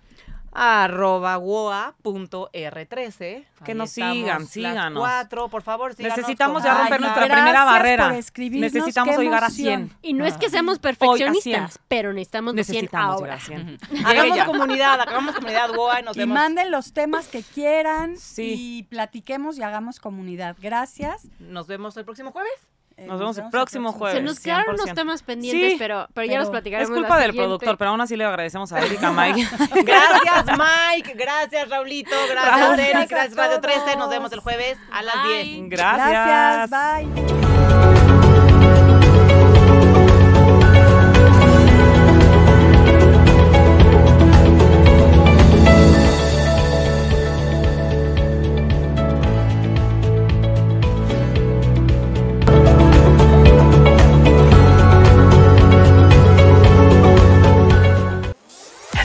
Arroba 0.52 1.38
woa.r13. 1.38 3.44
Que 3.64 3.72
Ahí 3.72 3.74
nos 3.74 3.90
sigan, 3.90 4.46
síganos. 4.46 4.98
cuatro, 4.98 5.48
por 5.48 5.62
favor, 5.62 5.94
síganos, 5.94 6.16
Necesitamos 6.18 6.62
ya 6.62 6.72
Ay, 6.72 6.78
romper 6.80 7.00
nuestra 7.00 7.24
primera 7.24 7.64
barrera. 7.64 8.10
Necesitamos 8.10 9.18
llegar 9.18 9.44
a 9.44 9.46
emoción. 9.48 9.88
100. 9.90 9.98
Y 10.02 10.12
no 10.14 10.24
es 10.24 10.36
que 10.38 10.48
seamos 10.50 10.78
perfeccionistas, 10.78 11.72
100. 11.74 11.84
pero 11.88 12.12
necesitamos 12.12 12.54
los 12.54 12.66
100 12.66 12.74
Necesitamos 12.84 13.20
llegar 13.20 13.36
a 13.36 13.40
100. 13.40 13.78
Hagamos 14.06 14.44
comunidad, 14.44 15.00
hagamos 15.00 15.34
comunidad 15.34 15.70
WOA 15.76 16.00
y 16.00 16.02
nos 16.04 16.16
Y 16.16 16.20
vemos. 16.20 16.34
manden 16.34 16.70
los 16.70 16.92
temas 16.92 17.28
que 17.28 17.42
quieran 17.42 18.16
Sí. 18.16 18.54
y 18.56 18.82
platiquemos 18.84 19.58
y 19.58 19.62
hagamos 19.62 20.00
comunidad. 20.00 20.56
Gracias. 20.60 21.28
Nos 21.38 21.66
vemos 21.66 21.96
el 21.96 22.04
próximo 22.04 22.32
jueves. 22.32 22.52
Eh, 23.00 23.06
Nos 23.06 23.18
vemos 23.18 23.38
el 23.38 23.48
próximo 23.48 23.92
Se 23.92 23.98
jueves. 23.98 24.22
nos 24.22 24.40
quedaron 24.40 24.74
unos 24.74 24.86
100%. 24.90 24.94
temas 24.94 25.22
pendientes, 25.22 25.70
Sí, 25.72 25.76
pero, 25.78 26.06
pero 26.12 26.26
ya 26.30 26.38
los 26.38 26.50
platicaremos. 26.50 26.90
Es 26.90 26.94
la 26.94 27.00
culpa 27.08 27.18
del 27.18 27.34
productor, 27.34 27.78
pero 27.78 27.90
aún 27.90 28.00
así 28.02 28.14
le 28.14 28.24
agradecemos 28.26 28.70
a 28.72 28.80
Erika 28.84 29.10
Mike. 29.10 29.48
Gracias, 29.84 30.58
Mike. 30.94 31.14
Gracias, 31.14 31.68
Raulito. 31.70 32.10
Gracias, 32.30 32.56
Gracias 32.58 32.88
Eric. 32.94 33.10
Gracias, 33.10 33.36
Radio 33.36 33.60
13. 33.60 33.96
Nos 33.96 34.10
vemos 34.10 34.30
el 34.32 34.40
jueves 34.40 34.76
a 34.92 35.00
las 35.02 35.14
Bye. 35.24 35.44
10. 35.44 35.70
Gracias. 35.70 36.68
Gracias. 36.68 36.70
Bye. 36.70 37.99